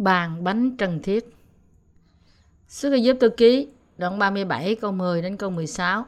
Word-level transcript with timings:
Bàn 0.00 0.44
bánh 0.44 0.76
trần 0.76 1.02
thiết 1.02 1.36
Sức 2.68 2.94
giúp 2.94 3.16
tôi 3.20 3.30
ký 3.30 3.68
đoạn 3.98 4.18
37 4.18 4.74
câu 4.74 4.92
10 4.92 5.22
đến 5.22 5.36
câu 5.36 5.50
16 5.50 6.04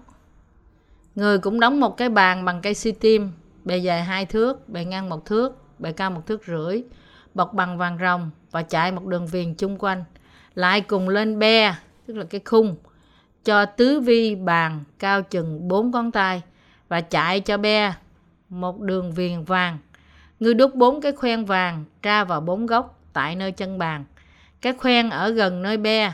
Người 1.14 1.38
cũng 1.38 1.60
đóng 1.60 1.80
một 1.80 1.96
cái 1.96 2.08
bàn 2.08 2.44
bằng 2.44 2.60
cây 2.62 2.74
si 2.74 2.92
tim 2.92 3.30
bề 3.64 3.76
dài 3.76 4.02
hai 4.02 4.26
thước, 4.26 4.68
bề 4.68 4.84
ngang 4.84 5.08
một 5.08 5.26
thước, 5.26 5.58
bề 5.78 5.92
cao 5.92 6.10
một 6.10 6.26
thước 6.26 6.42
rưỡi, 6.46 6.82
bọc 7.34 7.54
bằng 7.54 7.78
vàng 7.78 7.98
rồng 8.00 8.30
và 8.50 8.62
chạy 8.62 8.92
một 8.92 9.06
đường 9.06 9.26
viền 9.26 9.54
chung 9.54 9.78
quanh. 9.78 10.04
Lại 10.54 10.80
cùng 10.80 11.08
lên 11.08 11.38
be, 11.38 11.74
tức 12.06 12.16
là 12.16 12.24
cái 12.24 12.40
khung, 12.44 12.76
cho 13.44 13.64
tứ 13.66 14.00
vi 14.00 14.34
bàn 14.34 14.84
cao 14.98 15.22
chừng 15.22 15.68
bốn 15.68 15.90
ngón 15.90 16.12
tay 16.12 16.42
và 16.88 17.00
chạy 17.00 17.40
cho 17.40 17.58
be 17.58 17.94
một 18.48 18.80
đường 18.80 19.12
viền 19.12 19.44
vàng. 19.44 19.78
Ngươi 20.40 20.54
đúc 20.54 20.74
bốn 20.74 21.00
cái 21.00 21.12
khoen 21.12 21.44
vàng 21.44 21.84
tra 22.02 22.24
vào 22.24 22.40
bốn 22.40 22.66
góc 22.66 23.01
tại 23.12 23.36
nơi 23.36 23.52
chân 23.52 23.78
bàn. 23.78 24.04
Cái 24.60 24.72
khoen 24.72 25.10
ở 25.10 25.30
gần 25.30 25.62
nơi 25.62 25.76
be 25.76 26.12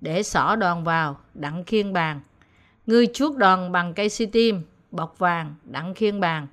để 0.00 0.22
xỏ 0.22 0.56
đòn 0.56 0.84
vào, 0.84 1.18
đặng 1.34 1.64
khiên 1.64 1.92
bàn. 1.92 2.20
Ngươi 2.86 3.06
chuốt 3.14 3.36
đòn 3.36 3.72
bằng 3.72 3.94
cây 3.94 4.08
si 4.08 4.26
tim, 4.26 4.62
bọc 4.90 5.18
vàng, 5.18 5.54
đặng 5.64 5.94
khiên 5.94 6.20
bàn. 6.20 6.46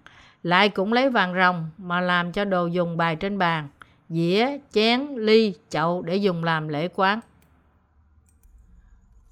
Lại 0.44 0.70
cũng 0.70 0.94
lấy 0.94 1.10
vàng 1.10 1.34
rồng 1.36 1.70
mà 1.78 2.02
làm 2.02 2.32
cho 2.32 2.46
đồ 2.46 2.66
dùng 2.68 2.98
bài 2.98 3.16
trên 3.16 3.38
bàn, 3.38 3.68
dĩa, 4.10 4.58
chén, 4.72 5.08
ly, 5.16 5.54
chậu 5.70 6.02
để 6.02 6.16
dùng 6.16 6.44
làm 6.44 6.68
lễ 6.68 6.88
quán. 6.96 7.20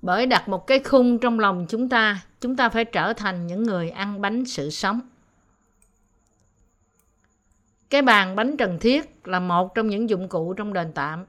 Bởi 0.01 0.25
đặt 0.25 0.49
một 0.49 0.67
cái 0.67 0.79
khung 0.79 1.19
trong 1.19 1.39
lòng 1.39 1.65
chúng 1.69 1.89
ta, 1.89 2.21
chúng 2.41 2.55
ta 2.55 2.69
phải 2.69 2.85
trở 2.85 3.13
thành 3.13 3.47
những 3.47 3.63
người 3.63 3.89
ăn 3.89 4.21
bánh 4.21 4.45
sự 4.45 4.69
sống. 4.69 5.01
Cái 7.89 8.01
bàn 8.01 8.35
bánh 8.35 8.57
trần 8.57 8.79
thiết 8.79 9.27
là 9.27 9.39
một 9.39 9.75
trong 9.75 9.87
những 9.87 10.09
dụng 10.09 10.29
cụ 10.29 10.53
trong 10.53 10.73
đền 10.73 10.91
tạm, 10.95 11.25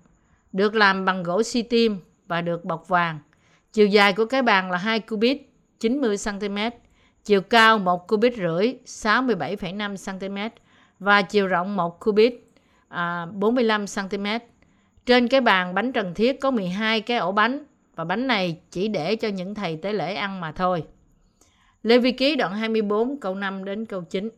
được 0.52 0.74
làm 0.74 1.04
bằng 1.04 1.22
gỗ 1.22 1.42
si 1.42 1.62
tim 1.62 1.98
và 2.26 2.40
được 2.40 2.64
bọc 2.64 2.88
vàng. 2.88 3.18
Chiều 3.72 3.86
dài 3.86 4.12
của 4.12 4.24
cái 4.24 4.42
bàn 4.42 4.70
là 4.70 4.78
2 4.78 5.00
cubit, 5.00 5.42
90 5.80 6.16
cm, 6.24 6.56
chiều 7.24 7.40
cao 7.40 7.78
1 7.78 8.08
cubit 8.08 8.34
rưỡi, 8.36 8.74
67,5 8.84 10.18
cm 10.18 10.58
và 10.98 11.22
chiều 11.22 11.46
rộng 11.46 11.76
1 11.76 12.00
cubit, 12.00 12.34
à, 12.88 13.26
45 13.26 13.84
cm. 13.86 14.26
Trên 15.06 15.28
cái 15.28 15.40
bàn 15.40 15.74
bánh 15.74 15.92
trần 15.92 16.14
thiết 16.14 16.40
có 16.40 16.50
12 16.50 17.00
cái 17.00 17.18
ổ 17.18 17.32
bánh 17.32 17.64
và 17.94 18.04
bánh 18.04 18.26
này 18.26 18.60
chỉ 18.70 18.88
để 18.88 19.16
cho 19.16 19.28
những 19.28 19.54
thầy 19.54 19.76
tế 19.76 19.92
lễ 19.92 20.14
ăn 20.14 20.40
mà 20.40 20.52
thôi. 20.52 20.84
Lê 21.82 21.98
Vi 21.98 22.12
Ký 22.12 22.36
đoạn 22.36 22.52
24 22.52 23.20
câu 23.20 23.34
5 23.34 23.64
đến 23.64 23.86
câu 23.86 24.00
9. 24.00 24.28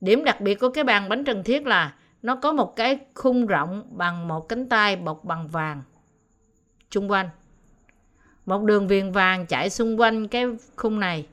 Điểm 0.00 0.24
đặc 0.24 0.40
biệt 0.40 0.54
của 0.54 0.68
cái 0.68 0.84
bàn 0.84 1.08
bánh 1.08 1.24
trần 1.24 1.44
thiết 1.44 1.66
là 1.66 1.94
nó 2.22 2.36
có 2.36 2.52
một 2.52 2.76
cái 2.76 2.98
khung 3.14 3.46
rộng 3.46 3.82
bằng 3.90 4.28
một 4.28 4.48
cánh 4.48 4.68
tay 4.68 4.96
bọc 4.96 5.24
bằng 5.24 5.48
vàng 5.48 5.82
chung 6.90 7.10
quanh. 7.10 7.28
Một 8.46 8.62
đường 8.62 8.88
viền 8.88 9.12
vàng 9.12 9.46
chạy 9.46 9.70
xung 9.70 10.00
quanh 10.00 10.28
cái 10.28 10.44
khung 10.76 11.00
này. 11.00 11.26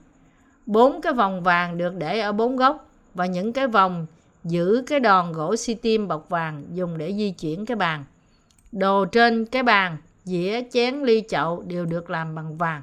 Bốn 0.66 1.02
cái 1.02 1.14
vòng 1.14 1.44
vàng 1.44 1.78
được 1.78 1.96
để 1.96 2.20
ở 2.20 2.32
bốn 2.32 2.56
góc 2.56 2.90
và 3.14 3.26
những 3.26 3.54
cái 3.54 3.68
vòng 3.68 4.06
giữ 4.44 4.84
cái 4.88 5.00
đòn 5.00 5.32
gỗ 5.32 5.56
xi 5.56 5.74
tim 5.74 6.08
bọc 6.08 6.30
vàng 6.30 6.64
dùng 6.74 6.98
để 6.98 7.14
di 7.14 7.32
chuyển 7.32 7.66
cái 7.66 7.76
bàn. 7.76 8.06
Đồ 8.72 9.06
trên 9.06 9.46
cái 9.46 9.64
bàn, 9.64 9.98
dĩa, 10.24 10.62
chén, 10.72 11.04
ly, 11.04 11.24
chậu 11.30 11.64
đều 11.68 11.86
được 11.86 12.10
làm 12.10 12.36
bằng 12.36 12.58
vàng. 12.58 12.82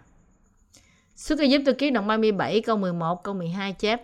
Xuất 1.16 1.38
giúp 1.38 1.62
tôi 1.66 1.74
ký 1.74 1.90
đoạn 1.90 2.06
37 2.06 2.60
câu 2.60 2.76
11 2.76 3.24
câu 3.24 3.34
12 3.34 3.72
chép. 3.72 4.02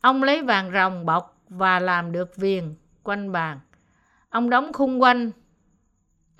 Ông 0.00 0.22
lấy 0.22 0.42
vàng 0.42 0.72
rồng 0.72 1.06
bọc 1.06 1.42
và 1.48 1.80
làm 1.80 2.12
được 2.12 2.36
viền 2.36 2.74
quanh 3.02 3.32
bàn. 3.32 3.60
Ông 4.28 4.50
đóng 4.50 4.72
khung 4.72 5.02
quanh 5.02 5.30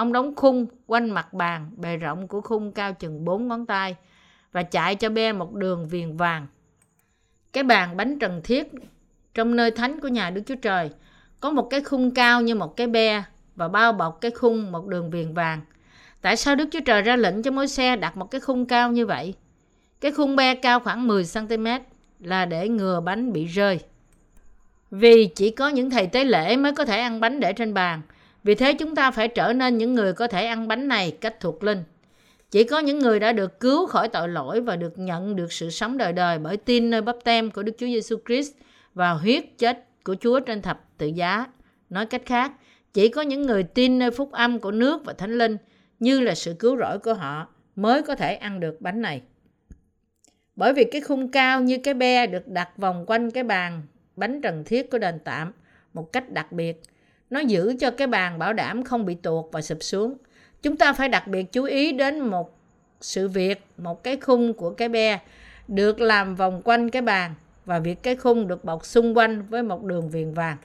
Ông 0.01 0.13
đóng 0.13 0.35
khung 0.37 0.67
quanh 0.87 1.11
mặt 1.11 1.33
bàn, 1.33 1.71
bề 1.77 1.97
rộng 1.97 2.29
của 2.29 2.41
khung 2.41 2.73
cao 2.73 2.93
chừng 2.93 3.25
4 3.25 3.49
ngón 3.49 3.67
tay 3.67 3.97
và 4.53 4.63
chạy 4.63 4.95
cho 4.95 5.09
be 5.09 5.33
một 5.33 5.55
đường 5.55 5.89
viền 5.89 6.17
vàng. 6.17 6.47
Cái 7.53 7.65
bàn 7.65 7.97
bánh 7.97 8.19
trần 8.19 8.41
thiết 8.45 8.69
trong 9.35 9.57
nơi 9.57 9.71
thánh 9.71 10.01
của 10.01 10.09
nhà 10.09 10.31
Đức 10.31 10.43
Chúa 10.47 10.55
Trời 10.55 10.91
có 11.41 11.51
một 11.51 11.69
cái 11.71 11.81
khung 11.81 12.15
cao 12.15 12.41
như 12.41 12.55
một 12.55 12.77
cái 12.77 12.87
be 12.87 13.23
và 13.57 13.69
bao 13.69 13.93
bọc 13.93 14.21
cái 14.21 14.31
khung 14.31 14.73
một 14.73 14.87
đường 14.87 15.11
viền 15.11 15.35
vàng. 15.35 15.61
Tại 16.21 16.37
sao 16.37 16.55
Đức 16.55 16.69
Chúa 16.73 16.81
Trời 16.87 17.03
ra 17.03 17.17
lệnh 17.17 17.43
cho 17.43 17.51
mối 17.51 17.69
xe 17.69 17.97
đặt 17.97 18.17
một 18.17 18.31
cái 18.31 18.41
khung 18.41 18.67
cao 18.67 18.93
như 18.93 19.07
vậy? 19.07 19.35
Cái 20.01 20.13
khung 20.13 20.37
be 20.37 20.55
cao 20.55 20.81
khoảng 20.81 21.07
10 21.07 21.25
cm 21.35 21.67
là 22.21 22.45
để 22.45 22.69
ngừa 22.69 23.01
bánh 23.01 23.33
bị 23.33 23.45
rơi. 23.45 23.81
Vì 24.91 25.27
chỉ 25.27 25.51
có 25.51 25.69
những 25.69 25.91
thầy 25.91 26.07
tế 26.07 26.25
lễ 26.25 26.57
mới 26.57 26.73
có 26.73 26.85
thể 26.85 27.01
ăn 27.01 27.21
bánh 27.21 27.41
để 27.41 27.53
trên 27.53 27.75
bàn. 27.75 28.03
Vì 28.45 28.55
thế 28.55 28.73
chúng 28.73 28.95
ta 28.95 29.11
phải 29.11 29.29
trở 29.29 29.53
nên 29.53 29.79
những 29.79 29.95
người 29.95 30.13
có 30.13 30.27
thể 30.27 30.47
ăn 30.47 30.69
bánh 30.69 30.89
này 30.89 31.11
cách 31.21 31.41
thuộc 31.41 31.65
linh. 31.65 31.83
Chỉ 32.51 32.65
có 32.65 32.79
những 32.79 32.99
người 32.99 33.21
đã 33.21 33.33
được 33.33 33.61
cứu 33.61 33.87
khỏi 33.87 34.09
tội 34.09 34.29
lỗi 34.29 34.61
và 34.61 34.77
được 34.77 34.99
nhận 34.99 35.37
được 35.37 35.53
sự 35.53 35.71
sống 35.71 35.99
đời 35.99 36.13
đời 36.13 36.39
bởi 36.39 36.57
tin 36.57 36.91
nơi 36.91 37.03
bắp 37.03 37.17
tem 37.25 37.51
của 37.51 37.63
Đức 37.63 37.73
Chúa 37.79 37.87
Giêsu 37.87 38.17
Christ 38.27 38.53
và 38.95 39.11
huyết 39.11 39.45
chết 39.59 39.85
của 40.05 40.15
Chúa 40.21 40.41
trên 40.41 40.63
thập 40.63 40.85
tự 40.99 41.07
giá. 41.07 41.47
Nói 41.91 42.07
cách 42.07 42.23
khác, 42.27 42.53
chỉ 42.93 43.09
có 43.09 43.23
những 43.23 43.43
người 43.43 43.63
tin 43.63 43.99
nơi 43.99 44.11
phúc 44.11 44.33
âm 44.33 44.59
của 44.59 44.71
nước 44.71 45.05
và 45.05 45.13
thánh 45.13 45.39
linh 45.39 45.57
như 45.99 46.21
là 46.21 46.35
sự 46.35 46.55
cứu 46.59 46.77
rỗi 46.77 46.99
của 46.99 47.15
họ 47.15 47.49
mới 47.77 48.03
có 48.03 48.15
thể 48.15 48.35
ăn 48.35 48.61
được 48.61 48.81
bánh 48.81 49.03
này. 49.03 49.23
Bởi 50.57 50.73
vì 50.73 50.85
cái 50.85 51.01
khung 51.01 51.29
cao 51.29 51.61
như 51.61 51.79
cái 51.79 51.95
be 51.95 52.27
được 52.27 52.49
đặt 52.49 52.69
vòng 52.77 53.05
quanh 53.07 53.31
cái 53.31 53.43
bàn 53.43 53.83
bánh 54.17 54.41
trần 54.41 54.65
thiết 54.65 54.91
của 54.91 54.99
đền 54.99 55.19
tạm 55.25 55.53
một 55.95 56.13
cách 56.13 56.31
đặc 56.31 56.53
biệt. 56.53 56.83
Nó 57.31 57.41
giữ 57.41 57.75
cho 57.81 57.91
cái 57.91 58.07
bàn 58.07 58.39
bảo 58.39 58.53
đảm 58.53 58.85
không 58.85 59.07
bị 59.07 59.15
tuột 59.15 59.45
và 59.53 59.63
sụp 59.63 59.79
xuống. 59.81 60.15
Chúng 60.63 60.77
ta 60.77 60.93
phải 60.93 61.09
đặc 61.09 61.27
biệt 61.27 61.53
chú 61.53 61.65
ý 61.65 61.93
đến 61.93 62.21
một 62.21 62.59
sự 63.01 63.29
việc, 63.29 63.65
một 63.77 64.03
cái 64.03 64.17
khung 64.17 64.55
của 64.55 64.71
cái 64.71 64.89
be 64.89 65.19
được 65.69 66.01
làm 66.01 66.35
vòng 66.35 66.63
quanh 66.65 66.91
cái 66.91 67.03
bàn 67.03 67.35
và 67.65 67.79
việc 67.79 68.03
cái 68.03 68.17
khung 68.17 68.49
được 68.49 68.65
bọc 68.65 68.87
xung 68.87 69.17
quanh 69.17 69.43
với 69.43 69.63
một 69.63 69.85
đường 69.85 70.09
viền 70.09 70.35
vàng. 70.35 70.57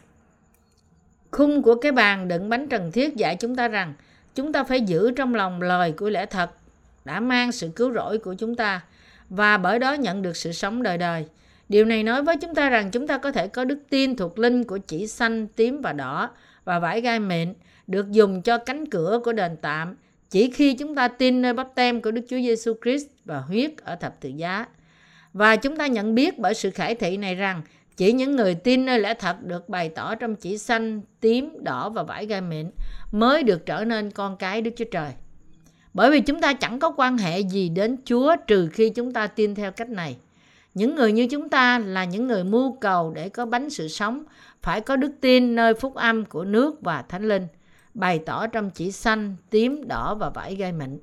Khung 1.31 1.61
của 1.61 1.75
cái 1.75 1.91
bàn 1.91 2.27
đựng 2.27 2.49
bánh 2.49 2.67
trần 2.67 2.91
thiết 2.91 3.15
dạy 3.15 3.35
chúng 3.35 3.55
ta 3.55 3.67
rằng 3.67 3.93
chúng 4.35 4.53
ta 4.53 4.63
phải 4.63 4.81
giữ 4.81 5.11
trong 5.11 5.35
lòng 5.35 5.61
lời 5.61 5.91
của 5.91 6.09
lẽ 6.09 6.25
thật 6.25 6.49
đã 7.05 7.19
mang 7.19 7.51
sự 7.51 7.69
cứu 7.75 7.93
rỗi 7.93 8.17
của 8.17 8.33
chúng 8.33 8.55
ta 8.55 8.81
và 9.29 9.57
bởi 9.57 9.79
đó 9.79 9.93
nhận 9.93 10.21
được 10.21 10.37
sự 10.37 10.51
sống 10.51 10.83
đời 10.83 10.97
đời. 10.97 11.25
Điều 11.69 11.85
này 11.85 12.03
nói 12.03 12.23
với 12.23 12.37
chúng 12.37 12.55
ta 12.55 12.69
rằng 12.69 12.91
chúng 12.91 13.07
ta 13.07 13.17
có 13.17 13.31
thể 13.31 13.47
có 13.47 13.63
đức 13.65 13.79
tin 13.89 14.15
thuộc 14.15 14.39
linh 14.39 14.63
của 14.63 14.77
chỉ 14.77 15.07
xanh, 15.07 15.47
tím 15.47 15.81
và 15.81 15.93
đỏ 15.93 16.29
và 16.65 16.79
vải 16.79 17.01
gai 17.01 17.19
mịn 17.19 17.53
được 17.87 18.11
dùng 18.11 18.41
cho 18.41 18.57
cánh 18.57 18.89
cửa 18.89 19.19
của 19.23 19.33
đền 19.33 19.57
tạm 19.61 19.95
chỉ 20.29 20.51
khi 20.51 20.73
chúng 20.73 20.95
ta 20.95 21.07
tin 21.07 21.41
nơi 21.41 21.53
bắp 21.53 21.75
tem 21.75 22.01
của 22.01 22.11
Đức 22.11 22.21
Chúa 22.29 22.37
Giêsu 22.37 22.73
Christ 22.83 23.07
và 23.25 23.37
huyết 23.37 23.71
ở 23.77 23.95
thập 23.95 24.21
tự 24.21 24.29
giá. 24.29 24.65
Và 25.33 25.55
chúng 25.55 25.77
ta 25.77 25.87
nhận 25.87 26.15
biết 26.15 26.39
bởi 26.39 26.53
sự 26.53 26.71
khải 26.71 26.95
thị 26.95 27.17
này 27.17 27.35
rằng 27.35 27.61
chỉ 27.97 28.13
những 28.13 28.35
người 28.35 28.55
tin 28.55 28.85
nơi 28.85 28.99
lẽ 28.99 29.13
thật 29.13 29.43
được 29.43 29.69
bày 29.69 29.89
tỏ 29.89 30.15
trong 30.15 30.35
chỉ 30.35 30.57
xanh, 30.57 31.01
tím, 31.19 31.63
đỏ 31.63 31.89
và 31.89 32.03
vải 32.03 32.25
gai 32.25 32.41
mịn 32.41 32.71
mới 33.11 33.43
được 33.43 33.65
trở 33.65 33.85
nên 33.85 34.11
con 34.11 34.37
cái 34.37 34.61
Đức 34.61 34.71
Chúa 34.75 34.85
Trời. 34.91 35.11
Bởi 35.95 36.11
vì 36.11 36.19
chúng 36.19 36.41
ta 36.41 36.53
chẳng 36.53 36.79
có 36.79 36.93
quan 36.97 37.17
hệ 37.17 37.39
gì 37.39 37.69
đến 37.69 37.97
Chúa 38.05 38.35
trừ 38.47 38.69
khi 38.73 38.89
chúng 38.89 39.13
ta 39.13 39.27
tin 39.27 39.55
theo 39.55 39.71
cách 39.71 39.89
này. 39.89 40.17
Những 40.73 40.95
người 40.95 41.11
như 41.11 41.27
chúng 41.27 41.49
ta 41.49 41.79
là 41.79 42.05
những 42.05 42.27
người 42.27 42.43
mưu 42.43 42.77
cầu 42.81 43.11
để 43.15 43.29
có 43.29 43.45
bánh 43.45 43.69
sự 43.69 43.87
sống, 43.87 44.23
phải 44.61 44.81
có 44.81 44.95
đức 44.95 45.11
tin 45.21 45.55
nơi 45.55 45.73
phúc 45.73 45.95
âm 45.95 46.25
của 46.25 46.45
nước 46.45 46.81
và 46.81 47.01
thánh 47.01 47.27
linh, 47.27 47.47
bày 47.93 48.19
tỏ 48.19 48.47
trong 48.47 48.69
chỉ 48.69 48.91
xanh, 48.91 49.35
tím, 49.49 49.87
đỏ 49.87 50.15
và 50.15 50.29
vải 50.29 50.55
gai 50.55 50.71
mịn. 50.71 50.99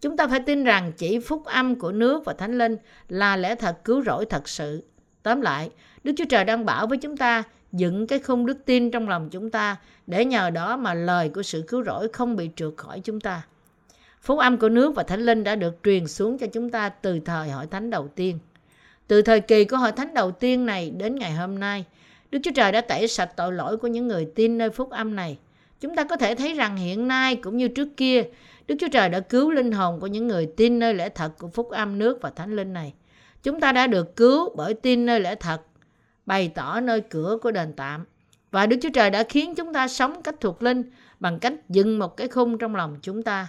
Chúng 0.00 0.16
ta 0.16 0.26
phải 0.26 0.40
tin 0.40 0.64
rằng 0.64 0.92
chỉ 0.96 1.18
phúc 1.18 1.44
âm 1.44 1.74
của 1.74 1.92
nước 1.92 2.24
và 2.24 2.32
thánh 2.32 2.58
linh 2.58 2.76
là 3.08 3.36
lẽ 3.36 3.54
thật 3.54 3.84
cứu 3.84 4.02
rỗi 4.02 4.26
thật 4.26 4.48
sự. 4.48 4.84
Tóm 5.22 5.40
lại, 5.40 5.70
Đức 6.04 6.12
Chúa 6.16 6.24
Trời 6.28 6.44
đang 6.44 6.64
bảo 6.64 6.86
với 6.86 6.98
chúng 6.98 7.16
ta 7.16 7.42
dựng 7.72 8.06
cái 8.06 8.18
khung 8.18 8.46
đức 8.46 8.58
tin 8.64 8.90
trong 8.90 9.08
lòng 9.08 9.28
chúng 9.30 9.50
ta 9.50 9.76
để 10.06 10.24
nhờ 10.24 10.50
đó 10.50 10.76
mà 10.76 10.94
lời 10.94 11.28
của 11.28 11.42
sự 11.42 11.64
cứu 11.68 11.84
rỗi 11.84 12.08
không 12.12 12.36
bị 12.36 12.50
trượt 12.56 12.72
khỏi 12.76 13.00
chúng 13.00 13.20
ta. 13.20 13.42
Phúc 14.22 14.38
âm 14.38 14.58
của 14.58 14.68
nước 14.68 14.94
và 14.94 15.02
thánh 15.02 15.20
linh 15.20 15.44
đã 15.44 15.54
được 15.54 15.76
truyền 15.84 16.06
xuống 16.06 16.38
cho 16.38 16.46
chúng 16.46 16.70
ta 16.70 16.88
từ 16.88 17.20
thời 17.20 17.50
hội 17.50 17.66
thánh 17.66 17.90
đầu 17.90 18.08
tiên. 18.08 18.38
Từ 19.06 19.22
thời 19.22 19.40
kỳ 19.40 19.64
của 19.64 19.76
hội 19.76 19.92
thánh 19.92 20.14
đầu 20.14 20.30
tiên 20.30 20.66
này 20.66 20.90
đến 20.90 21.14
ngày 21.14 21.32
hôm 21.32 21.58
nay, 21.58 21.84
Đức 22.30 22.38
Chúa 22.42 22.50
Trời 22.54 22.72
đã 22.72 22.80
tẩy 22.80 23.08
sạch 23.08 23.30
tội 23.36 23.52
lỗi 23.52 23.76
của 23.76 23.88
những 23.88 24.08
người 24.08 24.28
tin 24.34 24.58
nơi 24.58 24.70
phúc 24.70 24.90
âm 24.90 25.16
này. 25.16 25.38
Chúng 25.80 25.96
ta 25.96 26.04
có 26.04 26.16
thể 26.16 26.34
thấy 26.34 26.54
rằng 26.54 26.76
hiện 26.76 27.08
nay 27.08 27.36
cũng 27.36 27.56
như 27.56 27.68
trước 27.68 27.88
kia, 27.96 28.22
Đức 28.66 28.74
Chúa 28.80 28.88
Trời 28.88 29.08
đã 29.08 29.20
cứu 29.20 29.50
linh 29.50 29.72
hồn 29.72 30.00
của 30.00 30.06
những 30.06 30.28
người 30.28 30.48
tin 30.56 30.78
nơi 30.78 30.94
lẽ 30.94 31.08
thật 31.08 31.32
của 31.38 31.48
phúc 31.48 31.70
âm 31.70 31.98
nước 31.98 32.18
và 32.22 32.30
thánh 32.30 32.56
linh 32.56 32.72
này. 32.72 32.94
Chúng 33.42 33.60
ta 33.60 33.72
đã 33.72 33.86
được 33.86 34.16
cứu 34.16 34.54
bởi 34.56 34.74
tin 34.74 35.06
nơi 35.06 35.20
lẽ 35.20 35.34
thật, 35.34 35.62
bày 36.26 36.48
tỏ 36.54 36.80
nơi 36.80 37.00
cửa 37.00 37.38
của 37.42 37.50
đền 37.50 37.72
tạm. 37.76 38.04
Và 38.50 38.66
Đức 38.66 38.76
Chúa 38.82 38.90
Trời 38.94 39.10
đã 39.10 39.22
khiến 39.22 39.54
chúng 39.54 39.72
ta 39.72 39.88
sống 39.88 40.22
cách 40.22 40.34
thuộc 40.40 40.62
linh 40.62 40.82
bằng 41.20 41.38
cách 41.38 41.54
dựng 41.68 41.98
một 41.98 42.16
cái 42.16 42.28
khung 42.28 42.58
trong 42.58 42.76
lòng 42.76 42.96
chúng 43.02 43.22
ta. 43.22 43.48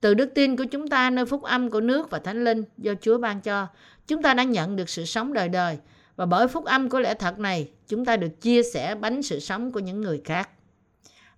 Từ 0.00 0.14
đức 0.14 0.30
tin 0.34 0.56
của 0.56 0.64
chúng 0.64 0.88
ta 0.88 1.10
nơi 1.10 1.26
phúc 1.26 1.42
âm 1.42 1.70
của 1.70 1.80
nước 1.80 2.10
và 2.10 2.18
thánh 2.18 2.44
linh 2.44 2.64
do 2.78 2.92
Chúa 3.00 3.18
ban 3.18 3.40
cho, 3.40 3.66
chúng 4.06 4.22
ta 4.22 4.34
đã 4.34 4.42
nhận 4.42 4.76
được 4.76 4.88
sự 4.88 5.04
sống 5.04 5.32
đời 5.32 5.48
đời. 5.48 5.78
Và 6.16 6.26
bởi 6.26 6.48
phúc 6.48 6.64
âm 6.64 6.88
của 6.88 7.00
lẽ 7.00 7.14
thật 7.14 7.38
này, 7.38 7.70
chúng 7.88 8.04
ta 8.04 8.16
được 8.16 8.40
chia 8.40 8.62
sẻ 8.62 8.94
bánh 8.94 9.22
sự 9.22 9.40
sống 9.40 9.72
của 9.72 9.80
những 9.80 10.00
người 10.00 10.20
khác. 10.24 10.48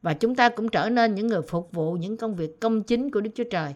và 0.03 0.15
chúng 0.15 0.35
ta 0.35 0.49
cũng 0.49 0.69
trở 0.69 0.89
nên 0.89 1.15
những 1.15 1.27
người 1.27 1.43
phục 1.43 1.73
vụ 1.73 1.93
những 1.93 2.17
công 2.17 2.37
việc 2.37 2.61
công 2.61 2.83
chính 2.83 3.11
của 3.11 3.21
Đức 3.21 3.31
Chúa 3.35 3.45
Trời. 3.51 3.75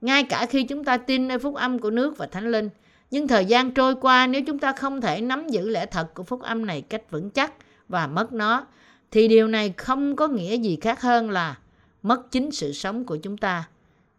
Ngay 0.00 0.22
cả 0.22 0.46
khi 0.46 0.62
chúng 0.62 0.84
ta 0.84 0.96
tin 0.96 1.28
nơi 1.28 1.38
phúc 1.38 1.54
âm 1.54 1.78
của 1.78 1.90
nước 1.90 2.18
và 2.18 2.26
Thánh 2.26 2.50
Linh, 2.50 2.68
nhưng 3.10 3.28
thời 3.28 3.44
gian 3.44 3.74
trôi 3.74 3.94
qua 3.94 4.26
nếu 4.26 4.42
chúng 4.46 4.58
ta 4.58 4.72
không 4.72 5.00
thể 5.00 5.20
nắm 5.20 5.48
giữ 5.48 5.68
lẽ 5.68 5.86
thật 5.86 6.14
của 6.14 6.22
phúc 6.22 6.42
âm 6.42 6.66
này 6.66 6.82
cách 6.82 7.10
vững 7.10 7.30
chắc 7.30 7.52
và 7.88 8.06
mất 8.06 8.32
nó, 8.32 8.66
thì 9.10 9.28
điều 9.28 9.48
này 9.48 9.74
không 9.76 10.16
có 10.16 10.28
nghĩa 10.28 10.56
gì 10.56 10.78
khác 10.80 11.00
hơn 11.00 11.30
là 11.30 11.58
mất 12.02 12.30
chính 12.30 12.50
sự 12.50 12.72
sống 12.72 13.04
của 13.04 13.16
chúng 13.16 13.36
ta. 13.36 13.68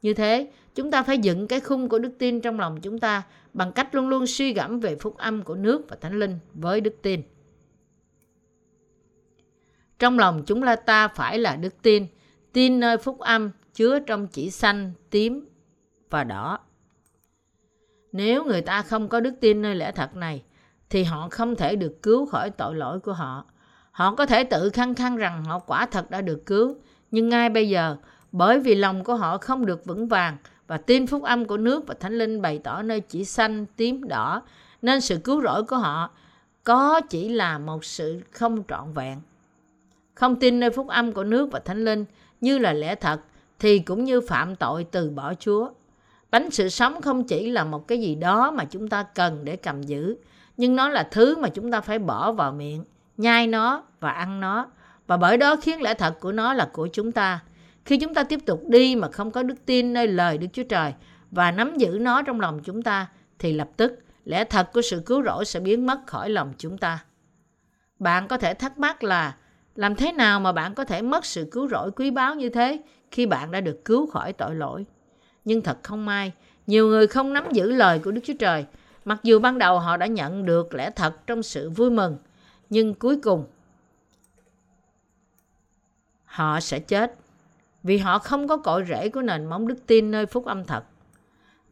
Như 0.02 0.14
thế, 0.14 0.52
chúng 0.76 0.92
ta 0.92 1.04
phải 1.04 1.18
dựng 1.18 1.48
cái 1.48 1.60
khung 1.60 1.90
của 1.90 2.00
đức 2.00 2.12
tin 2.20 2.42
trong 2.42 2.60
lòng 2.60 2.82
chúng 2.82 3.00
ta 3.00 3.24
bằng 3.54 3.72
cách 3.72 3.96
luôn 3.96 4.10
luôn 4.10 4.28
suy 4.28 4.54
gẫm 4.54 4.80
về 4.80 4.96
phúc 4.96 5.18
âm 5.18 5.44
của 5.44 5.56
nước 5.56 5.86
và 5.90 5.98
thánh 6.02 6.20
linh 6.20 6.40
với 6.54 6.82
đức 6.82 6.96
tin. 7.02 7.22
Trong 10.00 10.20
lòng 10.20 10.44
chúng 10.46 10.64
là 10.64 10.76
ta 10.76 11.08
phải 11.08 11.40
là 11.40 11.56
đức 11.56 11.82
tin, 11.82 12.06
tin 12.54 12.80
nơi 12.80 12.98
phúc 12.98 13.20
âm 13.20 13.52
chứa 13.74 14.00
trong 14.00 14.28
chỉ 14.28 14.50
xanh, 14.50 14.92
tím 15.10 15.46
và 16.10 16.24
đỏ. 16.24 16.60
Nếu 18.12 18.46
người 18.46 18.62
ta 18.62 18.82
không 18.82 19.10
có 19.10 19.20
đức 19.20 19.34
tin 19.42 19.62
nơi 19.62 19.76
lẽ 19.76 19.92
thật 19.92 20.16
này, 20.16 20.44
thì 20.90 21.04
họ 21.04 21.28
không 21.32 21.56
thể 21.56 21.76
được 21.76 22.02
cứu 22.02 22.26
khỏi 22.26 22.50
tội 22.50 22.76
lỗi 22.76 23.00
của 23.00 23.14
họ. 23.14 23.46
Họ 23.92 24.16
có 24.16 24.26
thể 24.26 24.44
tự 24.44 24.70
khăng 24.70 24.96
khăng 24.96 25.16
rằng 25.16 25.44
họ 25.44 25.60
quả 25.60 25.86
thật 25.86 26.12
đã 26.12 26.22
được 26.22 26.46
cứu, 26.46 26.76
nhưng 27.12 27.30
ngay 27.30 27.50
bây 27.50 27.70
giờ, 27.70 27.98
bởi 28.32 28.60
vì 28.60 28.76
lòng 28.76 29.04
của 29.04 29.16
họ 29.16 29.38
không 29.38 29.66
được 29.66 29.86
vững 29.86 30.08
vàng 30.08 30.38
và 30.68 30.78
tin 30.78 31.08
phúc 31.08 31.24
âm 31.24 31.46
của 31.46 31.58
nước 31.58 31.88
và 31.88 31.96
thánh 32.00 32.18
linh 32.18 32.42
bày 32.42 32.60
tỏ 32.64 32.82
nơi 32.82 33.02
chỉ 33.02 33.26
xanh, 33.26 33.66
tím, 33.76 34.08
đỏ, 34.08 34.42
nên 34.82 35.02
sự 35.02 35.18
cứu 35.18 35.42
rỗi 35.42 35.64
của 35.64 35.78
họ 35.78 36.10
có 36.64 37.02
chỉ 37.10 37.30
là 37.30 37.58
một 37.58 37.86
sự 37.86 38.22
không 38.32 38.64
trọn 38.68 38.94
vẹn. 38.94 39.20
Không 40.14 40.40
tin 40.40 40.60
nơi 40.60 40.70
phúc 40.70 40.88
âm 40.88 41.12
của 41.12 41.24
nước 41.24 41.52
và 41.52 41.60
thánh 41.60 41.86
linh 41.86 42.06
như 42.42 42.58
là 42.58 42.74
lẽ 42.74 42.96
thật 42.96 43.20
thì 43.60 43.80
cũng 43.80 44.04
như 44.04 44.22
phạm 44.22 44.56
tội 44.56 44.84
từ 44.92 45.10
bỏ 45.10 45.34
Chúa. 45.34 45.70
Bánh 46.32 46.52
sự 46.52 46.70
sống 46.70 47.02
không 47.02 47.24
chỉ 47.24 47.52
là 47.52 47.64
một 47.64 47.88
cái 47.88 48.02
gì 48.02 48.16
đó 48.16 48.52
mà 48.52 48.66
chúng 48.66 48.88
ta 48.88 49.04
cần 49.04 49.46
để 49.46 49.56
cầm 49.56 49.84
giữ, 49.84 50.16
nhưng 50.58 50.76
nó 50.76 50.90
là 50.90 51.08
thứ 51.12 51.36
mà 51.36 51.50
chúng 51.50 51.72
ta 51.72 51.82
phải 51.82 52.00
bỏ 52.00 52.32
vào 52.32 52.52
miệng, 52.52 52.84
nhai 53.18 53.48
nó 53.48 53.84
và 54.00 54.12
ăn 54.12 54.40
nó, 54.40 54.68
và 55.08 55.18
bởi 55.18 55.38
đó 55.38 55.56
khiến 55.56 55.82
lẽ 55.82 55.94
thật 55.94 56.20
của 56.20 56.32
nó 56.32 56.54
là 56.54 56.70
của 56.74 56.88
chúng 56.94 57.12
ta. 57.12 57.40
Khi 57.90 57.98
chúng 57.98 58.14
ta 58.14 58.24
tiếp 58.24 58.40
tục 58.46 58.64
đi 58.68 58.96
mà 58.96 59.10
không 59.12 59.32
có 59.32 59.44
đức 59.44 59.66
tin 59.66 59.94
nơi 59.94 60.08
lời 60.08 60.38
Đức 60.38 60.48
Chúa 60.54 60.64
Trời 60.64 60.94
và 61.32 61.52
nắm 61.52 61.78
giữ 61.78 61.98
nó 62.02 62.22
trong 62.22 62.40
lòng 62.40 62.60
chúng 62.64 62.82
ta, 62.82 63.08
thì 63.40 63.54
lập 63.54 63.70
tức 63.78 64.00
lẽ 64.26 64.44
thật 64.44 64.70
của 64.74 64.82
sự 64.82 65.02
cứu 65.06 65.24
rỗi 65.24 65.46
sẽ 65.46 65.60
biến 65.60 65.86
mất 65.86 66.00
khỏi 66.08 66.30
lòng 66.30 66.54
chúng 66.58 66.78
ta. 66.78 67.04
Bạn 68.00 68.28
có 68.28 68.38
thể 68.38 68.54
thắc 68.54 68.80
mắc 68.80 69.04
là 69.04 69.36
làm 69.76 69.96
thế 69.96 70.12
nào 70.12 70.40
mà 70.40 70.52
bạn 70.52 70.76
có 70.76 70.86
thể 70.86 71.02
mất 71.02 71.26
sự 71.26 71.48
cứu 71.52 71.68
rỗi 71.68 71.92
quý 71.92 72.12
báu 72.12 72.36
như 72.36 72.50
thế 72.50 72.80
khi 73.12 73.26
bạn 73.26 73.52
đã 73.52 73.62
được 73.62 73.86
cứu 73.86 74.08
khỏi 74.08 74.34
tội 74.34 74.56
lỗi? 74.56 74.86
Nhưng 75.46 75.62
thật 75.62 75.78
không 75.84 76.06
may, 76.06 76.32
nhiều 76.68 76.88
người 76.88 77.08
không 77.08 77.34
nắm 77.34 77.44
giữ 77.52 77.72
lời 77.72 78.00
của 78.00 78.12
Đức 78.12 78.22
Chúa 78.24 78.38
Trời, 78.40 78.66
mặc 79.06 79.20
dù 79.24 79.40
ban 79.40 79.58
đầu 79.58 79.80
họ 79.80 79.98
đã 79.98 80.06
nhận 80.06 80.46
được 80.46 80.74
lẽ 80.74 80.92
thật 80.92 81.28
trong 81.28 81.44
sự 81.44 81.70
vui 81.70 81.90
mừng, 81.90 82.18
nhưng 82.70 82.94
cuối 82.94 83.18
cùng 83.22 83.46
họ 86.26 86.60
sẽ 86.60 86.80
chết 86.80 87.16
vì 87.84 87.98
họ 87.98 88.20
không 88.20 88.48
có 88.48 88.58
cội 88.58 88.86
rễ 88.90 89.10
của 89.10 89.22
nền 89.22 89.46
móng 89.46 89.68
đức 89.68 89.88
tin 89.88 90.12
nơi 90.12 90.26
phúc 90.26 90.46
âm 90.46 90.66
thật. 90.66 90.84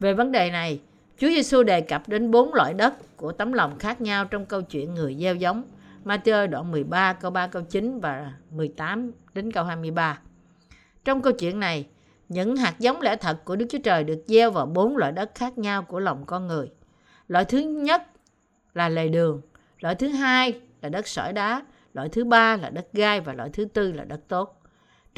Về 0.00 0.14
vấn 0.14 0.32
đề 0.32 0.50
này, 0.50 0.80
Chúa 1.18 1.28
Giêsu 1.28 1.62
đề 1.62 1.80
cập 1.80 2.08
đến 2.08 2.30
bốn 2.30 2.54
loại 2.54 2.74
đất 2.74 3.16
của 3.16 3.32
tấm 3.32 3.52
lòng 3.52 3.78
khác 3.78 4.00
nhau 4.00 4.24
trong 4.24 4.46
câu 4.46 4.62
chuyện 4.62 4.94
người 4.94 5.16
gieo 5.20 5.34
giống. 5.34 5.62
Matthew 6.04 6.46
đoạn 6.46 6.70
13 6.70 7.12
câu 7.12 7.30
3 7.30 7.46
câu 7.46 7.62
9 7.62 8.00
và 8.00 8.32
18 8.50 9.12
đến 9.34 9.52
câu 9.52 9.64
23. 9.64 10.18
Trong 11.04 11.22
câu 11.22 11.32
chuyện 11.32 11.60
này, 11.60 11.86
những 12.28 12.56
hạt 12.56 12.74
giống 12.78 13.00
lẽ 13.00 13.16
thật 13.16 13.44
của 13.44 13.56
Đức 13.56 13.66
Chúa 13.68 13.78
Trời 13.84 14.04
được 14.04 14.22
gieo 14.26 14.50
vào 14.50 14.66
bốn 14.66 14.96
loại 14.96 15.12
đất 15.12 15.30
khác 15.34 15.58
nhau 15.58 15.82
của 15.82 16.00
lòng 16.00 16.26
con 16.26 16.46
người. 16.46 16.70
Loại 17.28 17.44
thứ 17.44 17.58
nhất 17.58 18.02
là 18.74 18.88
lề 18.88 19.08
đường, 19.08 19.40
loại 19.80 19.94
thứ 19.94 20.08
hai 20.08 20.60
là 20.82 20.88
đất 20.88 21.08
sỏi 21.08 21.32
đá, 21.32 21.62
loại 21.94 22.08
thứ 22.08 22.24
ba 22.24 22.56
là 22.56 22.70
đất 22.70 22.86
gai 22.92 23.20
và 23.20 23.32
loại 23.32 23.50
thứ 23.52 23.64
tư 23.64 23.92
là 23.92 24.04
đất 24.04 24.20
tốt. 24.28 24.57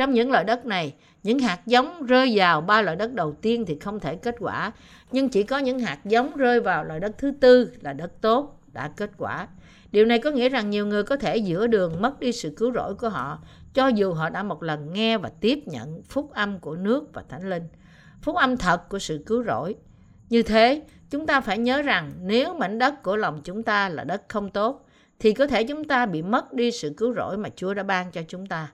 Trong 0.00 0.14
những 0.14 0.31
loại 0.31 0.44
đất 0.44 0.67
này, 0.67 0.94
những 1.23 1.38
hạt 1.38 1.67
giống 1.67 2.06
rơi 2.06 2.32
vào 2.37 2.61
ba 2.61 2.82
loại 2.82 2.97
đất 2.97 3.14
đầu 3.14 3.32
tiên 3.32 3.64
thì 3.67 3.79
không 3.79 4.00
thể 4.00 4.17
kết 4.17 4.37
quả, 4.38 4.73
nhưng 5.12 5.29
chỉ 5.29 5.43
có 5.43 5.58
những 5.58 5.79
hạt 5.79 5.99
giống 6.05 6.37
rơi 6.37 6.61
vào 6.61 6.85
loại 6.85 7.00
đất 7.00 7.19
thứ 7.19 7.32
tư 7.41 7.73
là 7.81 7.93
đất 7.93 8.20
tốt 8.20 8.61
đã 8.73 8.91
kết 8.97 9.11
quả. 9.19 9.49
Điều 9.93 10.05
này 10.05 10.19
có 10.19 10.31
nghĩa 10.31 10.49
rằng 10.49 10.70
nhiều 10.70 10.87
người 10.87 11.02
có 11.02 11.17
thể 11.17 11.37
giữa 11.37 11.67
đường 11.67 12.02
mất 12.02 12.20
đi 12.20 12.32
sự 12.32 12.55
cứu 12.56 12.73
rỗi 12.73 12.94
của 12.94 13.08
họ, 13.08 13.38
cho 13.75 13.88
dù 13.88 14.12
họ 14.12 14.31
đã 14.31 14.43
một 14.43 14.62
lần 14.62 14.93
nghe 14.93 15.19
và 15.19 15.31
tiếp 15.41 15.58
nhận 15.67 16.02
phúc 16.02 16.31
âm 16.32 16.58
của 16.58 16.76
nước 16.76 17.14
và 17.14 17.23
thánh 17.29 17.50
linh. 17.50 17.69
Phúc 18.23 18.37
âm 18.37 18.56
thật 18.56 18.88
của 18.88 18.99
sự 18.99 19.23
cứu 19.26 19.44
rỗi. 19.44 19.75
Như 20.31 20.43
thế, 20.43 20.82
chúng 21.11 21.26
ta 21.26 21.41
phải 21.41 21.58
nhớ 21.58 21.82
rằng 21.82 22.12
nếu 22.20 22.55
mảnh 22.55 22.79
đất 22.79 23.02
của 23.02 23.17
lòng 23.17 23.41
chúng 23.44 23.62
ta 23.62 23.88
là 23.88 24.05
đất 24.05 24.23
không 24.29 24.50
tốt, 24.50 24.87
thì 25.19 25.32
có 25.32 25.47
thể 25.47 25.64
chúng 25.64 25.85
ta 25.85 26.06
bị 26.06 26.23
mất 26.23 26.52
đi 26.52 26.70
sự 26.70 26.94
cứu 26.97 27.14
rỗi 27.14 27.37
mà 27.37 27.49
Chúa 27.56 27.75
đã 27.75 27.82
ban 27.82 28.11
cho 28.11 28.23
chúng 28.29 28.47
ta. 28.47 28.69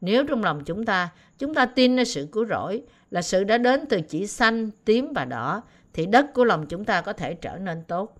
Nếu 0.00 0.24
trong 0.26 0.44
lòng 0.44 0.64
chúng 0.64 0.84
ta, 0.84 1.08
chúng 1.38 1.54
ta 1.54 1.66
tin 1.66 1.96
nơi 1.96 2.04
sự 2.04 2.28
cứu 2.32 2.46
rỗi 2.46 2.82
là 3.10 3.22
sự 3.22 3.44
đã 3.44 3.58
đến 3.58 3.86
từ 3.88 4.00
chỉ 4.00 4.26
xanh, 4.26 4.70
tím 4.84 5.12
và 5.12 5.24
đỏ, 5.24 5.62
thì 5.92 6.06
đất 6.06 6.34
của 6.34 6.44
lòng 6.44 6.66
chúng 6.66 6.84
ta 6.84 7.00
có 7.00 7.12
thể 7.12 7.34
trở 7.34 7.58
nên 7.58 7.82
tốt. 7.88 8.16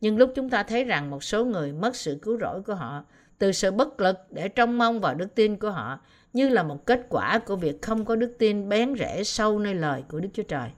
Nhưng 0.00 0.16
lúc 0.16 0.32
chúng 0.36 0.50
ta 0.50 0.62
thấy 0.62 0.84
rằng 0.84 1.10
một 1.10 1.24
số 1.24 1.44
người 1.44 1.72
mất 1.72 1.96
sự 1.96 2.18
cứu 2.22 2.38
rỗi 2.40 2.62
của 2.62 2.74
họ 2.74 3.04
từ 3.38 3.52
sự 3.52 3.70
bất 3.70 4.00
lực 4.00 4.16
để 4.30 4.48
trông 4.48 4.78
mong 4.78 5.00
vào 5.00 5.14
đức 5.14 5.34
tin 5.34 5.56
của 5.56 5.70
họ 5.70 6.00
như 6.32 6.48
là 6.48 6.62
một 6.62 6.86
kết 6.86 7.06
quả 7.08 7.38
của 7.38 7.56
việc 7.56 7.82
không 7.82 8.04
có 8.04 8.16
đức 8.16 8.34
tin 8.38 8.68
bén 8.68 8.94
rễ 8.98 9.24
sâu 9.24 9.58
nơi 9.58 9.74
lời 9.74 10.02
của 10.08 10.20
Đức 10.20 10.28
Chúa 10.32 10.42
Trời. 10.42 10.70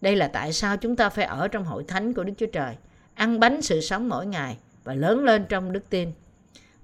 Đây 0.00 0.16
là 0.16 0.28
tại 0.28 0.52
sao 0.52 0.76
chúng 0.76 0.96
ta 0.96 1.08
phải 1.08 1.24
ở 1.24 1.48
trong 1.48 1.64
hội 1.64 1.84
thánh 1.88 2.14
của 2.14 2.24
Đức 2.24 2.32
Chúa 2.38 2.46
Trời, 2.46 2.76
ăn 3.14 3.40
bánh 3.40 3.62
sự 3.62 3.80
sống 3.80 4.08
mỗi 4.08 4.26
ngày 4.26 4.56
và 4.84 4.94
lớn 4.94 5.24
lên 5.24 5.44
trong 5.48 5.72
đức 5.72 5.90
tin. 5.90 6.12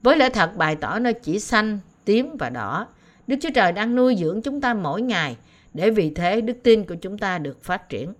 Với 0.02 0.16
lẽ 0.16 0.30
thật 0.30 0.56
bày 0.56 0.76
tỏ 0.76 0.98
nơi 0.98 1.12
chỉ 1.12 1.38
xanh, 1.38 1.78
tím 2.04 2.36
và 2.38 2.50
đỏ, 2.50 2.86
Đức 3.26 3.36
Chúa 3.40 3.50
Trời 3.54 3.72
đang 3.72 3.94
nuôi 3.94 4.16
dưỡng 4.20 4.42
chúng 4.42 4.60
ta 4.60 4.74
mỗi 4.74 5.02
ngày 5.02 5.36
để 5.74 5.90
vì 5.90 6.10
thế 6.10 6.40
đức 6.40 6.56
tin 6.62 6.84
của 6.84 6.94
chúng 6.94 7.18
ta 7.18 7.38
được 7.38 7.64
phát 7.64 7.88
triển. 7.88 8.12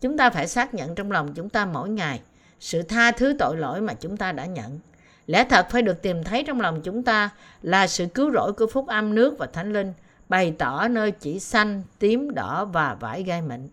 Chúng 0.00 0.16
ta 0.16 0.30
phải 0.30 0.48
xác 0.48 0.74
nhận 0.74 0.94
trong 0.94 1.12
lòng 1.12 1.34
chúng 1.34 1.48
ta 1.48 1.66
mỗi 1.66 1.88
ngày 1.88 2.20
sự 2.60 2.82
tha 2.82 3.10
thứ 3.10 3.36
tội 3.38 3.56
lỗi 3.56 3.80
mà 3.80 3.94
chúng 3.94 4.16
ta 4.16 4.32
đã 4.32 4.46
nhận. 4.46 4.78
Lẽ 5.26 5.44
thật 5.44 5.66
phải 5.70 5.82
được 5.82 6.02
tìm 6.02 6.24
thấy 6.24 6.44
trong 6.46 6.60
lòng 6.60 6.80
chúng 6.82 7.02
ta 7.02 7.30
là 7.62 7.86
sự 7.86 8.06
cứu 8.06 8.30
rỗi 8.32 8.52
của 8.52 8.66
phúc 8.66 8.86
âm 8.86 9.14
nước 9.14 9.38
và 9.38 9.46
thánh 9.46 9.72
linh, 9.72 9.92
bày 10.28 10.54
tỏ 10.58 10.88
nơi 10.88 11.10
chỉ 11.10 11.40
xanh, 11.40 11.82
tím, 11.98 12.34
đỏ 12.34 12.64
và 12.64 12.94
vải 12.94 13.22
gai 13.22 13.42
mịn. 13.42 13.68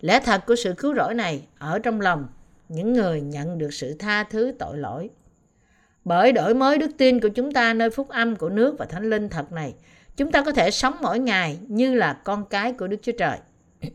Lẽ 0.00 0.20
thật 0.20 0.46
của 0.46 0.56
sự 0.56 0.74
cứu 0.78 0.94
rỗi 0.94 1.14
này 1.14 1.46
ở 1.58 1.78
trong 1.78 2.00
lòng 2.00 2.28
những 2.68 2.92
người 2.92 3.20
nhận 3.20 3.58
được 3.58 3.74
sự 3.74 3.96
tha 3.98 4.24
thứ 4.24 4.52
tội 4.58 4.78
lỗi. 4.78 5.10
Bởi 6.06 6.32
đổi 6.32 6.54
mới 6.54 6.78
đức 6.78 6.90
tin 6.98 7.20
của 7.20 7.28
chúng 7.28 7.52
ta 7.52 7.74
nơi 7.74 7.90
phúc 7.90 8.08
âm 8.08 8.36
của 8.36 8.48
nước 8.48 8.78
và 8.78 8.84
thánh 8.84 9.10
linh 9.10 9.28
thật 9.28 9.52
này, 9.52 9.74
chúng 10.16 10.32
ta 10.32 10.42
có 10.42 10.52
thể 10.52 10.70
sống 10.70 10.94
mỗi 11.00 11.18
ngày 11.18 11.58
như 11.68 11.94
là 11.94 12.12
con 12.24 12.44
cái 12.44 12.72
của 12.72 12.86
Đức 12.86 12.96
Chúa 13.02 13.12
Trời. 13.12 13.38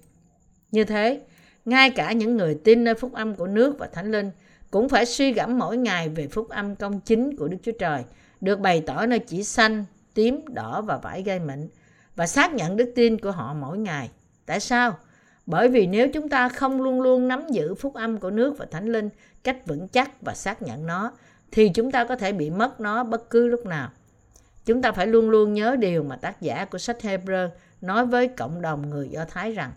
Như 0.71 0.83
thế, 0.83 1.21
ngay 1.65 1.89
cả 1.89 2.11
những 2.11 2.37
người 2.37 2.57
tin 2.63 2.83
nơi 2.83 2.93
phúc 2.93 3.13
âm 3.13 3.35
của 3.35 3.47
nước 3.47 3.75
và 3.79 3.87
thánh 3.87 4.11
linh 4.11 4.31
cũng 4.71 4.89
phải 4.89 5.05
suy 5.05 5.33
gẫm 5.33 5.59
mỗi 5.59 5.77
ngày 5.77 6.09
về 6.09 6.27
phúc 6.27 6.49
âm 6.49 6.75
công 6.75 6.99
chính 6.99 7.35
của 7.37 7.47
Đức 7.47 7.57
Chúa 7.63 7.71
Trời, 7.79 8.03
được 8.41 8.59
bày 8.59 8.83
tỏ 8.87 9.05
nơi 9.05 9.19
chỉ 9.19 9.43
xanh, 9.43 9.85
tím, 10.13 10.41
đỏ 10.47 10.81
và 10.81 10.97
vải 10.97 11.23
gai 11.23 11.39
mịn, 11.39 11.69
và 12.15 12.27
xác 12.27 12.53
nhận 12.53 12.77
đức 12.77 12.91
tin 12.95 13.17
của 13.17 13.31
họ 13.31 13.53
mỗi 13.53 13.77
ngày. 13.77 14.09
Tại 14.45 14.59
sao? 14.59 14.97
Bởi 15.45 15.67
vì 15.67 15.87
nếu 15.87 16.07
chúng 16.13 16.29
ta 16.29 16.49
không 16.49 16.81
luôn 16.81 17.01
luôn 17.01 17.27
nắm 17.27 17.47
giữ 17.49 17.75
phúc 17.75 17.93
âm 17.93 18.17
của 18.17 18.31
nước 18.31 18.55
và 18.57 18.65
thánh 18.71 18.91
linh 18.91 19.09
cách 19.43 19.67
vững 19.67 19.87
chắc 19.87 20.21
và 20.21 20.33
xác 20.33 20.61
nhận 20.61 20.87
nó, 20.87 21.11
thì 21.51 21.69
chúng 21.69 21.91
ta 21.91 22.05
có 22.05 22.15
thể 22.15 22.33
bị 22.33 22.49
mất 22.49 22.79
nó 22.79 23.03
bất 23.03 23.29
cứ 23.29 23.47
lúc 23.47 23.65
nào. 23.65 23.89
Chúng 24.65 24.81
ta 24.81 24.91
phải 24.91 25.07
luôn 25.07 25.29
luôn 25.29 25.53
nhớ 25.53 25.75
điều 25.79 26.03
mà 26.03 26.15
tác 26.15 26.41
giả 26.41 26.65
của 26.65 26.77
sách 26.77 26.97
Hebrew 27.01 27.49
nói 27.81 28.05
với 28.05 28.27
cộng 28.27 28.61
đồng 28.61 28.89
người 28.89 29.09
Do 29.09 29.25
Thái 29.25 29.51
rằng 29.51 29.71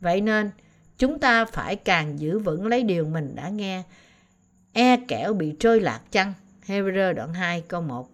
Vậy 0.00 0.20
nên, 0.20 0.50
chúng 0.98 1.18
ta 1.18 1.44
phải 1.44 1.76
càng 1.76 2.20
giữ 2.20 2.38
vững 2.38 2.66
lấy 2.66 2.82
điều 2.82 3.04
mình 3.04 3.34
đã 3.34 3.48
nghe, 3.48 3.82
e 4.72 4.96
kẻo 5.08 5.34
bị 5.34 5.56
trôi 5.60 5.80
lạc 5.80 6.00
chăng. 6.10 6.32
Hebrew 6.66 7.14
đoạn 7.14 7.34
2 7.34 7.60
câu 7.68 7.82
1 7.82 8.10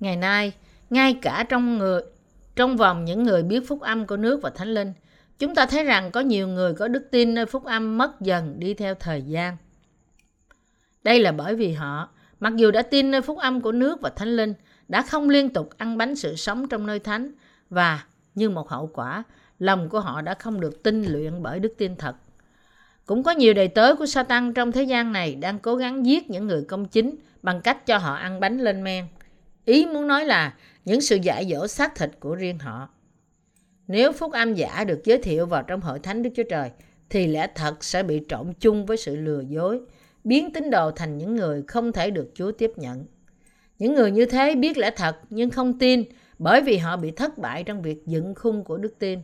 Ngày 0.00 0.16
nay, 0.16 0.52
ngay 0.90 1.18
cả 1.22 1.44
trong 1.48 1.78
người 1.78 2.02
trong 2.56 2.76
vòng 2.76 3.04
những 3.04 3.22
người 3.22 3.42
biết 3.42 3.68
phúc 3.68 3.80
âm 3.80 4.06
của 4.06 4.16
nước 4.16 4.40
và 4.42 4.50
thánh 4.50 4.74
linh, 4.74 4.92
chúng 5.38 5.54
ta 5.54 5.66
thấy 5.66 5.84
rằng 5.84 6.10
có 6.10 6.20
nhiều 6.20 6.48
người 6.48 6.74
có 6.74 6.88
đức 6.88 7.08
tin 7.10 7.34
nơi 7.34 7.46
phúc 7.46 7.64
âm 7.64 7.98
mất 7.98 8.20
dần 8.20 8.54
đi 8.58 8.74
theo 8.74 8.94
thời 8.94 9.22
gian. 9.22 9.56
Đây 11.06 11.20
là 11.20 11.32
bởi 11.32 11.54
vì 11.54 11.72
họ, 11.72 12.08
mặc 12.40 12.56
dù 12.56 12.70
đã 12.70 12.82
tin 12.82 13.10
nơi 13.10 13.22
phúc 13.22 13.38
âm 13.38 13.60
của 13.60 13.72
nước 13.72 14.00
và 14.00 14.10
thánh 14.16 14.36
linh, 14.36 14.54
đã 14.88 15.02
không 15.02 15.28
liên 15.28 15.48
tục 15.48 15.70
ăn 15.76 15.98
bánh 15.98 16.16
sự 16.16 16.36
sống 16.36 16.68
trong 16.68 16.86
nơi 16.86 16.98
thánh 16.98 17.32
và 17.70 18.04
như 18.34 18.50
một 18.50 18.68
hậu 18.68 18.90
quả, 18.92 19.22
lòng 19.58 19.88
của 19.88 20.00
họ 20.00 20.20
đã 20.20 20.34
không 20.34 20.60
được 20.60 20.82
tinh 20.82 21.04
luyện 21.04 21.42
bởi 21.42 21.58
đức 21.58 21.74
tin 21.78 21.96
thật. 21.96 22.14
Cũng 23.06 23.22
có 23.22 23.30
nhiều 23.30 23.54
đầy 23.54 23.68
tớ 23.68 23.94
của 23.94 24.06
Satan 24.06 24.54
trong 24.54 24.72
thế 24.72 24.82
gian 24.82 25.12
này 25.12 25.34
đang 25.34 25.58
cố 25.58 25.76
gắng 25.76 26.06
giết 26.06 26.30
những 26.30 26.46
người 26.46 26.64
công 26.68 26.88
chính 26.88 27.14
bằng 27.42 27.60
cách 27.60 27.86
cho 27.86 27.98
họ 27.98 28.14
ăn 28.14 28.40
bánh 28.40 28.58
lên 28.58 28.84
men. 28.84 29.06
Ý 29.64 29.86
muốn 29.86 30.06
nói 30.06 30.24
là 30.24 30.54
những 30.84 31.00
sự 31.00 31.16
dạy 31.16 31.46
dỗ 31.50 31.66
xác 31.66 31.94
thịt 31.94 32.10
của 32.20 32.34
riêng 32.34 32.58
họ. 32.58 32.88
Nếu 33.88 34.12
phúc 34.12 34.32
âm 34.32 34.54
giả 34.54 34.84
được 34.84 35.00
giới 35.04 35.18
thiệu 35.18 35.46
vào 35.46 35.62
trong 35.62 35.80
hội 35.80 35.98
thánh 35.98 36.22
Đức 36.22 36.30
Chúa 36.36 36.42
Trời, 36.50 36.70
thì 37.10 37.26
lẽ 37.26 37.46
thật 37.54 37.84
sẽ 37.84 38.02
bị 38.02 38.20
trộn 38.28 38.52
chung 38.60 38.86
với 38.86 38.96
sự 38.96 39.16
lừa 39.16 39.40
dối, 39.40 39.80
biến 40.26 40.52
tín 40.52 40.70
đồ 40.70 40.90
thành 40.90 41.18
những 41.18 41.36
người 41.36 41.62
không 41.68 41.92
thể 41.92 42.10
được 42.10 42.30
Chúa 42.34 42.52
tiếp 42.52 42.72
nhận. 42.76 43.04
Những 43.78 43.94
người 43.94 44.10
như 44.10 44.26
thế 44.26 44.54
biết 44.54 44.78
lẽ 44.78 44.90
thật 44.96 45.16
nhưng 45.30 45.50
không 45.50 45.78
tin 45.78 46.04
bởi 46.38 46.62
vì 46.62 46.78
họ 46.78 46.96
bị 46.96 47.10
thất 47.10 47.38
bại 47.38 47.64
trong 47.64 47.82
việc 47.82 48.06
dựng 48.06 48.34
khung 48.34 48.64
của 48.64 48.76
đức 48.76 48.98
tin 48.98 49.20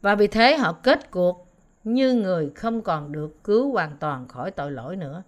và 0.00 0.14
vì 0.14 0.26
thế 0.26 0.56
họ 0.56 0.72
kết 0.72 1.10
cuộc 1.10 1.46
như 1.84 2.14
người 2.14 2.50
không 2.54 2.82
còn 2.82 3.12
được 3.12 3.44
cứu 3.44 3.72
hoàn 3.72 3.96
toàn 4.00 4.28
khỏi 4.28 4.50
tội 4.50 4.72
lỗi 4.72 4.96
nữa. 4.96 5.22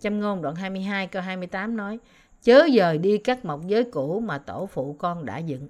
Châm 0.00 0.20
ngôn 0.20 0.42
đoạn 0.42 0.54
22 0.54 1.06
câu 1.06 1.22
28 1.22 1.76
nói 1.76 1.98
Chớ 2.42 2.66
dời 2.76 2.98
đi 2.98 3.18
các 3.18 3.44
mộc 3.44 3.66
giới 3.66 3.84
cũ 3.84 4.20
mà 4.20 4.38
tổ 4.38 4.66
phụ 4.66 4.96
con 4.98 5.26
đã 5.26 5.38
dựng. 5.38 5.68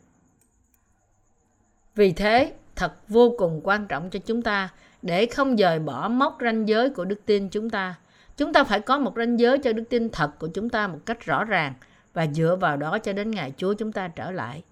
Vì 1.95 2.13
thế, 2.13 2.53
thật 2.77 2.93
vô 3.09 3.35
cùng 3.39 3.61
quan 3.65 3.87
trọng 3.87 4.11
cho 4.11 4.19
chúng 4.19 4.43
ta 4.43 4.69
để 5.03 5.27
không 5.27 5.57
dời 5.57 5.79
bỏ 5.79 6.09
mốc 6.09 6.39
ranh 6.41 6.69
giới 6.69 6.91
của 6.91 7.05
đức 7.05 7.21
tin 7.27 7.49
chúng 7.49 7.71
ta. 7.71 7.95
Chúng 8.39 8.53
ta 8.53 8.65
phải 8.65 8.81
có 8.81 8.99
một 8.99 9.13
ranh 9.17 9.39
giới 9.39 9.59
cho 9.59 9.73
đức 9.73 9.85
tin 9.91 10.09
thật 10.11 10.39
của 10.39 10.49
chúng 10.49 10.69
ta 10.69 10.89
một 10.89 10.99
cách 11.07 11.25
rõ 11.27 11.45
ràng 11.45 11.75
và 12.15 12.27
dựa 12.27 12.57
vào 12.61 12.77
đó 12.77 12.99
cho 12.99 13.13
đến 13.13 13.31
ngày 13.31 13.53
Chúa 13.57 13.75
chúng 13.75 13.93
ta 13.93 14.09
trở 14.09 14.31
lại. 14.31 14.63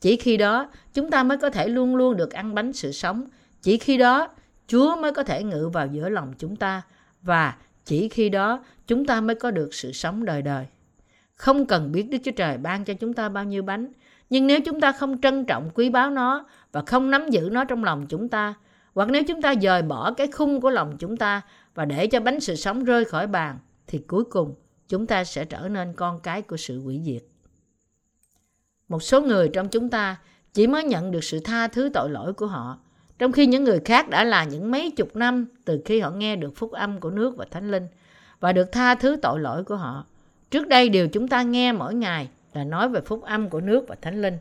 Chỉ 0.00 0.16
khi 0.16 0.36
đó, 0.36 0.70
chúng 0.94 1.10
ta 1.10 1.22
mới 1.22 1.38
có 1.38 1.50
thể 1.50 1.68
luôn 1.68 1.96
luôn 1.96 2.16
được 2.16 2.32
ăn 2.32 2.54
bánh 2.54 2.72
sự 2.72 2.92
sống. 2.92 3.24
Chỉ 3.62 3.78
khi 3.78 3.96
đó, 3.96 4.28
Chúa 4.66 4.96
mới 4.96 5.12
có 5.12 5.22
thể 5.22 5.42
ngự 5.42 5.68
vào 5.72 5.86
giữa 5.86 6.08
lòng 6.08 6.32
chúng 6.38 6.56
ta 6.56 6.82
và 7.22 7.54
chỉ 7.84 8.08
khi 8.08 8.28
đó 8.28 8.64
chúng 8.86 9.04
ta 9.04 9.20
mới 9.20 9.36
có 9.36 9.50
được 9.50 9.74
sự 9.74 9.92
sống 9.92 10.24
đời 10.24 10.42
đời. 10.42 10.66
Không 11.34 11.66
cần 11.66 11.92
biết 11.92 12.02
Đức 12.10 12.18
Chúa 12.24 12.30
Trời 12.30 12.58
ban 12.58 12.84
cho 12.84 12.94
chúng 12.94 13.12
ta 13.12 13.28
bao 13.28 13.44
nhiêu 13.44 13.62
bánh, 13.62 13.88
nhưng 14.30 14.46
nếu 14.46 14.60
chúng 14.60 14.80
ta 14.80 14.92
không 14.92 15.20
trân 15.20 15.44
trọng 15.44 15.70
quý 15.74 15.90
báu 15.90 16.10
nó 16.10 16.46
và 16.72 16.82
không 16.86 17.10
nắm 17.10 17.28
giữ 17.30 17.48
nó 17.52 17.64
trong 17.64 17.84
lòng 17.84 18.06
chúng 18.06 18.28
ta, 18.28 18.54
hoặc 18.94 19.08
nếu 19.10 19.22
chúng 19.24 19.42
ta 19.42 19.54
dời 19.62 19.82
bỏ 19.82 20.12
cái 20.12 20.26
khung 20.26 20.60
của 20.60 20.70
lòng 20.70 20.96
chúng 20.98 21.16
ta 21.16 21.42
và 21.76 21.84
để 21.84 22.06
cho 22.06 22.20
bánh 22.20 22.40
sự 22.40 22.56
sống 22.56 22.84
rơi 22.84 23.04
khỏi 23.04 23.26
bàn, 23.26 23.58
thì 23.86 23.98
cuối 23.98 24.24
cùng 24.24 24.54
chúng 24.88 25.06
ta 25.06 25.24
sẽ 25.24 25.44
trở 25.44 25.68
nên 25.68 25.92
con 25.92 26.20
cái 26.20 26.42
của 26.42 26.56
sự 26.56 26.80
hủy 26.80 27.00
diệt. 27.04 27.22
Một 28.88 29.02
số 29.02 29.20
người 29.20 29.48
trong 29.48 29.68
chúng 29.68 29.90
ta 29.90 30.16
chỉ 30.54 30.66
mới 30.66 30.84
nhận 30.84 31.10
được 31.10 31.24
sự 31.24 31.40
tha 31.40 31.68
thứ 31.68 31.90
tội 31.94 32.10
lỗi 32.10 32.32
của 32.32 32.46
họ, 32.46 32.78
trong 33.18 33.32
khi 33.32 33.46
những 33.46 33.64
người 33.64 33.80
khác 33.84 34.08
đã 34.08 34.24
là 34.24 34.44
những 34.44 34.70
mấy 34.70 34.90
chục 34.90 35.16
năm 35.16 35.46
từ 35.64 35.82
khi 35.84 36.00
họ 36.00 36.10
nghe 36.10 36.36
được 36.36 36.56
phúc 36.56 36.72
âm 36.72 37.00
của 37.00 37.10
nước 37.10 37.36
và 37.36 37.46
thánh 37.50 37.70
linh 37.70 37.86
và 38.40 38.52
được 38.52 38.72
tha 38.72 38.94
thứ 38.94 39.16
tội 39.22 39.40
lỗi 39.40 39.64
của 39.64 39.76
họ. 39.76 40.04
Trước 40.50 40.68
đây 40.68 40.88
điều 40.88 41.08
chúng 41.08 41.28
ta 41.28 41.42
nghe 41.42 41.72
mỗi 41.72 41.94
ngày 41.94 42.28
là 42.52 42.64
nói 42.64 42.88
về 42.88 43.00
phúc 43.00 43.22
âm 43.22 43.48
của 43.48 43.60
nước 43.60 43.84
và 43.88 43.96
thánh 44.02 44.22
linh. 44.22 44.38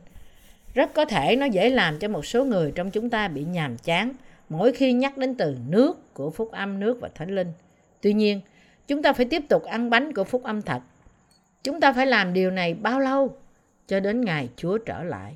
Rất 0.74 0.94
có 0.94 1.06
thể 1.06 1.36
nó 1.36 1.46
dễ 1.46 1.70
làm 1.70 2.00
cho 2.00 2.08
một 2.08 2.26
số 2.26 2.46
người 2.46 2.72
trong 2.76 2.92
chúng 2.92 3.10
ta 3.10 3.28
bị 3.28 3.44
nhàm 3.44 3.78
chán 3.78 4.14
mỗi 4.50 4.72
khi 4.72 4.94
nhắc 4.94 5.18
đến 5.18 5.36
từ 5.36 5.58
nước 5.68 6.14
của 6.14 6.30
phúc 6.30 6.52
âm 6.52 6.80
nước 6.80 6.98
và 7.02 7.10
thánh 7.16 7.36
linh. 7.36 7.52
Tuy 8.02 8.14
nhiên, 8.14 8.42
chúng 8.88 9.02
ta 9.02 9.14
phải 9.14 9.26
tiếp 9.26 9.44
tục 9.50 9.64
ăn 9.64 9.90
bánh 9.90 10.14
của 10.14 10.24
phúc 10.24 10.44
âm 10.44 10.62
thật. 10.62 10.80
Chúng 11.64 11.80
ta 11.80 11.94
phải 11.94 12.06
làm 12.06 12.34
điều 12.34 12.52
này 12.52 12.74
bao 12.74 13.00
lâu? 13.00 13.38
Cho 13.88 14.00
đến 14.00 14.22
ngày 14.22 14.50
Chúa 14.56 14.78
trở 14.78 15.04
lại. 15.04 15.36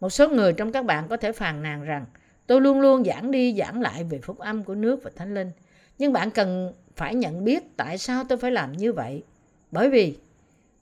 Một 0.00 0.10
số 0.10 0.28
người 0.28 0.52
trong 0.52 0.72
các 0.72 0.84
bạn 0.84 1.08
có 1.08 1.16
thể 1.16 1.32
phàn 1.32 1.62
nàn 1.62 1.82
rằng 1.82 2.06
tôi 2.46 2.60
luôn 2.60 2.80
luôn 2.80 3.04
giảng 3.04 3.30
đi 3.30 3.54
giảng 3.58 3.80
lại 3.80 4.04
về 4.04 4.18
phúc 4.18 4.38
âm 4.38 4.64
của 4.64 4.74
nước 4.74 5.00
và 5.02 5.10
thánh 5.16 5.34
linh. 5.34 5.50
Nhưng 5.98 6.12
bạn 6.12 6.30
cần 6.30 6.72
phải 6.96 7.14
nhận 7.14 7.44
biết 7.44 7.76
tại 7.76 7.98
sao 7.98 8.24
tôi 8.24 8.38
phải 8.38 8.50
làm 8.50 8.72
như 8.72 8.92
vậy. 8.92 9.22
Bởi 9.70 9.90
vì 9.90 10.16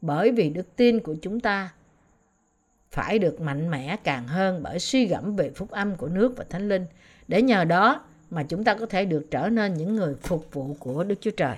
bởi 0.01 0.33
vì 0.33 0.51
đức 0.51 0.77
tin 0.77 1.01
của 1.01 1.15
chúng 1.23 1.41
ta 1.41 1.73
phải 2.91 3.19
được 3.19 3.41
mạnh 3.41 3.71
mẽ 3.71 3.97
càng 4.05 4.29
hơn 4.29 4.63
bởi 4.63 4.79
suy 4.79 5.07
gẫm 5.07 5.37
về 5.37 5.51
phúc 5.51 5.71
âm 5.71 5.97
của 5.97 6.09
nước 6.09 6.37
và 6.37 6.45
thánh 6.51 6.69
linh 6.69 6.87
để 7.28 7.42
nhờ 7.42 7.64
đó 7.64 8.04
mà 8.30 8.42
chúng 8.42 8.64
ta 8.64 8.75
có 8.75 8.87
thể 8.87 9.04
được 9.04 9.26
trở 9.30 9.49
nên 9.49 9.75
những 9.75 9.97
người 9.97 10.14
phục 10.23 10.47
vụ 10.52 10.76
của 10.78 11.04
Đức 11.04 11.14
Chúa 11.20 11.30
Trời. 11.30 11.56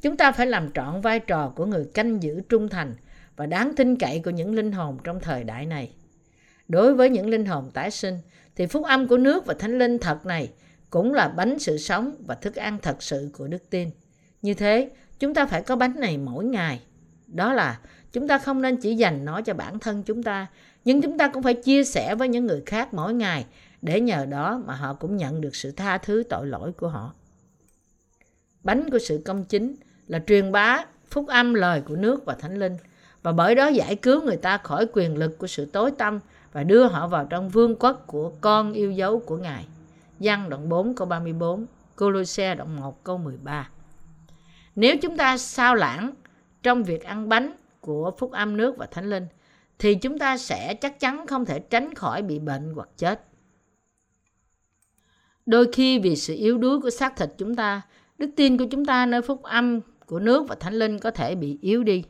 Chúng 0.00 0.16
ta 0.16 0.32
phải 0.32 0.46
làm 0.46 0.72
trọn 0.72 1.00
vai 1.00 1.20
trò 1.20 1.52
của 1.56 1.66
người 1.66 1.84
canh 1.94 2.22
giữ 2.22 2.40
trung 2.48 2.68
thành 2.68 2.94
và 3.36 3.46
đáng 3.46 3.72
tin 3.76 3.96
cậy 3.96 4.20
của 4.24 4.30
những 4.30 4.54
linh 4.54 4.72
hồn 4.72 4.98
trong 5.04 5.20
thời 5.20 5.44
đại 5.44 5.66
này. 5.66 5.90
Đối 6.68 6.94
với 6.94 7.10
những 7.10 7.26
linh 7.26 7.46
hồn 7.46 7.70
tái 7.74 7.90
sinh, 7.90 8.18
thì 8.56 8.66
phúc 8.66 8.84
âm 8.84 9.08
của 9.08 9.18
nước 9.18 9.46
và 9.46 9.54
thánh 9.54 9.78
linh 9.78 9.98
thật 9.98 10.26
này 10.26 10.50
cũng 10.90 11.14
là 11.14 11.28
bánh 11.28 11.58
sự 11.58 11.78
sống 11.78 12.14
và 12.26 12.34
thức 12.34 12.54
ăn 12.54 12.78
thật 12.82 13.02
sự 13.02 13.30
của 13.32 13.46
đức 13.46 13.70
tin. 13.70 13.90
Như 14.42 14.54
thế, 14.54 14.90
chúng 15.18 15.34
ta 15.34 15.46
phải 15.46 15.62
có 15.62 15.76
bánh 15.76 16.00
này 16.00 16.18
mỗi 16.18 16.44
ngày. 16.44 16.80
Đó 17.26 17.52
là 17.52 17.78
chúng 18.12 18.28
ta 18.28 18.38
không 18.38 18.62
nên 18.62 18.76
chỉ 18.76 18.94
dành 18.94 19.24
nó 19.24 19.40
cho 19.40 19.54
bản 19.54 19.78
thân 19.78 20.02
chúng 20.02 20.22
ta, 20.22 20.46
nhưng 20.84 21.02
chúng 21.02 21.18
ta 21.18 21.28
cũng 21.28 21.42
phải 21.42 21.54
chia 21.54 21.84
sẻ 21.84 22.14
với 22.14 22.28
những 22.28 22.46
người 22.46 22.62
khác 22.66 22.94
mỗi 22.94 23.14
ngày 23.14 23.44
để 23.82 24.00
nhờ 24.00 24.26
đó 24.26 24.60
mà 24.66 24.74
họ 24.74 24.94
cũng 24.94 25.16
nhận 25.16 25.40
được 25.40 25.56
sự 25.56 25.70
tha 25.70 25.98
thứ 25.98 26.22
tội 26.28 26.46
lỗi 26.46 26.72
của 26.72 26.88
họ. 26.88 27.12
Bánh 28.62 28.90
của 28.90 28.98
sự 28.98 29.22
công 29.24 29.44
chính 29.44 29.76
là 30.06 30.22
truyền 30.26 30.52
bá 30.52 30.84
phúc 31.10 31.26
âm 31.28 31.54
lời 31.54 31.80
của 31.80 31.96
nước 31.96 32.24
và 32.24 32.34
thánh 32.34 32.58
linh 32.58 32.76
và 33.22 33.32
bởi 33.32 33.54
đó 33.54 33.68
giải 33.68 33.96
cứu 33.96 34.22
người 34.22 34.36
ta 34.36 34.58
khỏi 34.58 34.86
quyền 34.92 35.16
lực 35.16 35.38
của 35.38 35.46
sự 35.46 35.66
tối 35.66 35.90
tâm 35.98 36.18
và 36.52 36.62
đưa 36.62 36.86
họ 36.86 37.06
vào 37.06 37.24
trong 37.24 37.48
vương 37.48 37.76
quốc 37.76 38.04
của 38.06 38.32
con 38.40 38.72
yêu 38.72 38.92
dấu 38.92 39.18
của 39.18 39.36
Ngài. 39.36 39.66
Giăng 40.18 40.50
đoạn 40.50 40.68
4 40.68 40.94
câu 40.94 41.06
34, 41.06 41.66
Colosse 41.96 42.54
đoạn 42.54 42.76
1 42.76 43.04
câu 43.04 43.18
13. 43.18 43.70
Nếu 44.76 44.96
chúng 45.02 45.16
ta 45.16 45.38
sao 45.38 45.74
lãng 45.74 46.10
trong 46.62 46.82
việc 46.82 47.04
ăn 47.04 47.28
bánh 47.28 47.52
của 47.80 48.12
phúc 48.18 48.32
âm 48.32 48.56
nước 48.56 48.76
và 48.76 48.86
thánh 48.86 49.10
linh 49.10 49.26
thì 49.78 49.94
chúng 49.94 50.18
ta 50.18 50.38
sẽ 50.38 50.74
chắc 50.74 51.00
chắn 51.00 51.26
không 51.26 51.44
thể 51.44 51.58
tránh 51.58 51.94
khỏi 51.94 52.22
bị 52.22 52.38
bệnh 52.38 52.72
hoặc 52.74 52.88
chết. 52.96 53.27
Đôi 55.48 55.68
khi 55.72 55.98
vì 55.98 56.16
sự 56.16 56.34
yếu 56.34 56.58
đuối 56.58 56.80
của 56.80 56.90
xác 56.90 57.16
thịt 57.16 57.30
chúng 57.38 57.54
ta, 57.54 57.82
đức 58.18 58.30
tin 58.36 58.58
của 58.58 58.64
chúng 58.70 58.84
ta 58.84 59.06
nơi 59.06 59.22
phúc 59.22 59.42
âm 59.42 59.80
của 60.06 60.18
nước 60.18 60.48
và 60.48 60.54
thánh 60.54 60.74
linh 60.74 60.98
có 60.98 61.10
thể 61.10 61.34
bị 61.34 61.58
yếu 61.60 61.84
đi. 61.84 62.04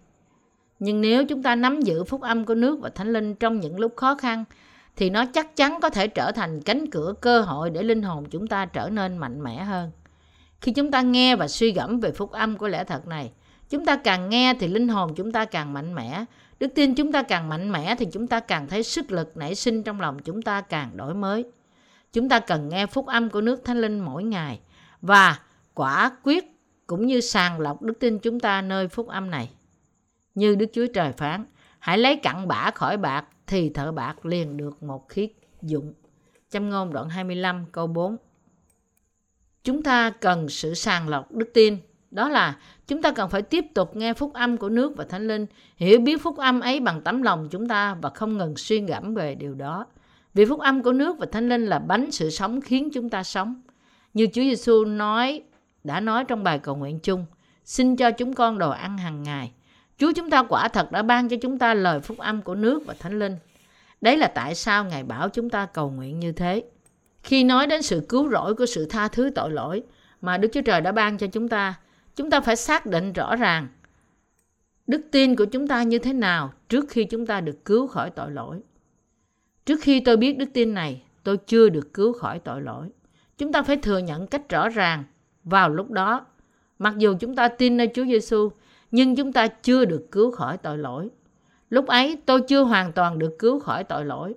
Nhưng 0.79 1.01
nếu 1.01 1.27
chúng 1.27 1.43
ta 1.43 1.55
nắm 1.55 1.81
giữ 1.81 2.05
phúc 2.05 2.21
âm 2.21 2.45
của 2.45 2.55
nước 2.55 2.81
và 2.81 2.91
thánh 2.91 3.13
linh 3.13 3.35
trong 3.35 3.61
những 3.61 3.81
lúc 3.81 3.97
khó 3.97 4.15
khăn, 4.15 4.45
thì 4.97 5.11
nó 5.11 5.25
chắc 5.27 5.57
chắn 5.57 5.79
có 5.83 5.91
thể 5.91 6.09
trở 6.09 6.33
thành 6.33 6.61
cánh 6.61 6.91
cửa 6.91 7.15
cơ 7.21 7.41
hội 7.41 7.71
để 7.71 7.83
linh 7.83 8.03
hồn 8.03 8.25
chúng 8.31 8.47
ta 8.47 8.67
trở 8.67 8.89
nên 8.89 9.19
mạnh 9.19 9.43
mẽ 9.43 9.65
hơn. 9.65 9.91
Khi 10.61 10.73
chúng 10.73 10.91
ta 10.91 11.03
nghe 11.03 11.37
và 11.37 11.49
suy 11.49 11.73
gẫm 11.73 12.01
về 12.01 12.13
phúc 12.13 12.31
âm 12.31 12.57
của 12.57 12.69
lẽ 12.69 12.85
thật 12.85 13.07
này, 13.07 13.33
chúng 13.71 13.85
ta 13.85 13.97
càng 13.97 14.29
nghe 14.29 14.55
thì 14.61 14.69
linh 14.69 14.89
hồn 14.89 15.15
chúng 15.15 15.33
ta 15.33 15.45
càng 15.45 15.73
mạnh 15.73 15.95
mẽ. 15.95 16.25
Đức 16.61 16.69
tin 16.75 16.95
chúng 16.95 17.13
ta 17.13 17.23
càng 17.23 17.49
mạnh 17.49 17.73
mẽ 17.73 17.95
thì 17.99 18.07
chúng 18.13 18.27
ta 18.27 18.41
càng 18.41 18.69
thấy 18.69 18.83
sức 18.83 19.13
lực 19.13 19.37
nảy 19.37 19.55
sinh 19.55 19.83
trong 19.83 20.01
lòng 20.01 20.19
chúng 20.19 20.43
ta 20.43 20.61
càng 20.61 20.97
đổi 20.97 21.15
mới. 21.15 21.45
Chúng 22.13 22.29
ta 22.29 22.41
cần 22.41 22.69
nghe 22.69 22.87
phúc 22.87 23.07
âm 23.07 23.31
của 23.31 23.41
nước 23.41 23.65
thánh 23.65 23.81
linh 23.81 24.01
mỗi 24.01 24.25
ngày 24.25 24.61
và 25.03 25.41
quả 25.75 26.11
quyết 26.23 26.45
cũng 26.87 27.07
như 27.07 27.21
sàng 27.21 27.61
lọc 27.61 27.83
đức 27.83 27.95
tin 28.01 28.19
chúng 28.19 28.41
ta 28.41 28.63
nơi 28.63 28.89
phúc 28.89 29.09
âm 29.09 29.31
này. 29.31 29.51
Như 30.35 30.55
Đức 30.55 30.67
Chúa 30.73 30.87
Trời 30.95 31.13
phán, 31.13 31.45
hãy 31.79 31.99
lấy 31.99 32.17
cặn 32.17 32.49
bã 32.49 32.71
khỏi 32.75 32.97
bạc 32.97 33.25
thì 33.47 33.71
thợ 33.71 33.93
bạc 33.93 34.27
liền 34.27 34.57
được 34.57 34.83
một 34.83 35.09
khiết 35.09 35.31
dụng. 35.63 35.93
Châm 36.51 36.71
ngôn 36.71 36.93
đoạn 36.93 37.09
25 37.09 37.67
câu 37.73 37.87
4 37.87 38.17
Chúng 39.65 39.83
ta 39.83 40.11
cần 40.11 40.49
sự 40.49 40.75
sàng 40.75 41.09
lọc 41.09 41.33
đức 41.33 41.51
tin. 41.55 41.79
Đó 42.11 42.29
là 42.29 42.57
chúng 42.87 43.03
ta 43.03 43.13
cần 43.13 43.31
phải 43.31 43.43
tiếp 43.43 43.65
tục 43.75 43.97
nghe 43.97 44.15
phúc 44.15 44.33
âm 44.35 44.57
của 44.57 44.69
nước 44.69 44.97
và 44.97 45.05
thánh 45.05 45.29
linh, 45.29 45.47
hiểu 45.77 46.01
biết 46.01 46.23
phúc 46.23 46.37
âm 46.37 46.61
ấy 46.61 46.81
bằng 46.81 47.03
tấm 47.03 47.23
lòng 47.23 47.49
chúng 47.51 47.69
ta 47.69 47.95
và 47.95 48.11
không 48.11 48.39
ngừng 48.39 48.57
suy 48.57 48.81
ngẫm 48.81 49.15
về 49.15 49.35
điều 49.35 49.55
đó. 49.55 49.87
Vì 50.35 50.45
phúc 50.45 50.61
âm 50.61 50.83
của 50.83 50.93
nước 50.93 51.19
và 51.19 51.27
thánh 51.33 51.49
linh 51.49 51.67
là 51.67 51.79
bánh 51.79 52.11
sự 52.11 52.31
sống 52.31 52.61
khiến 52.61 52.91
chúng 52.93 53.11
ta 53.11 53.23
sống. 53.23 53.63
Như 54.15 54.27
Chúa 54.27 54.43
Giêsu 54.43 54.85
nói 54.85 55.43
đã 55.85 56.01
nói 56.01 56.25
trong 56.25 56.45
bài 56.45 56.59
cầu 56.59 56.77
nguyện 56.77 56.99
chung, 56.99 57.27
xin 57.65 57.97
cho 57.97 58.11
chúng 58.11 58.35
con 58.35 58.59
đồ 58.59 58.71
ăn 58.71 58.99
hàng 58.99 59.23
ngày. 59.23 59.53
Chúa 59.99 60.13
chúng 60.13 60.31
ta 60.31 60.43
quả 60.43 60.69
thật 60.69 60.93
đã 60.93 61.03
ban 61.03 61.29
cho 61.29 61.37
chúng 61.43 61.59
ta 61.59 61.75
lời 61.75 62.01
phúc 62.01 62.19
âm 62.19 62.43
của 62.43 62.55
nước 62.55 62.87
và 62.87 62.95
thánh 62.99 63.19
linh. 63.19 63.37
Đấy 64.01 64.17
là 64.17 64.27
tại 64.27 64.55
sao 64.55 64.85
Ngài 64.85 65.03
bảo 65.03 65.29
chúng 65.29 65.51
ta 65.51 65.67
cầu 65.67 65.91
nguyện 65.91 66.21
như 66.21 66.33
thế. 66.33 66.65
Khi 67.23 67.45
nói 67.45 67.67
đến 67.67 67.83
sự 67.83 68.07
cứu 68.09 68.31
rỗi 68.31 68.55
của 68.55 68.67
sự 68.67 68.87
tha 68.87 69.09
thứ 69.09 69.31
tội 69.35 69.51
lỗi 69.51 69.83
mà 70.21 70.39
Đức 70.39 70.49
Chúa 70.53 70.63
Trời 70.63 70.81
đã 70.81 70.93
ban 70.93 71.19
cho 71.19 71.27
chúng 71.27 71.49
ta, 71.49 71.75
chúng 72.17 72.31
ta 72.31 72.41
phải 72.41 72.57
xác 72.57 72.87
định 72.87 73.13
rõ 73.13 73.37
ràng 73.37 73.69
đức 74.89 75.01
tin 75.11 75.37
của 75.37 75.45
chúng 75.45 75.69
ta 75.69 75.83
như 75.83 75.99
thế 75.99 76.13
nào 76.13 76.53
trước 76.69 76.85
khi 76.89 77.05
chúng 77.05 77.27
ta 77.27 77.41
được 77.41 77.65
cứu 77.65 77.87
khỏi 77.87 78.11
tội 78.11 78.31
lỗi. 78.31 78.61
Trước 79.69 79.81
khi 79.81 80.01
tôi 80.01 80.17
biết 80.17 80.39
đức 80.39 80.47
tin 80.53 80.75
này, 80.75 81.03
tôi 81.25 81.37
chưa 81.37 81.69
được 81.69 81.95
cứu 81.95 82.13
khỏi 82.13 82.39
tội 82.39 82.63
lỗi. 82.63 82.89
Chúng 83.39 83.53
ta 83.53 83.63
phải 83.63 83.77
thừa 83.77 83.99
nhận 83.99 84.27
cách 84.27 84.49
rõ 84.49 84.69
ràng 84.69 85.05
vào 85.45 85.71
lúc 85.71 85.91
đó. 85.91 86.27
Mặc 86.79 86.95
dù 86.99 87.15
chúng 87.21 87.37
ta 87.37 87.49
tin 87.49 87.77
nơi 87.77 87.89
Chúa 87.95 88.05
Giêsu, 88.05 88.51
nhưng 88.91 89.17
chúng 89.17 89.33
ta 89.33 89.47
chưa 89.47 89.85
được 89.85 90.07
cứu 90.13 90.31
khỏi 90.31 90.59
tội 90.59 90.79
lỗi. 90.79 91.11
Lúc 91.71 91.87
ấy 91.87 92.19
tôi 92.27 92.41
chưa 92.49 92.63
hoàn 92.63 92.93
toàn 92.93 93.19
được 93.19 93.37
cứu 93.39 93.59
khỏi 93.59 93.85
tội 93.85 94.05
lỗi. 94.05 94.35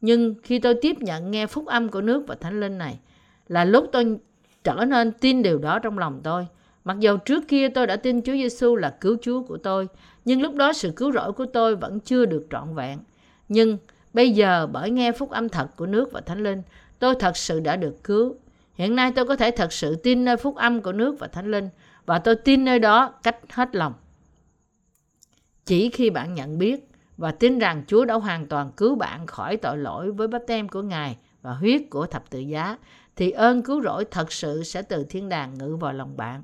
Nhưng 0.00 0.34
khi 0.42 0.58
tôi 0.58 0.74
tiếp 0.82 0.96
nhận 1.00 1.30
nghe 1.30 1.46
phúc 1.46 1.66
âm 1.66 1.88
của 1.88 2.00
nước 2.00 2.24
và 2.26 2.34
thánh 2.34 2.60
linh 2.60 2.78
này, 2.78 3.00
là 3.48 3.64
lúc 3.64 3.86
tôi 3.92 4.18
trở 4.64 4.84
nên 4.84 5.12
tin 5.12 5.42
điều 5.42 5.58
đó 5.58 5.78
trong 5.78 5.98
lòng 5.98 6.20
tôi 6.24 6.46
Mặc 6.84 7.00
dầu 7.00 7.16
trước 7.16 7.48
kia 7.48 7.68
tôi 7.68 7.86
đã 7.86 7.96
tin 7.96 8.22
Chúa 8.22 8.32
Giêsu 8.32 8.76
là 8.76 8.96
cứu 9.00 9.16
Chúa 9.22 9.42
của 9.42 9.56
tôi, 9.56 9.88
nhưng 10.24 10.42
lúc 10.42 10.54
đó 10.54 10.72
sự 10.72 10.92
cứu 10.96 11.12
rỗi 11.12 11.32
của 11.32 11.46
tôi 11.46 11.76
vẫn 11.76 12.00
chưa 12.00 12.24
được 12.24 12.46
trọn 12.50 12.74
vẹn. 12.74 12.98
Nhưng 13.48 13.78
bây 14.12 14.30
giờ 14.30 14.66
bởi 14.66 14.90
nghe 14.90 15.12
phúc 15.12 15.30
âm 15.30 15.48
thật 15.48 15.76
của 15.76 15.86
nước 15.86 16.12
và 16.12 16.20
Thánh 16.20 16.42
Linh, 16.42 16.62
tôi 16.98 17.14
thật 17.18 17.36
sự 17.36 17.60
đã 17.60 17.76
được 17.76 18.04
cứu. 18.04 18.36
Hiện 18.74 18.96
nay 18.96 19.12
tôi 19.14 19.26
có 19.26 19.36
thể 19.36 19.50
thật 19.50 19.72
sự 19.72 19.96
tin 19.96 20.24
nơi 20.24 20.36
phúc 20.36 20.56
âm 20.56 20.82
của 20.82 20.92
nước 20.92 21.16
và 21.18 21.26
Thánh 21.26 21.50
Linh 21.50 21.68
và 22.06 22.18
tôi 22.18 22.36
tin 22.36 22.64
nơi 22.64 22.78
đó 22.78 23.14
cách 23.22 23.36
hết 23.52 23.74
lòng. 23.74 23.92
Chỉ 25.66 25.90
khi 25.90 26.10
bạn 26.10 26.34
nhận 26.34 26.58
biết 26.58 26.88
và 27.16 27.32
tin 27.32 27.58
rằng 27.58 27.82
Chúa 27.86 28.04
đã 28.04 28.14
hoàn 28.14 28.46
toàn 28.46 28.70
cứu 28.76 28.94
bạn 28.94 29.26
khỏi 29.26 29.56
tội 29.56 29.78
lỗi 29.78 30.12
với 30.12 30.28
bắp 30.28 30.42
tem 30.46 30.68
của 30.68 30.82
Ngài 30.82 31.16
và 31.42 31.52
huyết 31.52 31.82
của 31.90 32.06
thập 32.06 32.30
tự 32.30 32.38
giá, 32.38 32.78
thì 33.16 33.30
ơn 33.30 33.62
cứu 33.62 33.82
rỗi 33.82 34.04
thật 34.04 34.32
sự 34.32 34.62
sẽ 34.62 34.82
từ 34.82 35.04
thiên 35.04 35.28
đàng 35.28 35.58
ngự 35.58 35.76
vào 35.76 35.92
lòng 35.92 36.16
bạn. 36.16 36.42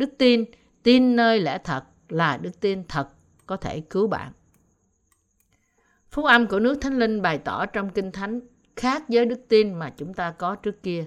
Đức 0.00 0.18
tin, 0.18 0.44
tin 0.82 1.16
nơi 1.16 1.40
lẽ 1.40 1.58
thật 1.64 1.84
là 2.08 2.36
đức 2.36 2.60
tin 2.60 2.82
thật 2.88 3.08
có 3.46 3.56
thể 3.56 3.80
cứu 3.80 4.06
bạn. 4.06 4.32
Phúc 6.10 6.24
âm 6.24 6.46
của 6.46 6.60
nước 6.60 6.78
Thánh 6.80 6.98
Linh 6.98 7.22
bày 7.22 7.38
tỏ 7.38 7.66
trong 7.66 7.90
Kinh 7.90 8.12
Thánh 8.12 8.40
khác 8.76 9.02
với 9.08 9.26
đức 9.26 9.40
tin 9.48 9.74
mà 9.74 9.90
chúng 9.96 10.14
ta 10.14 10.30
có 10.30 10.54
trước 10.54 10.82
kia. 10.82 11.04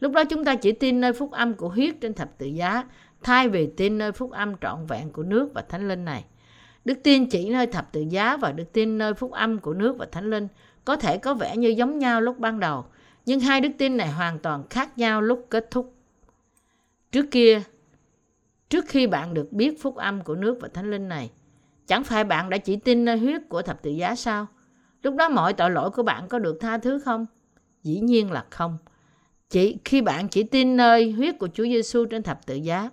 Lúc 0.00 0.12
đó 0.12 0.24
chúng 0.24 0.44
ta 0.44 0.54
chỉ 0.54 0.72
tin 0.72 1.00
nơi 1.00 1.12
phúc 1.12 1.30
âm 1.30 1.54
của 1.54 1.68
huyết 1.68 1.94
trên 2.00 2.14
thập 2.14 2.38
tự 2.38 2.46
giá, 2.46 2.84
thay 3.22 3.48
vì 3.48 3.66
tin 3.76 3.98
nơi 3.98 4.12
phúc 4.12 4.30
âm 4.30 4.56
trọn 4.60 4.86
vẹn 4.86 5.12
của 5.12 5.22
nước 5.22 5.50
và 5.54 5.62
Thánh 5.62 5.88
Linh 5.88 6.04
này. 6.04 6.24
Đức 6.84 6.98
tin 7.02 7.30
chỉ 7.30 7.50
nơi 7.50 7.66
thập 7.66 7.92
tự 7.92 8.00
giá 8.00 8.36
và 8.36 8.52
đức 8.52 8.72
tin 8.72 8.98
nơi 8.98 9.14
phúc 9.14 9.30
âm 9.32 9.58
của 9.58 9.74
nước 9.74 9.96
và 9.98 10.06
Thánh 10.12 10.30
Linh 10.30 10.48
có 10.84 10.96
thể 10.96 11.18
có 11.18 11.34
vẻ 11.34 11.56
như 11.56 11.68
giống 11.68 11.98
nhau 11.98 12.20
lúc 12.20 12.38
ban 12.38 12.60
đầu, 12.60 12.84
nhưng 13.26 13.40
hai 13.40 13.60
đức 13.60 13.70
tin 13.78 13.96
này 13.96 14.08
hoàn 14.08 14.38
toàn 14.38 14.68
khác 14.70 14.98
nhau 14.98 15.22
lúc 15.22 15.46
kết 15.50 15.70
thúc. 15.70 15.94
Trước 17.12 17.26
kia, 17.30 17.62
trước 18.74 18.88
khi 18.88 19.06
bạn 19.06 19.34
được 19.34 19.52
biết 19.52 19.82
phúc 19.82 19.96
âm 19.96 20.22
của 20.22 20.34
nước 20.34 20.58
và 20.60 20.68
Thánh 20.74 20.90
Linh 20.90 21.08
này, 21.08 21.30
chẳng 21.86 22.04
phải 22.04 22.24
bạn 22.24 22.50
đã 22.50 22.58
chỉ 22.58 22.76
tin 22.76 23.04
nơi 23.04 23.18
huyết 23.18 23.42
của 23.48 23.62
thập 23.62 23.82
tự 23.82 23.90
giá 23.90 24.14
sao? 24.14 24.46
Lúc 25.02 25.14
đó 25.14 25.28
mọi 25.28 25.52
tội 25.52 25.70
lỗi 25.70 25.90
của 25.90 26.02
bạn 26.02 26.28
có 26.28 26.38
được 26.38 26.58
tha 26.60 26.78
thứ 26.78 26.98
không? 26.98 27.26
Dĩ 27.82 28.00
nhiên 28.00 28.32
là 28.32 28.44
không. 28.50 28.78
Chỉ 29.50 29.78
khi 29.84 30.02
bạn 30.02 30.28
chỉ 30.28 30.42
tin 30.42 30.76
nơi 30.76 31.12
huyết 31.12 31.38
của 31.38 31.48
Chúa 31.54 31.64
Giêsu 31.64 32.04
trên 32.04 32.22
thập 32.22 32.46
tự 32.46 32.54
giá, 32.54 32.90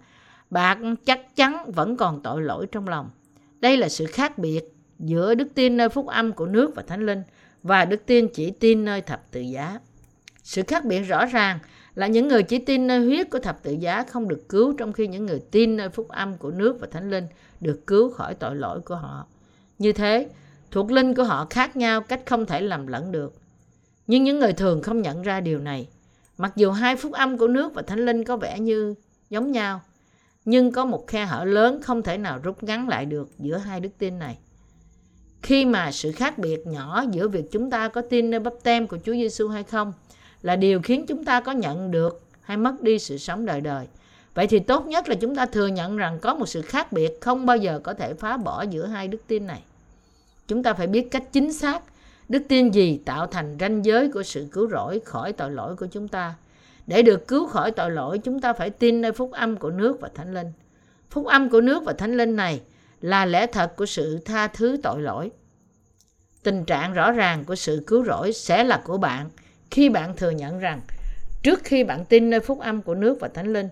bạn 0.50 0.96
chắc 1.06 1.36
chắn 1.36 1.72
vẫn 1.72 1.98
còn 1.98 2.22
tội 2.24 2.42
lỗi 2.42 2.68
trong 2.72 2.88
lòng. 2.88 3.10
Đây 3.60 3.78
là 3.78 3.90
sự 3.90 4.06
khác 4.06 4.38
biệt 4.38 4.62
giữa 5.00 5.36
đức 5.36 5.48
tin 5.56 5.78
nơi 5.78 5.90
phúc 5.90 6.08
âm 6.08 6.32
của 6.32 6.46
nước 6.46 6.76
và 6.76 6.84
thánh 6.88 7.06
linh 7.06 7.24
và 7.64 7.86
đức 7.86 8.06
tin 8.06 8.28
chỉ 8.34 8.52
tin 8.52 8.86
nơi 8.86 9.02
thập 9.02 9.32
tự 9.32 9.42
giá. 9.42 9.80
Sự 10.52 10.62
khác 10.68 10.86
biệt 10.86 11.00
rõ 11.00 11.26
ràng 11.26 11.60
là 11.96 12.08
những 12.08 12.28
người 12.28 12.44
chỉ 12.44 12.60
tin 12.60 12.88
nơi 12.88 13.00
huyết 13.00 13.30
của 13.30 13.40
thập 13.40 13.64
tự 13.64 13.72
giá 13.72 14.04
không 14.04 14.28
được 14.28 14.50
cứu 14.50 14.74
trong 14.78 14.94
khi 14.94 15.08
những 15.08 15.26
người 15.26 15.42
tin 15.52 15.78
nơi 15.78 15.90
phúc 15.90 16.08
âm 16.10 16.38
của 16.38 16.52
nước 16.52 16.78
và 16.80 16.88
thánh 16.92 17.10
linh 17.10 17.28
được 17.60 17.88
cứu 17.88 18.12
khỏi 18.12 18.36
tội 18.36 18.56
lỗi 18.56 18.80
của 18.86 18.96
họ. 18.96 19.28
Như 19.80 19.94
thế, 19.94 20.28
thuộc 20.72 20.92
linh 20.92 21.16
của 21.16 21.24
họ 21.24 21.48
khác 21.50 21.76
nhau 21.76 22.02
cách 22.02 22.22
không 22.26 22.46
thể 22.46 22.62
làm 22.62 22.88
lẫn 22.88 23.12
được. 23.12 23.34
Nhưng 24.08 24.24
những 24.24 24.40
người 24.40 24.54
thường 24.54 24.82
không 24.82 25.02
nhận 25.02 25.22
ra 25.22 25.40
điều 25.40 25.60
này. 25.60 25.88
Mặc 26.38 26.54
dù 26.56 26.72
hai 26.72 26.96
phúc 26.96 27.12
âm 27.12 27.38
của 27.38 27.48
nước 27.48 27.74
và 27.74 27.82
thánh 27.82 28.06
linh 28.06 28.24
có 28.24 28.38
vẻ 28.38 28.60
như 28.60 28.96
giống 29.30 29.52
nhau, 29.52 29.82
nhưng 30.46 30.72
có 30.72 30.86
một 30.86 31.08
khe 31.08 31.26
hở 31.26 31.46
lớn 31.46 31.82
không 31.82 32.04
thể 32.04 32.18
nào 32.18 32.40
rút 32.44 32.64
ngắn 32.64 32.88
lại 32.88 33.06
được 33.06 33.30
giữa 33.40 33.58
hai 33.58 33.80
đức 33.80 33.92
tin 33.98 34.20
này. 34.20 34.38
Khi 35.42 35.66
mà 35.66 35.92
sự 35.92 36.12
khác 36.12 36.38
biệt 36.38 36.68
nhỏ 36.68 37.04
giữa 37.12 37.28
việc 37.28 37.52
chúng 37.52 37.70
ta 37.70 37.88
có 37.88 38.02
tin 38.02 38.30
nơi 38.30 38.40
bắp 38.40 38.54
tem 38.64 38.88
của 38.88 38.98
Chúa 39.06 39.14
Giêsu 39.14 39.48
hay 39.48 39.64
không 39.64 39.94
là 40.44 40.56
điều 40.56 40.82
khiến 40.82 41.06
chúng 41.08 41.26
ta 41.26 41.40
có 41.40 41.52
nhận 41.52 41.92
được 41.92 42.22
hay 42.42 42.58
mất 42.58 42.82
đi 42.82 43.00
sự 43.00 43.18
sống 43.18 43.46
đời 43.46 43.62
đời. 43.62 43.88
Vậy 44.34 44.48
thì 44.48 44.60
tốt 44.60 44.86
nhất 44.86 45.10
là 45.10 45.16
chúng 45.16 45.36
ta 45.36 45.46
thừa 45.46 45.68
nhận 45.68 45.98
rằng 45.98 46.20
có 46.20 46.36
một 46.36 46.46
sự 46.46 46.62
khác 46.62 46.92
biệt 46.92 47.22
không 47.22 47.46
bao 47.46 47.58
giờ 47.58 47.80
có 47.84 47.94
thể 47.94 48.14
phá 48.14 48.38
bỏ 48.38 48.62
giữa 48.62 48.86
hai 48.86 49.08
đức 49.08 49.28
tin 49.28 49.48
này. 49.48 49.64
Chúng 50.48 50.64
ta 50.64 50.74
phải 50.74 50.88
biết 50.88 51.12
cách 51.12 51.24
chính 51.32 51.54
xác 51.54 51.84
đức 52.30 52.44
tin 52.50 52.72
gì 52.72 53.00
tạo 53.06 53.28
thành 53.28 53.58
ranh 53.60 53.86
giới 53.86 54.12
của 54.12 54.24
sự 54.24 54.48
cứu 54.52 54.70
rỗi 54.70 55.02
khỏi 55.06 55.34
tội 55.34 55.52
lỗi 55.52 55.76
của 55.76 55.88
chúng 55.92 56.08
ta 56.08 56.36
để 56.88 57.02
được 57.02 57.28
cứu 57.28 57.48
khỏi 57.48 57.72
tội 57.72 57.92
lỗi, 57.92 58.18
chúng 58.18 58.42
ta 58.42 58.54
phải 58.54 58.70
tin 58.70 59.02
nơi 59.02 59.12
phúc 59.12 59.32
âm 59.32 59.56
của 59.58 59.70
nước 59.70 59.98
và 60.02 60.10
thánh 60.16 60.34
linh. 60.34 60.52
Phúc 61.10 61.26
âm 61.26 61.50
của 61.50 61.62
nước 61.62 61.84
và 61.86 61.94
thánh 61.94 62.18
linh 62.18 62.36
này 62.36 62.62
là 63.02 63.26
lẽ 63.26 63.48
thật 63.48 63.76
của 63.76 63.86
sự 63.86 64.20
tha 64.26 64.48
thứ 64.48 64.78
tội 64.84 65.02
lỗi. 65.02 65.32
Tình 66.44 66.66
trạng 66.66 66.94
rõ 66.94 67.12
ràng 67.12 67.44
của 67.46 67.56
sự 67.56 67.84
cứu 67.88 68.06
rỗi 68.06 68.34
sẽ 68.34 68.64
là 68.64 68.82
của 68.86 68.98
bạn 68.98 69.30
khi 69.72 69.90
bạn 69.90 70.16
thừa 70.18 70.30
nhận 70.30 70.60
rằng 70.60 70.82
trước 71.44 71.62
khi 71.64 71.84
bạn 71.84 72.06
tin 72.06 72.30
nơi 72.30 72.40
phúc 72.40 72.60
âm 72.60 72.82
của 72.82 72.96
nước 72.96 73.18
và 73.20 73.28
thánh 73.28 73.54
linh, 73.54 73.70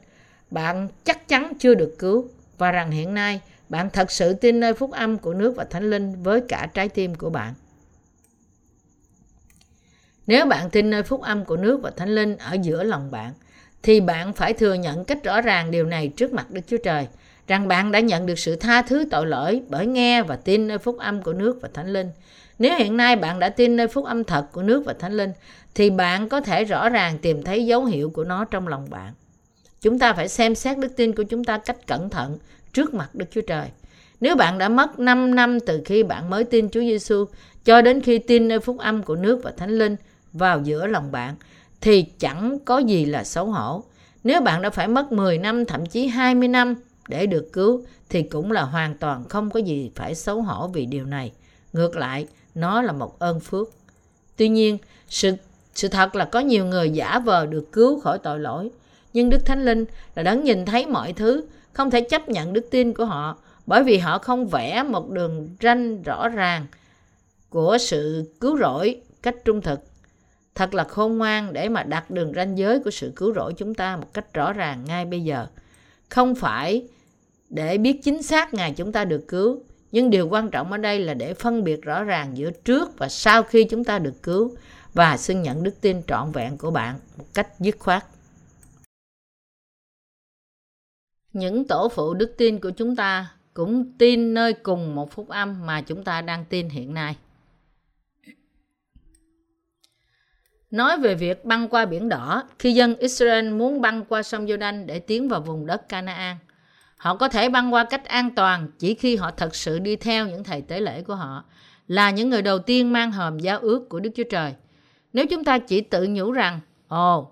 bạn 0.52 0.88
chắc 1.04 1.28
chắn 1.28 1.54
chưa 1.60 1.74
được 1.74 1.96
cứu 2.00 2.28
và 2.58 2.72
rằng 2.72 2.92
hiện 2.92 3.14
nay 3.14 3.42
bạn 3.70 3.90
thật 3.90 4.12
sự 4.12 4.34
tin 4.34 4.60
nơi 4.60 4.74
phúc 4.74 4.92
âm 4.92 5.18
của 5.18 5.34
nước 5.34 5.54
và 5.56 5.64
thánh 5.64 5.90
linh 5.90 6.24
với 6.24 6.42
cả 6.48 6.68
trái 6.74 6.90
tim 6.90 7.16
của 7.16 7.30
bạn. 7.30 7.54
Nếu 10.28 10.46
bạn 10.46 10.70
tin 10.70 10.90
nơi 10.90 11.04
phúc 11.04 11.22
âm 11.22 11.46
của 11.46 11.58
nước 11.58 11.82
và 11.82 11.92
thánh 11.98 12.10
linh 12.10 12.38
ở 12.38 12.58
giữa 12.62 12.84
lòng 12.84 13.12
bạn, 13.12 13.34
thì 13.84 14.02
bạn 14.02 14.34
phải 14.34 14.54
thừa 14.54 14.74
nhận 14.74 15.06
cách 15.06 15.24
rõ 15.24 15.42
ràng 15.42 15.72
điều 15.72 15.86
này 15.86 16.08
trước 16.08 16.34
mặt 16.34 16.52
Đức 16.52 16.62
Chúa 16.68 16.78
Trời, 16.78 17.08
rằng 17.50 17.68
bạn 17.68 17.92
đã 17.92 18.00
nhận 18.00 18.26
được 18.26 18.40
sự 18.40 18.56
tha 18.56 18.82
thứ 18.82 19.06
tội 19.12 19.28
lỗi 19.28 19.62
bởi 19.70 19.86
nghe 19.86 20.24
và 20.24 20.36
tin 20.36 20.68
nơi 20.68 20.78
phúc 20.78 20.98
âm 21.00 21.22
của 21.22 21.34
nước 21.34 21.58
và 21.62 21.70
thánh 21.74 21.94
linh. 21.94 22.08
Nếu 22.60 22.78
hiện 22.78 22.98
nay 22.98 23.16
bạn 23.16 23.40
đã 23.40 23.50
tin 23.50 23.76
nơi 23.76 23.88
phúc 23.88 24.06
âm 24.06 24.24
thật 24.24 24.46
của 24.52 24.64
nước 24.64 24.84
và 24.86 24.94
thánh 24.94 25.14
linh, 25.14 25.32
thì 25.76 25.90
bạn 25.90 26.30
có 26.30 26.42
thể 26.42 26.64
rõ 26.64 26.90
ràng 26.90 27.18
tìm 27.18 27.44
thấy 27.44 27.66
dấu 27.66 27.86
hiệu 27.86 28.10
của 28.10 28.24
nó 28.24 28.46
trong 28.46 28.68
lòng 28.68 28.90
bạn. 28.90 29.14
Chúng 29.82 30.00
ta 30.00 30.14
phải 30.14 30.28
xem 30.28 30.56
xét 30.56 30.78
đức 30.78 30.96
tin 30.96 31.16
của 31.16 31.24
chúng 31.24 31.44
ta 31.44 31.58
cách 31.58 31.88
cẩn 31.88 32.10
thận 32.10 32.38
trước 32.74 32.94
mặt 32.94 33.10
Đức 33.14 33.26
Chúa 33.32 33.42
Trời. 33.42 33.68
Nếu 34.22 34.36
bạn 34.36 34.58
đã 34.58 34.70
mất 34.70 35.00
5 35.00 35.36
năm 35.36 35.60
từ 35.60 35.82
khi 35.86 36.04
bạn 36.04 36.30
mới 36.30 36.44
tin 36.44 36.70
Chúa 36.70 36.82
Giêsu 36.82 37.26
cho 37.66 37.82
đến 37.82 38.02
khi 38.02 38.18
tin 38.18 38.48
nơi 38.48 38.60
phúc 38.60 38.78
âm 38.80 39.04
của 39.04 39.16
nước 39.16 39.40
và 39.44 39.52
thánh 39.58 39.78
linh, 39.78 39.96
vào 40.34 40.62
giữa 40.64 40.88
lòng 40.88 41.12
bạn 41.12 41.36
thì 41.82 42.02
chẳng 42.20 42.58
có 42.66 42.78
gì 42.78 43.06
là 43.06 43.24
xấu 43.24 43.46
hổ. 43.46 43.84
Nếu 44.24 44.42
bạn 44.42 44.62
đã 44.62 44.70
phải 44.70 44.88
mất 44.88 45.12
10 45.12 45.38
năm 45.38 45.66
thậm 45.66 45.86
chí 45.86 46.08
20 46.08 46.48
năm 46.48 46.76
để 47.10 47.26
được 47.26 47.54
cứu 47.54 47.84
thì 48.10 48.24
cũng 48.24 48.52
là 48.52 48.62
hoàn 48.62 48.98
toàn 48.98 49.24
không 49.30 49.50
có 49.50 49.60
gì 49.60 49.92
phải 49.96 50.16
xấu 50.16 50.42
hổ 50.42 50.68
vì 50.68 50.86
điều 50.86 51.06
này. 51.06 51.32
Ngược 51.74 51.96
lại, 51.96 52.28
nó 52.56 52.82
là 52.82 52.92
một 52.92 53.20
ơn 53.20 53.40
phước. 53.40 53.70
Tuy 54.38 54.50
nhiên, 54.50 54.78
sự 55.10 55.36
sự 55.74 55.88
thật 55.88 56.16
là 56.16 56.26
có 56.26 56.40
nhiều 56.40 56.66
người 56.66 56.90
giả 56.90 57.20
vờ 57.20 57.46
được 57.46 57.72
cứu 57.72 58.00
khỏi 58.00 58.20
tội 58.20 58.40
lỗi, 58.40 58.70
nhưng 59.14 59.30
Đức 59.30 59.46
Thánh 59.46 59.66
Linh 59.66 59.86
là 60.16 60.24
đấng 60.24 60.44
nhìn 60.44 60.66
thấy 60.66 60.86
mọi 60.86 61.14
thứ, 61.14 61.44
không 61.74 61.92
thể 61.92 62.02
chấp 62.02 62.30
nhận 62.30 62.54
đức 62.54 62.68
tin 62.72 62.94
của 62.94 63.06
họ 63.06 63.38
bởi 63.66 63.84
vì 63.84 63.98
họ 63.98 64.18
không 64.18 64.48
vẽ 64.48 64.84
một 64.84 65.10
đường 65.10 65.50
ranh 65.62 66.04
rõ 66.04 66.30
ràng 66.30 66.66
của 67.50 67.78
sự 67.78 68.34
cứu 68.40 68.58
rỗi 68.58 69.02
cách 69.22 69.36
trung 69.46 69.62
thực 69.62 69.80
Thật 70.60 70.74
là 70.74 70.84
khôn 70.84 71.18
ngoan 71.18 71.54
để 71.54 71.70
mà 71.70 71.84
đặt 71.84 72.12
đường 72.12 72.34
ranh 72.36 72.58
giới 72.58 72.80
của 72.80 72.92
sự 72.92 73.14
cứu 73.16 73.34
rỗi 73.34 73.54
chúng 73.54 73.76
ta 73.76 73.98
một 73.98 74.14
cách 74.14 74.34
rõ 74.34 74.54
ràng 74.54 74.86
ngay 74.86 75.06
bây 75.06 75.22
giờ. 75.22 75.48
Không 76.10 76.36
phải 76.36 76.88
để 77.50 77.78
biết 77.78 78.00
chính 78.04 78.24
xác 78.24 78.54
ngày 78.54 78.74
chúng 78.78 78.92
ta 78.92 79.06
được 79.06 79.28
cứu, 79.28 79.64
nhưng 79.92 80.10
điều 80.10 80.28
quan 80.28 80.52
trọng 80.52 80.72
ở 80.72 80.78
đây 80.78 81.00
là 81.00 81.14
để 81.14 81.34
phân 81.34 81.64
biệt 81.64 81.82
rõ 81.82 82.04
ràng 82.04 82.38
giữa 82.38 82.52
trước 82.52 82.98
và 82.98 83.10
sau 83.10 83.44
khi 83.44 83.64
chúng 83.64 83.84
ta 83.84 84.00
được 84.00 84.24
cứu 84.24 84.56
và 84.94 85.18
xưng 85.18 85.42
nhận 85.42 85.64
đức 85.64 85.82
tin 85.82 86.04
trọn 86.08 86.32
vẹn 86.32 86.58
của 86.58 86.72
bạn 86.72 87.00
một 87.18 87.26
cách 87.34 87.60
dứt 87.60 87.80
khoát. 87.80 88.06
Những 91.34 91.68
tổ 91.68 91.90
phụ 91.90 92.14
đức 92.14 92.34
tin 92.38 92.60
của 92.60 92.72
chúng 92.72 92.96
ta 92.96 93.32
cũng 93.54 93.94
tin 93.98 94.34
nơi 94.34 94.54
cùng 94.54 94.96
một 94.96 95.12
phúc 95.12 95.30
âm 95.30 95.66
mà 95.66 95.82
chúng 95.82 96.04
ta 96.04 96.22
đang 96.22 96.46
tin 96.46 96.70
hiện 96.70 96.94
nay. 96.94 97.16
nói 100.72 100.98
về 101.00 101.16
việc 101.16 101.46
băng 101.46 101.68
qua 101.68 101.86
biển 101.86 102.10
đỏ 102.10 102.44
khi 102.60 102.74
dân 102.74 102.96
Israel 102.96 103.50
muốn 103.50 103.82
băng 103.82 104.06
qua 104.06 104.24
sông 104.24 104.46
Jordan 104.46 104.86
để 104.86 105.00
tiến 105.00 105.28
vào 105.28 105.42
vùng 105.42 105.66
đất 105.66 105.90
Canaan. 105.90 106.38
Họ 107.00 107.16
có 107.16 107.30
thể 107.30 107.50
băng 107.50 107.74
qua 107.74 107.84
cách 107.84 108.06
an 108.06 108.36
toàn 108.36 108.68
chỉ 108.80 108.94
khi 108.94 109.16
họ 109.16 109.32
thật 109.32 109.56
sự 109.56 109.80
đi 109.80 109.96
theo 109.96 110.28
những 110.28 110.44
thầy 110.44 110.62
tế 110.62 110.80
lễ 110.80 111.02
của 111.02 111.16
họ, 111.16 111.44
là 111.88 112.10
những 112.10 112.30
người 112.30 112.42
đầu 112.42 112.60
tiên 112.60 112.94
mang 112.94 113.12
hòm 113.12 113.40
giao 113.40 113.60
ước 113.60 113.90
của 113.90 114.00
Đức 114.00 114.10
Chúa 114.16 114.24
Trời. 114.32 114.54
Nếu 115.14 115.26
chúng 115.26 115.44
ta 115.44 115.60
chỉ 115.60 115.82
tự 115.82 116.08
nhủ 116.10 116.32
rằng, 116.32 116.60
ồ, 116.88 117.32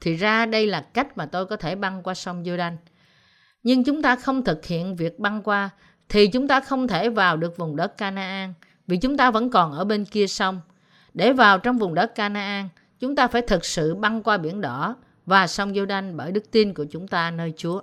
thì 0.00 0.16
ra 0.16 0.46
đây 0.46 0.66
là 0.66 0.80
cách 0.80 1.18
mà 1.18 1.26
tôi 1.26 1.46
có 1.46 1.56
thể 1.56 1.74
băng 1.74 2.02
qua 2.02 2.14
sông 2.14 2.42
Jordan. 2.42 2.76
Nhưng 3.62 3.84
chúng 3.84 4.02
ta 4.02 4.16
không 4.16 4.44
thực 4.44 4.66
hiện 4.66 4.96
việc 4.96 5.18
băng 5.18 5.42
qua, 5.42 5.70
thì 6.08 6.26
chúng 6.26 6.48
ta 6.48 6.60
không 6.60 6.88
thể 6.88 7.08
vào 7.08 7.36
được 7.36 7.56
vùng 7.56 7.76
đất 7.76 7.96
Canaan, 7.96 8.54
vì 8.86 8.96
chúng 8.96 9.16
ta 9.16 9.30
vẫn 9.30 9.50
còn 9.50 9.72
ở 9.72 9.84
bên 9.84 10.04
kia 10.04 10.26
sông– 10.26 10.60
để 11.14 11.32
vào 11.32 11.58
trong 11.58 11.78
vùng 11.78 11.94
đất 11.94 12.14
Canaan, 12.14 12.68
chúng 13.00 13.16
ta 13.16 13.28
phải 13.28 13.42
thực 13.42 13.64
sự 13.64 13.94
băng 13.94 14.22
qua 14.22 14.38
biển 14.38 14.60
đỏ 14.60 14.96
và 15.26 15.46
sông 15.46 15.74
giô 15.74 15.86
đanh 15.86 16.16
bởi 16.16 16.32
đức 16.32 16.50
tin 16.50 16.74
của 16.74 16.84
chúng 16.90 17.08
ta 17.08 17.30
nơi 17.30 17.52
Chúa. 17.56 17.80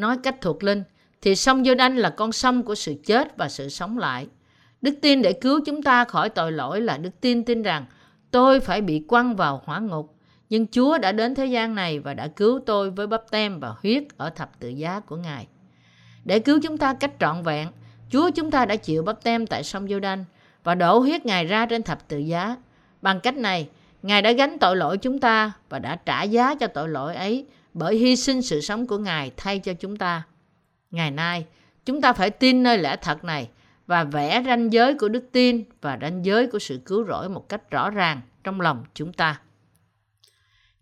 Nói 0.00 0.16
cách 0.22 0.36
thuộc 0.40 0.64
linh, 0.64 0.82
thì 1.22 1.36
sông 1.36 1.64
giô 1.64 1.74
đanh 1.74 1.96
là 1.96 2.10
con 2.10 2.32
sông 2.32 2.62
của 2.62 2.74
sự 2.74 2.94
chết 3.04 3.36
và 3.36 3.48
sự 3.48 3.68
sống 3.68 3.98
lại. 3.98 4.26
Đức 4.82 4.94
tin 5.02 5.22
để 5.22 5.32
cứu 5.32 5.60
chúng 5.66 5.82
ta 5.82 6.04
khỏi 6.04 6.28
tội 6.28 6.52
lỗi 6.52 6.80
là 6.80 6.98
đức 6.98 7.10
tin 7.20 7.44
tin 7.44 7.62
rằng 7.62 7.84
tôi 8.30 8.60
phải 8.60 8.80
bị 8.80 9.04
quăng 9.08 9.36
vào 9.36 9.62
hỏa 9.64 9.78
ngục, 9.78 10.14
Nhưng 10.50 10.66
Chúa 10.66 10.98
đã 10.98 11.12
đến 11.12 11.34
thế 11.34 11.46
gian 11.46 11.74
này 11.74 11.98
và 11.98 12.14
đã 12.14 12.28
cứu 12.28 12.60
tôi 12.66 12.90
với 12.90 13.06
bắp 13.06 13.30
tem 13.30 13.60
và 13.60 13.74
huyết 13.82 14.04
ở 14.16 14.30
thập 14.30 14.60
tự 14.60 14.68
giá 14.68 15.00
của 15.00 15.16
Ngài. 15.16 15.46
Để 16.24 16.38
cứu 16.38 16.60
chúng 16.62 16.78
ta 16.78 16.94
cách 16.94 17.12
trọn 17.20 17.42
vẹn, 17.42 17.68
Chúa 18.10 18.30
chúng 18.30 18.50
ta 18.50 18.66
đã 18.66 18.76
chịu 18.76 19.02
bắp 19.02 19.22
tem 19.22 19.46
tại 19.46 19.64
sông 19.64 19.88
giô 19.88 20.00
đanh 20.00 20.24
và 20.64 20.74
đổ 20.74 20.98
huyết 20.98 21.26
Ngài 21.26 21.44
ra 21.44 21.66
trên 21.66 21.82
thập 21.82 22.08
tự 22.08 22.18
giá. 22.18 22.56
Bằng 23.02 23.20
cách 23.20 23.36
này, 23.36 23.68
Ngài 24.02 24.22
đã 24.22 24.32
gánh 24.32 24.58
tội 24.58 24.76
lỗi 24.76 24.98
chúng 24.98 25.18
ta 25.18 25.52
và 25.68 25.78
đã 25.78 25.96
trả 25.96 26.22
giá 26.22 26.54
cho 26.54 26.66
tội 26.66 26.88
lỗi 26.88 27.14
ấy 27.14 27.46
bởi 27.74 27.96
hy 27.96 28.16
sinh 28.16 28.42
sự 28.42 28.60
sống 28.60 28.86
của 28.86 28.98
Ngài 28.98 29.32
thay 29.36 29.58
cho 29.58 29.72
chúng 29.74 29.96
ta. 29.96 30.22
Ngày 30.90 31.10
nay, 31.10 31.46
chúng 31.84 32.00
ta 32.00 32.12
phải 32.12 32.30
tin 32.30 32.62
nơi 32.62 32.78
lẽ 32.78 32.96
thật 32.96 33.24
này 33.24 33.48
và 33.86 34.04
vẽ 34.04 34.42
ranh 34.46 34.72
giới 34.72 34.94
của 34.94 35.08
đức 35.08 35.24
tin 35.32 35.64
và 35.80 35.98
ranh 36.00 36.24
giới 36.24 36.46
của 36.46 36.58
sự 36.58 36.80
cứu 36.84 37.04
rỗi 37.04 37.28
một 37.28 37.48
cách 37.48 37.70
rõ 37.70 37.90
ràng 37.90 38.20
trong 38.44 38.60
lòng 38.60 38.84
chúng 38.94 39.12
ta. 39.12 39.40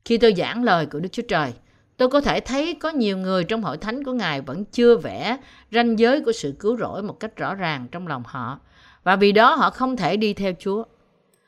Khi 0.04 0.18
tôi 0.18 0.34
giảng 0.36 0.64
lời 0.64 0.86
của 0.86 1.00
Đức 1.00 1.08
Chúa 1.12 1.22
Trời, 1.28 1.52
tôi 1.96 2.08
có 2.08 2.20
thể 2.20 2.40
thấy 2.40 2.74
có 2.74 2.90
nhiều 2.90 3.18
người 3.18 3.44
trong 3.44 3.62
hội 3.62 3.76
thánh 3.76 4.04
của 4.04 4.12
Ngài 4.12 4.40
vẫn 4.40 4.64
chưa 4.64 4.96
vẽ 4.96 5.36
ranh 5.72 5.98
giới 5.98 6.20
của 6.20 6.32
sự 6.32 6.54
cứu 6.58 6.76
rỗi 6.76 7.02
một 7.02 7.20
cách 7.20 7.36
rõ 7.36 7.54
ràng 7.54 7.86
trong 7.92 8.06
lòng 8.06 8.22
họ 8.26 8.58
và 9.04 9.16
vì 9.16 9.32
đó 9.32 9.54
họ 9.54 9.70
không 9.70 9.96
thể 9.96 10.16
đi 10.16 10.34
theo 10.34 10.52
Chúa. 10.58 10.84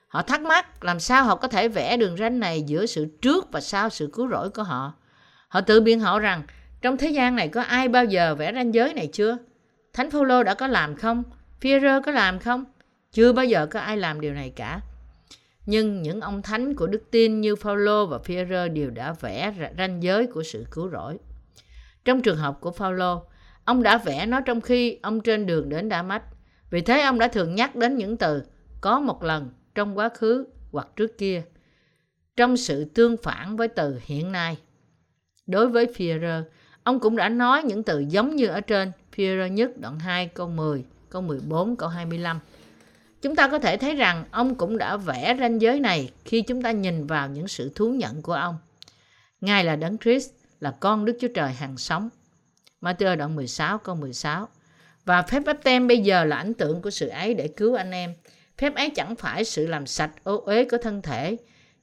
Họ 0.08 0.22
thắc 0.22 0.42
mắc 0.42 0.84
làm 0.84 1.00
sao 1.00 1.24
họ 1.24 1.36
có 1.36 1.48
thể 1.48 1.68
vẽ 1.68 1.96
đường 1.96 2.16
ranh 2.16 2.40
này 2.40 2.62
giữa 2.62 2.86
sự 2.86 3.06
trước 3.22 3.52
và 3.52 3.60
sau 3.60 3.90
sự 3.90 4.10
cứu 4.12 4.28
rỗi 4.28 4.50
của 4.50 4.62
họ. 4.62 4.92
Họ 5.50 5.60
tự 5.60 5.80
biện 5.80 6.00
hộ 6.00 6.18
rằng 6.18 6.42
trong 6.82 6.96
thế 6.96 7.08
gian 7.08 7.36
này 7.36 7.48
có 7.48 7.62
ai 7.62 7.88
bao 7.88 8.04
giờ 8.04 8.34
vẽ 8.34 8.52
ranh 8.54 8.74
giới 8.74 8.94
này 8.94 9.06
chưa? 9.12 9.38
Thánh 9.92 10.10
Phaolô 10.10 10.42
đã 10.42 10.54
có 10.54 10.66
làm 10.66 10.96
không? 10.96 11.22
Führer 11.60 12.02
có 12.02 12.12
làm 12.12 12.38
không? 12.38 12.64
Chưa 13.12 13.32
bao 13.32 13.44
giờ 13.44 13.66
có 13.66 13.80
ai 13.80 13.96
làm 13.96 14.20
điều 14.20 14.34
này 14.34 14.52
cả. 14.56 14.80
Nhưng 15.66 16.02
những 16.02 16.20
ông 16.20 16.42
thánh 16.42 16.74
của 16.74 16.86
đức 16.86 17.02
tin 17.10 17.40
như 17.40 17.56
Phaolô 17.56 18.06
và 18.06 18.18
Führer 18.18 18.72
đều 18.72 18.90
đã 18.90 19.12
vẽ 19.12 19.54
ranh 19.78 20.02
giới 20.02 20.26
của 20.26 20.42
sự 20.42 20.66
cứu 20.70 20.90
rỗi. 20.90 21.18
Trong 22.04 22.22
trường 22.22 22.36
hợp 22.36 22.60
của 22.60 22.70
Phaolô, 22.70 23.22
ông 23.64 23.82
đã 23.82 23.98
vẽ 23.98 24.26
nó 24.26 24.40
trong 24.40 24.60
khi 24.60 24.98
ông 25.02 25.20
trên 25.20 25.46
đường 25.46 25.68
đến 25.68 25.88
Đa 25.88 26.02
Mách. 26.02 26.22
Vì 26.70 26.80
thế 26.80 27.00
ông 27.00 27.18
đã 27.18 27.28
thường 27.28 27.54
nhắc 27.54 27.76
đến 27.76 27.96
những 27.96 28.16
từ 28.16 28.42
có 28.80 29.00
một 29.00 29.22
lần 29.22 29.50
trong 29.74 29.98
quá 29.98 30.08
khứ 30.08 30.46
hoặc 30.72 30.88
trước 30.96 31.18
kia 31.18 31.42
trong 32.36 32.56
sự 32.56 32.84
tương 32.84 33.16
phản 33.16 33.56
với 33.56 33.68
từ 33.68 34.00
hiện 34.02 34.32
nay. 34.32 34.56
Đối 35.50 35.68
với 35.68 35.86
Führer, 35.86 36.42
ông 36.82 37.00
cũng 37.00 37.16
đã 37.16 37.28
nói 37.28 37.62
những 37.62 37.82
từ 37.82 38.04
giống 38.08 38.36
như 38.36 38.46
ở 38.46 38.60
trên 38.60 38.92
Führer 39.16 39.48
nhất 39.48 39.70
đoạn 39.80 39.98
2 39.98 40.26
câu 40.26 40.48
10, 40.48 40.84
câu 41.10 41.22
14, 41.22 41.76
câu 41.76 41.88
25. 41.88 42.38
Chúng 43.22 43.36
ta 43.36 43.48
có 43.48 43.58
thể 43.58 43.76
thấy 43.76 43.94
rằng 43.94 44.24
ông 44.30 44.54
cũng 44.54 44.78
đã 44.78 44.96
vẽ 44.96 45.36
ranh 45.40 45.60
giới 45.60 45.80
này 45.80 46.10
khi 46.24 46.42
chúng 46.42 46.62
ta 46.62 46.70
nhìn 46.70 47.06
vào 47.06 47.28
những 47.28 47.48
sự 47.48 47.72
thú 47.74 47.92
nhận 47.92 48.22
của 48.22 48.32
ông. 48.32 48.56
Ngài 49.40 49.64
là 49.64 49.76
Đấng 49.76 49.98
Christ, 49.98 50.30
là 50.60 50.70
con 50.80 51.04
Đức 51.04 51.16
Chúa 51.20 51.28
Trời 51.34 51.52
hàng 51.52 51.76
sống. 51.76 52.08
Matthew 52.80 53.16
đoạn 53.16 53.36
16 53.36 53.78
câu 53.78 53.94
16. 53.94 54.48
Và 55.04 55.22
phép 55.22 55.42
báp 55.46 55.56
tem 55.62 55.88
bây 55.88 55.98
giờ 55.98 56.24
là 56.24 56.36
ảnh 56.36 56.54
tượng 56.54 56.82
của 56.82 56.90
sự 56.90 57.08
ấy 57.08 57.34
để 57.34 57.48
cứu 57.48 57.74
anh 57.74 57.90
em. 57.90 58.14
Phép 58.58 58.74
ấy 58.74 58.90
chẳng 58.90 59.16
phải 59.16 59.44
sự 59.44 59.66
làm 59.66 59.86
sạch 59.86 60.10
ô 60.24 60.42
uế 60.46 60.64
của 60.64 60.76
thân 60.82 61.02
thể, 61.02 61.36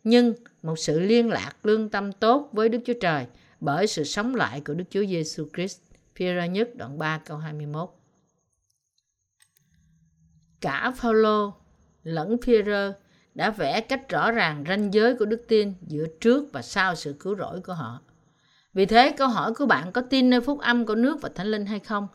nhưng 0.03 0.34
một 0.63 0.80
sự 0.80 0.99
liên 0.99 1.30
lạc 1.30 1.51
lương 1.63 1.89
tâm 1.89 2.12
tốt 2.12 2.49
với 2.51 2.69
Đức 2.69 2.80
Chúa 2.86 2.93
Trời 3.01 3.25
bởi 3.60 3.88
sự 3.88 4.04
sống 4.04 4.36
lại 4.36 4.62
của 4.65 4.74
Đức 4.74 4.84
Chúa 4.89 5.06
Giêsu 5.06 5.48
Christ. 5.56 5.80
Phi-rơ 6.15 6.46
nhất 6.46 6.70
đoạn 6.76 6.98
3 6.98 7.17
câu 7.17 7.38
21. 7.38 7.89
Cả 10.62 10.93
Phaolô 10.98 11.54
lẫn 12.04 12.38
Phi-rơ 12.38 12.93
đã 13.36 13.50
vẽ 13.50 13.82
cách 13.82 14.10
rõ 14.10 14.32
ràng 14.32 14.63
ranh 14.67 14.93
giới 14.93 15.15
của 15.15 15.26
đức 15.26 15.46
tin 15.48 15.74
giữa 15.88 16.06
trước 16.20 16.54
và 16.54 16.62
sau 16.62 16.96
sự 16.96 17.15
cứu 17.20 17.36
rỗi 17.36 17.62
của 17.62 17.74
họ. 17.74 18.02
Vì 18.74 18.86
thế, 18.86 19.12
câu 19.17 19.28
hỏi 19.28 19.54
của 19.54 19.65
bạn 19.65 19.91
có 19.91 20.02
tin 20.02 20.30
nơi 20.30 20.41
phúc 20.41 20.60
âm 20.60 20.86
của 20.86 20.96
nước 20.96 21.22
và 21.22 21.30
thánh 21.36 21.48
linh 21.48 21.65
hay 21.65 21.80
không 21.80 22.08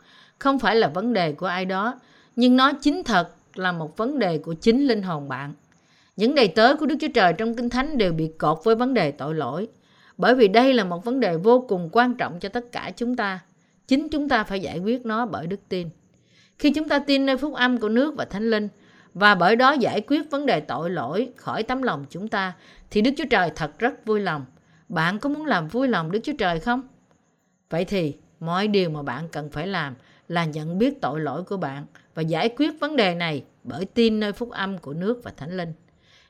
không 0.43 0.59
phải 0.59 0.77
là 0.77 0.89
vấn 0.89 1.13
đề 1.13 1.33
của 1.33 1.47
ai 1.47 1.65
đó, 1.65 2.01
nhưng 2.37 2.57
nó 2.57 2.73
chính 2.73 3.05
thật 3.05 3.29
là 3.55 3.73
một 3.73 3.97
vấn 3.97 4.19
đề 4.19 4.39
của 4.39 4.55
chính 4.55 4.87
linh 4.87 5.03
hồn 5.03 5.29
bạn. 5.29 5.55
Những 6.17 6.35
đầy 6.35 6.49
tớ 6.49 6.77
của 6.77 6.87
Đức 6.87 6.95
Chúa 7.01 7.09
Trời 7.15 7.33
trong 7.33 7.55
Kinh 7.55 7.71
Thánh 7.71 7.99
đều 7.99 8.13
bị 8.13 8.31
cột 8.39 8.59
với 8.65 8.75
vấn 8.75 8.95
đề 8.95 9.11
tội 9.11 9.35
lỗi. 9.35 9.69
Bởi 10.19 10.35
vì 10.35 10.49
đây 10.49 10.75
là 10.75 10.85
một 10.85 11.05
vấn 11.05 11.21
đề 11.21 11.37
vô 11.37 11.65
cùng 11.69 11.89
quan 11.93 12.15
trọng 12.15 12.41
cho 12.41 12.49
tất 12.49 12.73
cả 12.73 12.93
chúng 12.97 13.17
ta. 13.17 13.41
Chính 13.89 14.09
chúng 14.09 14.29
ta 14.29 14.45
phải 14.45 14.61
giải 14.61 14.79
quyết 14.79 15.07
nó 15.07 15.27
bởi 15.27 15.47
đức 15.47 15.61
tin. 15.69 15.89
Khi 16.59 16.73
chúng 16.73 16.89
ta 16.89 16.99
tin 16.99 17.27
nơi 17.27 17.37
phúc 17.37 17.55
âm 17.55 17.79
của 17.79 17.89
nước 17.89 18.15
và 18.17 18.25
thánh 18.25 18.51
linh, 18.51 18.69
và 19.15 19.35
bởi 19.35 19.57
đó 19.57 19.73
giải 19.73 20.01
quyết 20.01 20.31
vấn 20.31 20.47
đề 20.47 20.61
tội 20.61 20.91
lỗi 20.91 21.33
khỏi 21.37 21.63
tấm 21.63 21.83
lòng 21.83 22.05
chúng 22.11 22.29
ta, 22.29 22.53
thì 22.91 23.01
Đức 23.01 23.11
Chúa 23.17 23.25
Trời 23.31 23.51
thật 23.57 23.79
rất 23.79 24.07
vui 24.07 24.21
lòng. 24.21 24.45
Bạn 24.89 25.19
có 25.19 25.29
muốn 25.29 25.47
làm 25.47 25.69
vui 25.69 25.89
lòng 25.89 26.13
Đức 26.13 26.21
Chúa 26.23 26.33
Trời 26.39 26.61
không? 26.61 26.83
Vậy 27.71 27.85
thì, 27.85 28.15
mọi 28.41 28.69
điều 28.69 28.91
mà 28.91 29.03
bạn 29.03 29.29
cần 29.33 29.51
phải 29.51 29.67
làm 29.67 29.95
là 30.29 30.45
nhận 30.45 30.79
biết 30.79 31.01
tội 31.01 31.21
lỗi 31.21 31.43
của 31.43 31.57
bạn 31.57 31.87
và 32.15 32.23
giải 32.23 32.49
quyết 32.57 32.81
vấn 32.81 32.97
đề 32.97 33.15
này 33.15 33.45
bởi 33.65 33.85
tin 33.85 34.21
nơi 34.21 34.33
phúc 34.33 34.51
âm 34.51 34.79
của 34.79 34.93
nước 34.93 35.21
và 35.23 35.33
thánh 35.37 35.57
linh. 35.57 35.73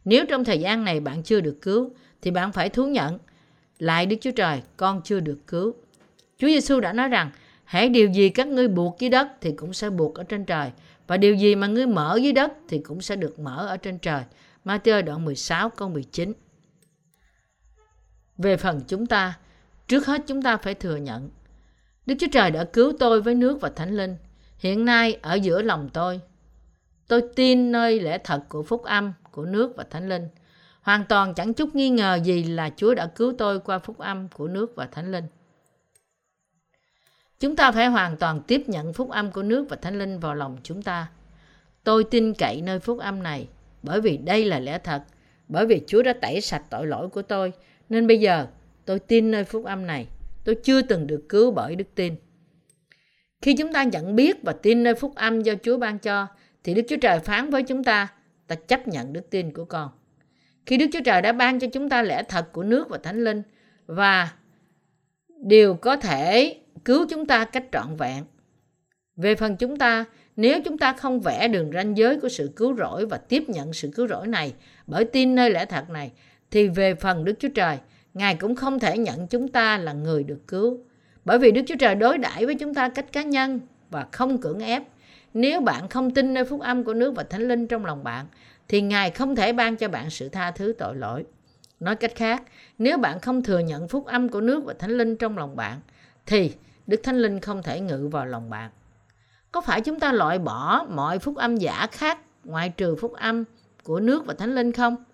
Nếu 0.05 0.25
trong 0.29 0.45
thời 0.45 0.59
gian 0.59 0.85
này 0.85 1.01
bạn 1.01 1.23
chưa 1.23 1.41
được 1.41 1.59
cứu, 1.63 1.91
thì 2.23 2.31
bạn 2.31 2.53
phải 2.53 2.69
thú 2.69 2.87
nhận 2.87 3.19
lại 3.83 4.07
Đức 4.07 4.17
Chúa 4.21 4.31
Trời, 4.31 4.63
con 4.77 5.01
chưa 5.05 5.21
được 5.21 5.39
cứu. 5.47 5.75
Chúa 6.39 6.47
Giêsu 6.47 6.81
đã 6.81 6.93
nói 6.93 7.09
rằng, 7.09 7.31
hãy 7.65 7.89
điều 7.89 8.09
gì 8.09 8.29
các 8.29 8.49
ngươi 8.49 8.69
buộc 8.69 8.99
dưới 8.99 9.11
đất 9.11 9.29
thì 9.41 9.53
cũng 9.53 9.73
sẽ 9.73 9.91
buộc 9.91 10.15
ở 10.15 10.25
trên 10.25 10.45
trời, 10.45 10.71
và 11.07 11.17
điều 11.17 11.35
gì 11.35 11.55
mà 11.55 11.67
ngươi 11.67 11.87
mở 11.87 12.19
dưới 12.23 12.33
đất 12.33 12.53
thì 12.69 12.79
cũng 12.79 13.01
sẽ 13.01 13.17
được 13.17 13.39
mở 13.39 13.67
ở 13.67 13.77
trên 13.77 13.99
trời. 13.99 14.23
Matthew 14.65 15.05
đoạn 15.05 15.25
16 15.25 15.71
câu 15.71 15.89
19 15.89 16.33
Về 18.39 18.57
phần 18.57 18.81
chúng 18.89 19.07
ta, 19.07 19.39
trước 19.89 20.07
hết 20.07 20.23
chúng 20.27 20.43
ta 20.43 20.57
phải 20.57 20.75
thừa 20.75 20.97
nhận 20.97 21.31
Đức 22.07 22.15
Chúa 22.21 22.27
Trời 22.33 22.51
đã 22.51 22.65
cứu 22.65 22.93
tôi 22.99 23.23
với 23.23 23.35
nước 23.35 23.61
và 23.61 23.71
Thánh 23.77 23.97
Linh. 23.97 24.17
Hiện 24.59 24.85
nay 24.85 25.19
ở 25.23 25.35
giữa 25.35 25.63
lòng 25.63 25.89
tôi. 25.93 26.21
Tôi 27.09 27.23
tin 27.37 27.73
nơi 27.73 28.01
lẽ 28.01 28.19
thật 28.19 28.43
của 28.49 28.63
phúc 28.63 28.83
âm, 28.83 29.13
của 29.31 29.45
nước 29.45 29.77
và 29.77 29.85
Thánh 29.91 30.09
Linh. 30.09 30.29
Hoàn 30.83 31.05
toàn 31.09 31.35
chẳng 31.35 31.55
chút 31.55 31.75
nghi 31.75 31.91
ngờ 31.91 32.19
gì 32.25 32.45
là 32.45 32.71
Chúa 32.77 32.95
đã 32.95 33.07
cứu 33.07 33.35
tôi 33.39 33.61
qua 33.61 33.79
phúc 33.79 33.99
âm 33.99 34.29
của 34.29 34.49
nước 34.49 34.73
và 34.77 34.87
Thánh 34.87 35.13
Linh. 35.13 35.25
Chúng 37.41 37.57
ta 37.57 37.73
phải 37.73 37.87
hoàn 37.87 38.17
toàn 38.17 38.41
tiếp 38.47 38.63
nhận 38.67 38.93
phúc 38.93 39.11
âm 39.11 39.31
của 39.31 39.43
nước 39.43 39.67
và 39.69 39.77
Thánh 39.77 39.99
Linh 39.99 40.19
vào 40.19 40.35
lòng 40.35 40.57
chúng 40.63 40.83
ta. 40.83 41.11
Tôi 41.85 42.05
tin 42.05 42.35
cậy 42.35 42.63
nơi 42.63 42.79
phúc 42.79 42.99
âm 42.99 43.23
này 43.23 43.49
bởi 43.83 44.01
vì 44.01 44.17
đây 44.17 44.45
là 44.45 44.61
lẽ 44.61 44.79
thật, 44.79 45.03
bởi 45.49 45.67
vì 45.67 45.83
Chúa 45.87 46.03
đã 46.03 46.13
tẩy 46.13 46.41
sạch 46.41 46.63
tội 46.71 46.87
lỗi 46.87 47.09
của 47.09 47.23
tôi, 47.23 47.53
nên 47.89 48.07
bây 48.07 48.21
giờ 48.21 48.47
tôi 48.85 48.99
tin 48.99 49.31
nơi 49.31 49.45
phúc 49.45 49.65
âm 49.65 49.87
này. 49.87 50.07
Tôi 50.45 50.55
chưa 50.55 50.83
từng 50.83 51.07
được 51.07 51.27
cứu 51.29 51.51
bởi 51.51 51.77
đức 51.77 51.95
tin. 51.95 52.17
Khi 53.43 53.55
chúng 53.55 53.73
ta 53.73 53.85
nhận 53.85 54.17
biết 54.17 54.43
và 54.43 54.53
tin 54.53 54.83
nơi 54.83 54.95
phúc 54.95 55.13
âm 55.15 55.43
do 55.43 55.55
Chúa 55.63 55.79
ban 55.79 55.99
cho, 55.99 56.27
thì 56.65 56.75
Đức 56.75 56.83
Chúa 56.89 56.97
Trời 56.97 57.19
phán 57.19 57.51
với 57.51 57.63
chúng 57.63 57.85
ta, 57.85 58.09
ta 58.47 58.55
chấp 58.55 58.89
nhận 58.89 59.13
đức 59.13 59.31
tin 59.31 59.53
của 59.53 59.65
con. 59.65 59.89
Khi 60.67 60.77
Đức 60.77 60.87
Chúa 60.93 61.01
Trời 61.05 61.23
đã 61.23 61.33
ban 61.33 61.59
cho 61.59 61.67
chúng 61.73 61.89
ta 61.89 62.03
lẽ 62.03 62.23
thật 62.23 62.53
của 62.53 62.63
nước 62.63 62.89
và 62.89 62.99
Thánh 63.03 63.25
Linh 63.25 63.43
và 63.87 64.33
điều 65.43 65.75
có 65.75 65.97
thể 65.97 66.57
cứu 66.85 67.07
chúng 67.11 67.27
ta 67.27 67.45
cách 67.45 67.65
trọn 67.73 67.97
vẹn. 67.97 68.25
Về 69.17 69.35
phần 69.35 69.57
chúng 69.57 69.77
ta, 69.77 70.05
nếu 70.37 70.61
chúng 70.65 70.79
ta 70.79 70.93
không 70.93 71.21
vẽ 71.21 71.49
đường 71.49 71.71
ranh 71.75 71.97
giới 71.97 72.21
của 72.21 72.29
sự 72.29 72.51
cứu 72.57 72.77
rỗi 72.77 73.07
và 73.07 73.17
tiếp 73.17 73.45
nhận 73.49 73.73
sự 73.73 73.91
cứu 73.95 74.09
rỗi 74.09 74.27
này 74.27 74.55
bởi 74.87 75.05
tin 75.05 75.35
nơi 75.35 75.51
lẽ 75.51 75.67
thật 75.67 75.91
này, 75.91 76.13
thì 76.51 76.69
về 76.69 76.95
phần 76.95 77.25
Đức 77.25 77.35
Chúa 77.39 77.49
Trời, 77.49 77.79
Ngài 78.15 78.35
cũng 78.35 78.57
không 78.57 78.79
thể 78.79 78.99
nhận 78.99 79.27
chúng 79.27 79.49
ta 79.49 79.79
là 79.79 79.93
người 79.93 80.25
được 80.25 80.49
cứu. 80.49 80.79
Bởi 81.25 81.39
vì 81.39 81.51
Đức 81.51 81.63
Chúa 81.67 81.77
Trời 81.79 81.95
đối 81.95 82.19
đãi 82.19 82.47
với 82.47 82.55
chúng 82.55 82.75
ta 82.75 82.89
cách 82.89 83.13
cá 83.13 83.23
nhân 83.23 83.61
và 83.91 84.07
không 84.13 84.41
cưỡng 84.41 84.59
ép. 84.59 84.83
Nếu 85.35 85.61
bạn 85.61 85.89
không 85.89 86.11
tin 86.11 86.35
nơi 86.35 86.45
phúc 86.45 86.61
âm 86.61 86.85
của 86.85 86.95
nước 86.95 87.15
và 87.17 87.23
thánh 87.23 87.49
linh 87.49 87.67
trong 87.67 87.87
lòng 87.87 88.05
bạn, 88.05 88.27
thì 88.73 88.81
Ngài 88.81 89.11
không 89.11 89.37
thể 89.37 89.53
ban 89.53 89.77
cho 89.77 89.89
bạn 89.89 90.11
sự 90.11 90.29
tha 90.29 90.51
thứ 90.51 90.75
tội 90.79 90.97
lỗi. 90.97 91.25
Nói 91.81 91.97
cách 91.97 92.13
khác, 92.15 92.43
nếu 92.79 92.99
bạn 92.99 93.21
không 93.21 93.43
thừa 93.43 93.59
nhận 93.59 93.89
phúc 93.89 94.07
âm 94.07 94.29
của 94.29 94.41
nước 94.41 94.65
và 94.65 94.75
thánh 94.79 94.91
linh 94.91 95.17
trong 95.17 95.39
lòng 95.39 95.57
bạn, 95.57 95.81
thì 96.27 96.53
Đức 96.87 97.01
Thánh 97.03 97.19
Linh 97.19 97.41
không 97.41 97.63
thể 97.63 97.81
ngự 97.81 98.09
vào 98.13 98.27
lòng 98.27 98.51
bạn. 98.51 98.71
Có 99.53 99.61
phải 99.61 99.81
chúng 99.81 100.01
ta 100.01 100.13
loại 100.13 100.39
bỏ 100.39 100.87
mọi 100.91 101.19
phúc 101.19 101.37
âm 101.37 101.57
giả 101.57 101.87
khác 101.93 102.19
ngoại 102.45 102.69
trừ 102.69 102.97
phúc 102.97 103.13
âm 103.13 103.45
của 103.83 104.01
nước 104.01 104.27
và 104.27 104.35
thánh 104.35 104.55
linh 104.55 104.73
không? 104.73 105.05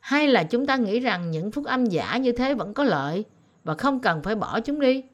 Hay 0.00 0.28
là 0.28 0.44
chúng 0.44 0.66
ta 0.66 0.76
nghĩ 0.76 1.00
rằng 1.00 1.30
những 1.30 1.50
phúc 1.50 1.64
âm 1.64 1.86
giả 1.86 2.16
như 2.16 2.32
thế 2.32 2.54
vẫn 2.54 2.74
có 2.74 2.84
lợi 2.84 3.24
và 3.64 3.74
không 3.74 4.00
cần 4.00 4.22
phải 4.22 4.34
bỏ 4.34 4.60
chúng 4.60 4.80
đi? 4.80 5.04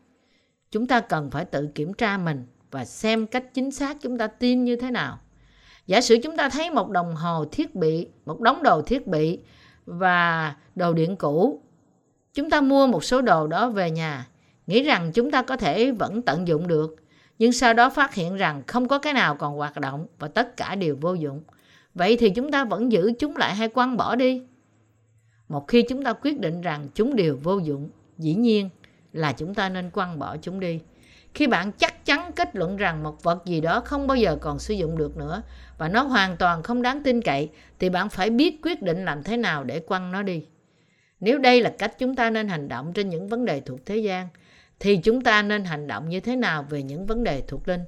Chúng 0.71 0.87
ta 0.87 1.01
cần 1.01 1.31
phải 1.31 1.45
tự 1.45 1.69
kiểm 1.75 1.95
tra 1.95 2.19
mình 2.19 2.47
và 2.71 2.85
xem 2.85 3.27
cách 3.27 3.55
chính 3.55 3.71
xác 3.71 3.97
chúng 4.01 4.19
ta 4.19 4.27
tin 4.27 4.65
như 4.65 4.77
thế 4.77 4.91
nào. 4.91 5.19
Giả 5.91 6.01
sử 6.01 6.19
chúng 6.23 6.37
ta 6.37 6.49
thấy 6.49 6.71
một 6.71 6.91
đồng 6.91 7.15
hồ 7.15 7.45
thiết 7.45 7.75
bị, 7.75 8.07
một 8.27 8.41
đống 8.41 8.63
đồ 8.63 8.83
thiết 8.83 9.07
bị 9.07 9.39
và 9.87 10.55
đồ 10.75 10.93
điện 10.93 11.17
cũ. 11.17 11.63
Chúng 12.35 12.51
ta 12.51 12.61
mua 12.61 12.87
một 12.87 13.05
số 13.05 13.23
đồ 13.23 13.47
đó 13.47 13.71
về 13.71 13.91
nhà, 13.91 14.29
nghĩ 14.67 14.83
rằng 14.83 15.13
chúng 15.15 15.31
ta 15.31 15.43
có 15.43 15.57
thể 15.57 15.93
vẫn 15.93 16.23
tận 16.23 16.49
dụng 16.49 16.69
được, 16.69 16.97
nhưng 17.39 17.53
sau 17.53 17.75
đó 17.75 17.91
phát 17.91 18.15
hiện 18.15 18.37
rằng 18.37 18.63
không 18.67 18.89
có 18.89 18.99
cái 18.99 19.13
nào 19.13 19.35
còn 19.35 19.57
hoạt 19.57 19.81
động 19.81 20.07
và 20.19 20.29
tất 20.29 20.57
cả 20.57 20.75
đều 20.75 20.97
vô 21.01 21.15
dụng. 21.15 21.43
Vậy 21.95 22.17
thì 22.17 22.31
chúng 22.31 22.51
ta 22.51 22.65
vẫn 22.65 22.93
giữ 22.93 23.13
chúng 23.19 23.37
lại 23.37 23.55
hay 23.55 23.69
quăng 23.69 23.97
bỏ 23.97 24.17
đi? 24.17 24.43
một 25.49 25.69
khi 25.69 25.83
chúng 25.83 26.05
ta 26.05 26.13
quyết 26.13 26.41
định 26.41 26.61
rằng 26.61 26.89
chúng 26.95 27.17
đều 27.17 27.39
vô 27.43 27.59
dụng 27.59 27.91
dĩ 28.19 28.35
nhiên 28.35 28.69
là 29.13 29.33
chúng 29.33 29.55
ta 29.55 29.69
nên 29.69 29.91
quăng 29.91 30.19
bỏ 30.19 30.37
chúng 30.37 30.61
đi 30.61 30.81
khi 31.35 31.47
bạn 31.47 31.73
chắc 31.73 32.07
chắn 32.07 32.33
kết 32.37 32.57
luận 32.57 32.77
rằng 32.77 33.03
một 33.03 33.23
vật 33.23 33.43
gì 33.47 33.61
đó 33.61 33.81
không 33.81 34.07
bao 34.07 34.17
giờ 34.17 34.37
còn 34.41 34.59
sử 34.59 34.75
dụng 34.75 34.99
được 34.99 35.17
nữa 35.17 35.43
và 35.79 35.89
nó 35.89 36.03
hoàn 36.03 36.37
toàn 36.37 36.63
không 36.63 36.83
đáng 36.83 37.03
tin 37.03 37.23
cậy, 37.23 37.51
thì 37.79 37.89
bạn 37.89 38.09
phải 38.09 38.31
biết 38.31 38.59
quyết 38.63 38.83
định 38.83 39.05
làm 39.05 39.23
thế 39.23 39.37
nào 39.37 39.65
để 39.65 39.81
quăng 39.81 40.13
nó 40.13 40.23
đi. 40.23 40.45
Nếu 41.21 41.39
đây 41.39 41.61
là 41.61 41.73
cách 41.79 41.99
chúng 41.99 42.17
ta 42.17 42.31
nên 42.31 42.49
hành 42.49 42.69
động 42.69 42.93
trên 42.93 43.09
những 43.09 43.29
vấn 43.29 43.45
đề 43.45 43.61
thuộc 43.61 43.87
thế 43.87 43.97
gian, 43.97 44.29
thì 44.81 44.97
chúng 44.97 45.21
ta 45.21 45.43
nên 45.43 45.65
hành 45.65 45.87
động 45.87 46.09
như 46.09 46.21
thế 46.21 46.37
nào 46.37 46.67
về 46.71 46.83
những 46.83 47.07
vấn 47.07 47.25
đề 47.25 47.43
thuộc 47.49 47.69
linh? 47.69 47.81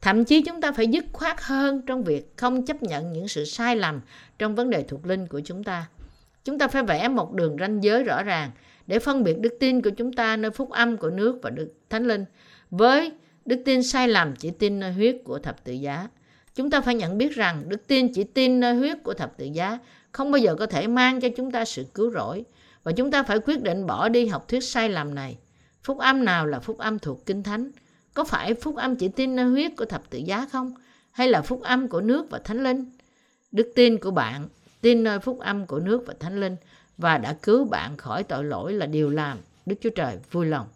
Thậm 0.00 0.24
chí 0.24 0.42
chúng 0.42 0.60
ta 0.60 0.72
phải 0.72 0.86
dứt 0.86 1.04
khoát 1.12 1.36
hơn 1.40 1.82
trong 1.86 2.04
việc 2.04 2.32
không 2.36 2.66
chấp 2.66 2.82
nhận 2.82 3.12
những 3.12 3.28
sự 3.28 3.44
sai 3.44 3.76
lầm 3.76 4.00
trong 4.38 4.54
vấn 4.54 4.70
đề 4.70 4.82
thuộc 4.82 5.06
linh 5.06 5.26
của 5.26 5.40
chúng 5.44 5.64
ta. 5.64 5.86
Chúng 6.44 6.58
ta 6.58 6.68
phải 6.68 6.82
vẽ 6.82 7.08
một 7.08 7.32
đường 7.32 7.56
ranh 7.60 7.82
giới 7.82 8.04
rõ 8.04 8.22
ràng 8.22 8.50
để 8.86 8.98
phân 8.98 9.24
biệt 9.24 9.38
đức 9.38 9.56
tin 9.60 9.82
của 9.82 9.90
chúng 9.90 10.12
ta 10.12 10.36
nơi 10.36 10.50
phúc 10.50 10.70
âm 10.70 10.96
của 10.96 11.10
nước 11.10 11.38
và 11.42 11.50
đức 11.50 11.68
thánh 11.90 12.06
linh 12.06 12.24
với 12.70 13.12
đức 13.44 13.62
tin 13.64 13.82
sai 13.82 14.08
lầm 14.08 14.36
chỉ 14.36 14.50
tin 14.50 14.80
nơi 14.80 14.92
huyết 14.92 15.16
của 15.24 15.38
thập 15.38 15.64
tự 15.64 15.72
giá. 15.72 16.08
Chúng 16.54 16.70
ta 16.70 16.80
phải 16.80 16.94
nhận 16.94 17.18
biết 17.18 17.34
rằng 17.34 17.68
đức 17.68 17.86
tin 17.86 18.12
chỉ 18.12 18.24
tin 18.24 18.60
nơi 18.60 18.74
huyết 18.74 18.98
của 19.04 19.14
thập 19.14 19.36
tự 19.36 19.44
giá, 19.44 19.78
không 20.12 20.30
bao 20.30 20.38
giờ 20.38 20.54
có 20.54 20.66
thể 20.66 20.86
mang 20.86 21.20
cho 21.20 21.28
chúng 21.36 21.50
ta 21.50 21.64
sự 21.64 21.86
cứu 21.94 22.10
rỗi. 22.10 22.44
Và 22.82 22.92
chúng 22.92 23.10
ta 23.10 23.22
phải 23.22 23.38
quyết 23.38 23.62
định 23.62 23.86
bỏ 23.86 24.08
đi 24.08 24.26
học 24.26 24.48
thuyết 24.48 24.64
sai 24.64 24.88
lầm 24.88 25.14
này. 25.14 25.38
Phúc 25.82 25.98
âm 25.98 26.24
nào 26.24 26.46
là 26.46 26.60
phúc 26.60 26.78
âm 26.78 26.98
thuộc 26.98 27.26
kinh 27.26 27.42
thánh? 27.42 27.70
Có 28.14 28.24
phải 28.24 28.54
phúc 28.54 28.76
âm 28.76 28.96
chỉ 28.96 29.08
tin 29.08 29.36
nơi 29.36 29.46
huyết 29.46 29.72
của 29.76 29.84
thập 29.84 30.10
tự 30.10 30.18
giá 30.18 30.46
không? 30.52 30.74
Hay 31.10 31.28
là 31.28 31.42
phúc 31.42 31.62
âm 31.62 31.88
của 31.88 32.00
nước 32.00 32.30
và 32.30 32.38
thánh 32.38 32.64
linh? 32.64 32.90
Đức 33.52 33.72
tin 33.74 33.98
của 33.98 34.10
bạn 34.10 34.48
tin 34.80 35.02
nơi 35.02 35.18
phúc 35.18 35.38
âm 35.40 35.66
của 35.66 35.78
nước 35.78 36.02
và 36.06 36.14
thánh 36.20 36.40
linh 36.40 36.56
và 36.98 37.18
đã 37.18 37.36
cứu 37.42 37.64
bạn 37.64 37.96
khỏi 37.96 38.22
tội 38.22 38.44
lỗi 38.44 38.72
là 38.72 38.86
điều 38.86 39.10
làm 39.10 39.38
Đức 39.66 39.76
Chúa 39.80 39.90
Trời 39.90 40.18
vui 40.30 40.46
lòng. 40.46 40.66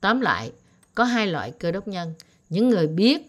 Tóm 0.00 0.20
lại, 0.20 0.52
có 0.94 1.04
hai 1.04 1.26
loại 1.26 1.50
cơ 1.50 1.72
đốc 1.72 1.88
nhân, 1.88 2.14
những 2.48 2.68
người 2.68 2.86
biết 2.86 3.28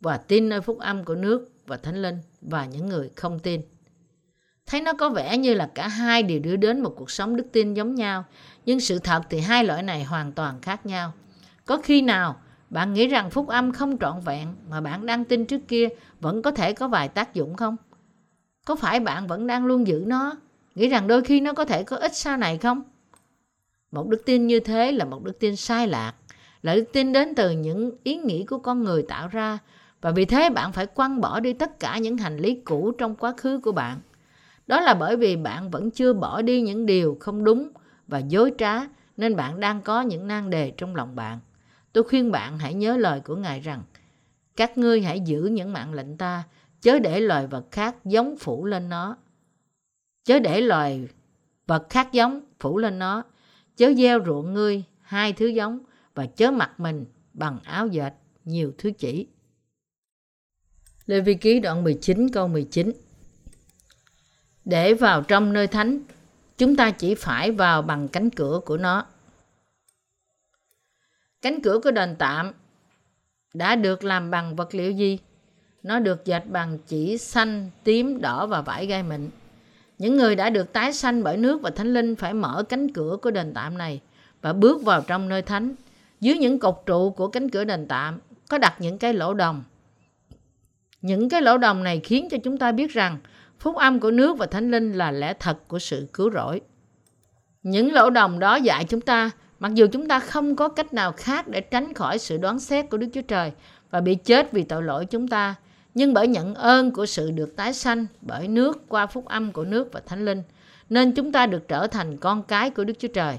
và 0.00 0.16
tin 0.16 0.48
nơi 0.48 0.60
phúc 0.60 0.78
âm 0.78 1.04
của 1.04 1.14
nước 1.14 1.52
và 1.66 1.76
thánh 1.76 2.02
linh 2.02 2.18
và 2.40 2.66
những 2.66 2.88
người 2.88 3.10
không 3.16 3.38
tin. 3.38 3.60
Thấy 4.66 4.80
nó 4.80 4.92
có 4.92 5.08
vẻ 5.08 5.38
như 5.38 5.54
là 5.54 5.70
cả 5.74 5.88
hai 5.88 6.22
đều 6.22 6.38
đưa 6.38 6.56
đến 6.56 6.80
một 6.80 6.94
cuộc 6.96 7.10
sống 7.10 7.36
đức 7.36 7.46
tin 7.52 7.74
giống 7.74 7.94
nhau, 7.94 8.24
nhưng 8.66 8.80
sự 8.80 8.98
thật 8.98 9.22
thì 9.30 9.40
hai 9.40 9.64
loại 9.64 9.82
này 9.82 10.04
hoàn 10.04 10.32
toàn 10.32 10.60
khác 10.60 10.86
nhau. 10.86 11.12
Có 11.64 11.76
khi 11.76 12.02
nào 12.02 12.40
bạn 12.70 12.92
nghĩ 12.94 13.06
rằng 13.06 13.30
phúc 13.30 13.48
âm 13.48 13.72
không 13.72 13.98
trọn 13.98 14.20
vẹn 14.20 14.54
mà 14.68 14.80
bạn 14.80 15.06
đang 15.06 15.24
tin 15.24 15.46
trước 15.46 15.68
kia 15.68 15.88
vẫn 16.20 16.42
có 16.42 16.50
thể 16.50 16.72
có 16.72 16.88
vài 16.88 17.08
tác 17.08 17.34
dụng 17.34 17.56
không? 17.56 17.76
Có 18.64 18.76
phải 18.76 19.00
bạn 19.00 19.26
vẫn 19.26 19.46
đang 19.46 19.66
luôn 19.66 19.86
giữ 19.86 20.04
nó, 20.06 20.36
nghĩ 20.74 20.88
rằng 20.88 21.06
đôi 21.06 21.24
khi 21.24 21.40
nó 21.40 21.52
có 21.52 21.64
thể 21.64 21.82
có 21.82 21.96
ích 21.96 22.16
sau 22.16 22.36
này 22.36 22.58
không? 22.58 22.82
Một 23.90 24.08
đức 24.08 24.22
tin 24.26 24.46
như 24.46 24.60
thế 24.60 24.92
là 24.92 25.04
một 25.04 25.24
đức 25.24 25.38
tin 25.38 25.56
sai 25.56 25.88
lạc, 25.88 26.14
là 26.62 26.74
đức 26.74 26.84
tin 26.92 27.12
đến 27.12 27.34
từ 27.34 27.50
những 27.50 27.92
ý 28.02 28.16
nghĩ 28.16 28.44
của 28.44 28.58
con 28.58 28.84
người 28.84 29.02
tạo 29.02 29.28
ra 29.28 29.58
và 30.00 30.10
vì 30.10 30.24
thế 30.24 30.50
bạn 30.50 30.72
phải 30.72 30.86
quăng 30.86 31.20
bỏ 31.20 31.40
đi 31.40 31.52
tất 31.52 31.80
cả 31.80 31.98
những 31.98 32.16
hành 32.16 32.36
lý 32.36 32.54
cũ 32.64 32.92
trong 32.98 33.14
quá 33.14 33.34
khứ 33.36 33.60
của 33.60 33.72
bạn. 33.72 34.00
Đó 34.66 34.80
là 34.80 34.94
bởi 34.94 35.16
vì 35.16 35.36
bạn 35.36 35.70
vẫn 35.70 35.90
chưa 35.90 36.12
bỏ 36.12 36.42
đi 36.42 36.60
những 36.60 36.86
điều 36.86 37.16
không 37.20 37.44
đúng 37.44 37.68
và 38.08 38.18
dối 38.18 38.52
trá 38.58 38.80
nên 39.16 39.36
bạn 39.36 39.60
đang 39.60 39.82
có 39.82 40.00
những 40.00 40.28
nan 40.28 40.50
đề 40.50 40.72
trong 40.76 40.96
lòng 40.96 41.16
bạn. 41.16 41.38
Tôi 41.92 42.04
khuyên 42.04 42.32
bạn 42.32 42.58
hãy 42.58 42.74
nhớ 42.74 42.96
lời 42.96 43.20
của 43.20 43.36
Ngài 43.36 43.60
rằng 43.60 43.82
các 44.56 44.78
ngươi 44.78 45.02
hãy 45.02 45.20
giữ 45.20 45.42
những 45.42 45.72
mạng 45.72 45.94
lệnh 45.94 46.16
ta 46.16 46.42
chớ 46.80 46.98
để 46.98 47.20
loài 47.20 47.46
vật 47.46 47.64
khác 47.70 48.04
giống 48.04 48.36
phủ 48.36 48.64
lên 48.64 48.88
nó. 48.88 49.16
Chớ 50.24 50.38
để 50.38 50.60
loài 50.60 51.08
vật 51.66 51.86
khác 51.90 52.12
giống 52.12 52.40
phủ 52.60 52.78
lên 52.78 52.98
nó. 52.98 53.22
Chớ 53.80 53.94
gieo 53.94 54.24
ruộng 54.26 54.54
ngươi 54.54 54.84
hai 55.02 55.32
thứ 55.32 55.46
giống 55.46 55.78
và 56.14 56.26
chớ 56.26 56.50
mặc 56.50 56.80
mình 56.80 57.04
bằng 57.32 57.58
áo 57.64 57.86
dệt 57.86 58.12
nhiều 58.44 58.72
thứ 58.78 58.90
chỉ. 58.98 59.26
Lê 61.06 61.20
Vi 61.20 61.34
Ký 61.34 61.60
đoạn 61.60 61.84
19 61.84 62.28
câu 62.32 62.48
19 62.48 62.92
Để 64.64 64.94
vào 64.94 65.22
trong 65.22 65.52
nơi 65.52 65.66
thánh, 65.66 66.00
chúng 66.58 66.76
ta 66.76 66.90
chỉ 66.90 67.14
phải 67.14 67.52
vào 67.52 67.82
bằng 67.82 68.08
cánh 68.08 68.30
cửa 68.30 68.60
của 68.66 68.76
nó. 68.76 69.06
Cánh 71.42 71.62
cửa 71.62 71.80
của 71.84 71.90
đền 71.90 72.16
tạm 72.18 72.52
đã 73.54 73.76
được 73.76 74.04
làm 74.04 74.30
bằng 74.30 74.56
vật 74.56 74.74
liệu 74.74 74.92
gì? 74.92 75.18
Nó 75.82 75.98
được 75.98 76.24
dệt 76.24 76.42
bằng 76.46 76.78
chỉ 76.86 77.18
xanh, 77.18 77.70
tím, 77.84 78.20
đỏ 78.20 78.46
và 78.46 78.62
vải 78.62 78.86
gai 78.86 79.02
mịn. 79.02 79.30
Những 80.00 80.16
người 80.16 80.36
đã 80.36 80.50
được 80.50 80.72
tái 80.72 80.92
sanh 80.92 81.22
bởi 81.22 81.36
nước 81.36 81.62
và 81.62 81.70
thánh 81.70 81.94
linh 81.94 82.16
phải 82.16 82.34
mở 82.34 82.62
cánh 82.68 82.92
cửa 82.92 83.16
của 83.22 83.30
đền 83.30 83.54
tạm 83.54 83.78
này 83.78 84.00
và 84.42 84.52
bước 84.52 84.82
vào 84.82 85.02
trong 85.06 85.28
nơi 85.28 85.42
thánh. 85.42 85.74
Dưới 86.20 86.38
những 86.38 86.58
cột 86.58 86.82
trụ 86.86 87.10
của 87.10 87.28
cánh 87.28 87.50
cửa 87.50 87.64
đền 87.64 87.86
tạm 87.88 88.18
có 88.48 88.58
đặt 88.58 88.74
những 88.78 88.98
cái 88.98 89.14
lỗ 89.14 89.34
đồng. 89.34 89.62
Những 91.02 91.28
cái 91.28 91.42
lỗ 91.42 91.58
đồng 91.58 91.82
này 91.82 92.00
khiến 92.04 92.28
cho 92.30 92.36
chúng 92.44 92.58
ta 92.58 92.72
biết 92.72 92.90
rằng 92.90 93.18
phúc 93.58 93.76
âm 93.76 94.00
của 94.00 94.10
nước 94.10 94.38
và 94.38 94.46
thánh 94.46 94.70
linh 94.70 94.92
là 94.92 95.10
lẽ 95.10 95.34
thật 95.38 95.68
của 95.68 95.78
sự 95.78 96.08
cứu 96.12 96.30
rỗi. 96.30 96.60
Những 97.62 97.92
lỗ 97.92 98.10
đồng 98.10 98.38
đó 98.38 98.56
dạy 98.56 98.84
chúng 98.84 99.00
ta, 99.00 99.30
mặc 99.58 99.74
dù 99.74 99.86
chúng 99.92 100.08
ta 100.08 100.18
không 100.18 100.56
có 100.56 100.68
cách 100.68 100.94
nào 100.94 101.12
khác 101.12 101.48
để 101.48 101.60
tránh 101.60 101.94
khỏi 101.94 102.18
sự 102.18 102.36
đoán 102.36 102.60
xét 102.60 102.90
của 102.90 102.96
Đức 102.96 103.08
Chúa 103.14 103.22
Trời 103.22 103.52
và 103.90 104.00
bị 104.00 104.14
chết 104.14 104.52
vì 104.52 104.62
tội 104.62 104.82
lỗi 104.82 105.06
chúng 105.06 105.28
ta, 105.28 105.54
nhưng 105.94 106.14
bởi 106.14 106.28
nhận 106.28 106.54
ơn 106.54 106.90
của 106.90 107.06
sự 107.06 107.30
được 107.30 107.56
tái 107.56 107.72
sanh 107.72 108.06
bởi 108.20 108.48
nước 108.48 108.88
qua 108.88 109.06
phúc 109.06 109.24
âm 109.26 109.52
của 109.52 109.64
nước 109.64 109.92
và 109.92 110.00
thánh 110.06 110.24
linh, 110.24 110.42
nên 110.90 111.12
chúng 111.12 111.32
ta 111.32 111.46
được 111.46 111.68
trở 111.68 111.86
thành 111.86 112.16
con 112.16 112.42
cái 112.42 112.70
của 112.70 112.84
Đức 112.84 112.94
Chúa 112.98 113.08
Trời. 113.08 113.38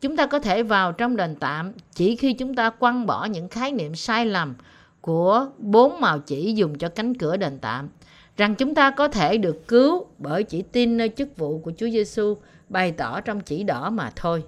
Chúng 0.00 0.16
ta 0.16 0.26
có 0.26 0.38
thể 0.38 0.62
vào 0.62 0.92
trong 0.92 1.16
đền 1.16 1.34
tạm 1.40 1.72
chỉ 1.94 2.16
khi 2.16 2.32
chúng 2.32 2.54
ta 2.54 2.70
quăng 2.70 3.06
bỏ 3.06 3.24
những 3.24 3.48
khái 3.48 3.72
niệm 3.72 3.94
sai 3.94 4.26
lầm 4.26 4.54
của 5.00 5.46
bốn 5.58 6.00
màu 6.00 6.18
chỉ 6.18 6.52
dùng 6.52 6.78
cho 6.78 6.88
cánh 6.88 7.14
cửa 7.14 7.36
đền 7.36 7.58
tạm, 7.58 7.88
rằng 8.36 8.54
chúng 8.54 8.74
ta 8.74 8.90
có 8.90 9.08
thể 9.08 9.36
được 9.36 9.68
cứu 9.68 10.06
bởi 10.18 10.42
chỉ 10.42 10.62
tin 10.62 10.96
nơi 10.96 11.08
chức 11.08 11.36
vụ 11.36 11.58
của 11.58 11.72
Chúa 11.76 11.88
Giêsu 11.88 12.36
bày 12.68 12.92
tỏ 12.92 13.20
trong 13.20 13.40
chỉ 13.40 13.62
đỏ 13.62 13.90
mà 13.90 14.12
thôi. 14.16 14.44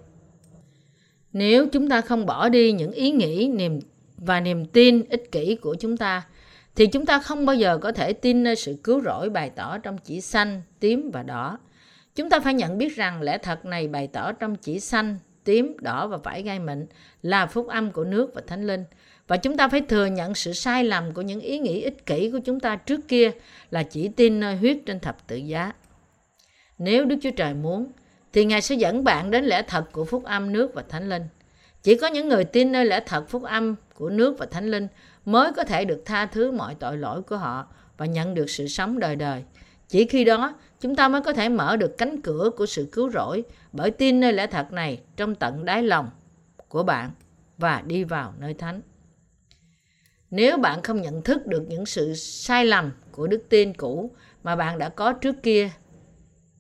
Nếu 1.32 1.66
chúng 1.72 1.88
ta 1.88 2.00
không 2.00 2.26
bỏ 2.26 2.48
đi 2.48 2.72
những 2.72 2.92
ý 2.92 3.10
nghĩ, 3.10 3.48
niềm 3.48 3.80
và 4.18 4.40
niềm 4.40 4.64
tin 4.64 5.02
ích 5.08 5.32
kỷ 5.32 5.56
của 5.56 5.76
chúng 5.80 5.96
ta 5.96 6.22
thì 6.76 6.86
chúng 6.86 7.06
ta 7.06 7.18
không 7.18 7.46
bao 7.46 7.56
giờ 7.56 7.78
có 7.78 7.92
thể 7.92 8.12
tin 8.12 8.42
nơi 8.42 8.56
sự 8.56 8.76
cứu 8.84 9.00
rỗi 9.00 9.30
bày 9.30 9.50
tỏ 9.50 9.78
trong 9.78 9.98
chỉ 9.98 10.20
xanh, 10.20 10.62
tím 10.80 11.10
và 11.10 11.22
đỏ. 11.22 11.58
Chúng 12.14 12.30
ta 12.30 12.40
phải 12.40 12.54
nhận 12.54 12.78
biết 12.78 12.96
rằng 12.96 13.22
lẽ 13.22 13.38
thật 13.38 13.64
này 13.64 13.88
bày 13.88 14.06
tỏ 14.06 14.32
trong 14.32 14.56
chỉ 14.56 14.80
xanh, 14.80 15.18
tím, 15.44 15.76
đỏ 15.80 16.06
và 16.06 16.16
vải 16.16 16.42
gai 16.42 16.58
mịn 16.58 16.86
là 17.22 17.46
phúc 17.46 17.68
âm 17.68 17.90
của 17.90 18.04
nước 18.04 18.34
và 18.34 18.42
thánh 18.46 18.66
linh. 18.66 18.84
Và 19.28 19.36
chúng 19.36 19.56
ta 19.56 19.68
phải 19.68 19.80
thừa 19.80 20.06
nhận 20.06 20.34
sự 20.34 20.52
sai 20.52 20.84
lầm 20.84 21.12
của 21.14 21.22
những 21.22 21.40
ý 21.40 21.58
nghĩ 21.58 21.80
ích 21.80 22.06
kỷ 22.06 22.30
của 22.30 22.38
chúng 22.44 22.60
ta 22.60 22.76
trước 22.76 23.08
kia 23.08 23.30
là 23.70 23.82
chỉ 23.82 24.08
tin 24.08 24.40
nơi 24.40 24.56
huyết 24.56 24.78
trên 24.86 25.00
thập 25.00 25.26
tự 25.26 25.36
giá. 25.36 25.72
Nếu 26.78 27.04
Đức 27.04 27.16
Chúa 27.22 27.30
Trời 27.30 27.54
muốn, 27.54 27.92
thì 28.32 28.44
Ngài 28.44 28.62
sẽ 28.62 28.74
dẫn 28.74 29.04
bạn 29.04 29.30
đến 29.30 29.44
lẽ 29.44 29.62
thật 29.62 29.92
của 29.92 30.04
phúc 30.04 30.24
âm 30.24 30.52
nước 30.52 30.74
và 30.74 30.82
thánh 30.88 31.08
linh. 31.08 31.22
Chỉ 31.82 31.96
có 31.96 32.06
những 32.06 32.28
người 32.28 32.44
tin 32.44 32.72
nơi 32.72 32.84
lẽ 32.84 33.00
thật 33.06 33.28
phúc 33.28 33.42
âm 33.42 33.74
của 33.94 34.10
nước 34.10 34.38
và 34.38 34.46
thánh 34.46 34.70
linh 34.70 34.88
mới 35.24 35.52
có 35.52 35.64
thể 35.64 35.84
được 35.84 36.02
tha 36.04 36.26
thứ 36.26 36.52
mọi 36.52 36.74
tội 36.74 36.96
lỗi 36.96 37.22
của 37.22 37.36
họ 37.36 37.66
và 37.96 38.06
nhận 38.06 38.34
được 38.34 38.50
sự 38.50 38.68
sống 38.68 38.98
đời 38.98 39.16
đời. 39.16 39.44
Chỉ 39.88 40.06
khi 40.06 40.24
đó, 40.24 40.54
chúng 40.80 40.96
ta 40.96 41.08
mới 41.08 41.22
có 41.22 41.32
thể 41.32 41.48
mở 41.48 41.76
được 41.76 41.98
cánh 41.98 42.20
cửa 42.20 42.50
của 42.56 42.66
sự 42.66 42.88
cứu 42.92 43.10
rỗi 43.10 43.42
bởi 43.72 43.90
tin 43.90 44.20
nơi 44.20 44.32
lẽ 44.32 44.46
thật 44.46 44.72
này 44.72 45.00
trong 45.16 45.34
tận 45.34 45.64
đáy 45.64 45.82
lòng 45.82 46.10
của 46.68 46.82
bạn 46.82 47.10
và 47.58 47.82
đi 47.86 48.04
vào 48.04 48.34
nơi 48.38 48.54
thánh. 48.54 48.80
Nếu 50.30 50.56
bạn 50.56 50.82
không 50.82 51.02
nhận 51.02 51.22
thức 51.22 51.46
được 51.46 51.64
những 51.68 51.86
sự 51.86 52.14
sai 52.14 52.64
lầm 52.64 52.90
của 53.12 53.26
đức 53.26 53.44
tin 53.48 53.74
cũ 53.74 54.10
mà 54.42 54.56
bạn 54.56 54.78
đã 54.78 54.88
có 54.88 55.12
trước 55.12 55.42
kia 55.42 55.70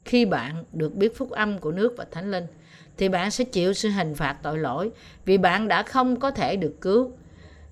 khi 0.04 0.24
bạn 0.24 0.64
được 0.72 0.94
biết 0.94 1.16
phúc 1.16 1.30
âm 1.30 1.58
của 1.58 1.72
nước 1.72 1.94
và 1.96 2.06
thánh 2.10 2.30
linh 2.30 2.46
thì 2.98 3.08
bạn 3.08 3.30
sẽ 3.30 3.44
chịu 3.44 3.72
sự 3.72 3.88
hình 3.88 4.14
phạt 4.14 4.36
tội 4.42 4.58
lỗi 4.58 4.90
vì 5.24 5.38
bạn 5.38 5.68
đã 5.68 5.82
không 5.82 6.20
có 6.20 6.30
thể 6.30 6.56
được 6.56 6.80
cứu 6.80 7.12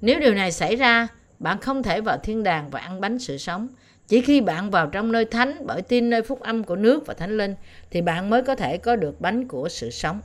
nếu 0.01 0.21
điều 0.21 0.35
này 0.35 0.53
xảy 0.53 0.77
ra, 0.77 1.09
bạn 1.39 1.59
không 1.61 1.83
thể 1.83 2.01
vào 2.01 2.19
thiên 2.19 2.43
đàng 2.43 2.71
và 2.71 2.81
ăn 2.81 3.01
bánh 3.01 3.19
sự 3.19 3.39
sống. 3.39 3.69
Chỉ 4.09 4.21
khi 4.21 4.41
bạn 4.41 4.71
vào 4.71 4.87
trong 4.87 5.13
nơi 5.13 5.25
thánh 5.25 5.67
bởi 5.67 5.83
tin 5.83 6.11
nơi 6.11 6.23
phúc 6.23 6.41
âm 6.41 6.65
của 6.65 6.77
nước 6.77 7.07
và 7.07 7.15
thánh 7.15 7.37
linh 7.37 7.55
thì 7.91 8.01
bạn 8.01 8.31
mới 8.31 8.43
có 8.43 8.55
thể 8.55 8.79
có 8.79 8.97
được 8.97 9.21
bánh 9.21 9.49
của 9.49 9.69
sự 9.69 9.91
sống. 9.91 10.21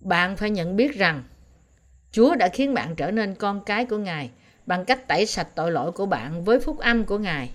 Bạn 0.00 0.36
phải 0.36 0.50
nhận 0.50 0.76
biết 0.76 0.94
rằng 0.94 1.22
Chúa 2.12 2.34
đã 2.34 2.48
khiến 2.48 2.74
bạn 2.74 2.94
trở 2.96 3.10
nên 3.10 3.34
con 3.34 3.64
cái 3.64 3.84
của 3.84 3.98
Ngài 3.98 4.30
bằng 4.66 4.84
cách 4.84 5.08
tẩy 5.08 5.26
sạch 5.26 5.48
tội 5.54 5.72
lỗi 5.72 5.92
của 5.92 6.06
bạn 6.06 6.44
với 6.44 6.60
phúc 6.60 6.78
âm 6.78 7.04
của 7.04 7.18
Ngài, 7.18 7.50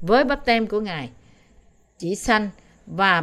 với 0.00 0.24
bắp 0.24 0.44
tem 0.44 0.66
của 0.66 0.80
Ngài, 0.80 1.10
chỉ 1.98 2.14
xanh 2.14 2.50
và 2.86 3.22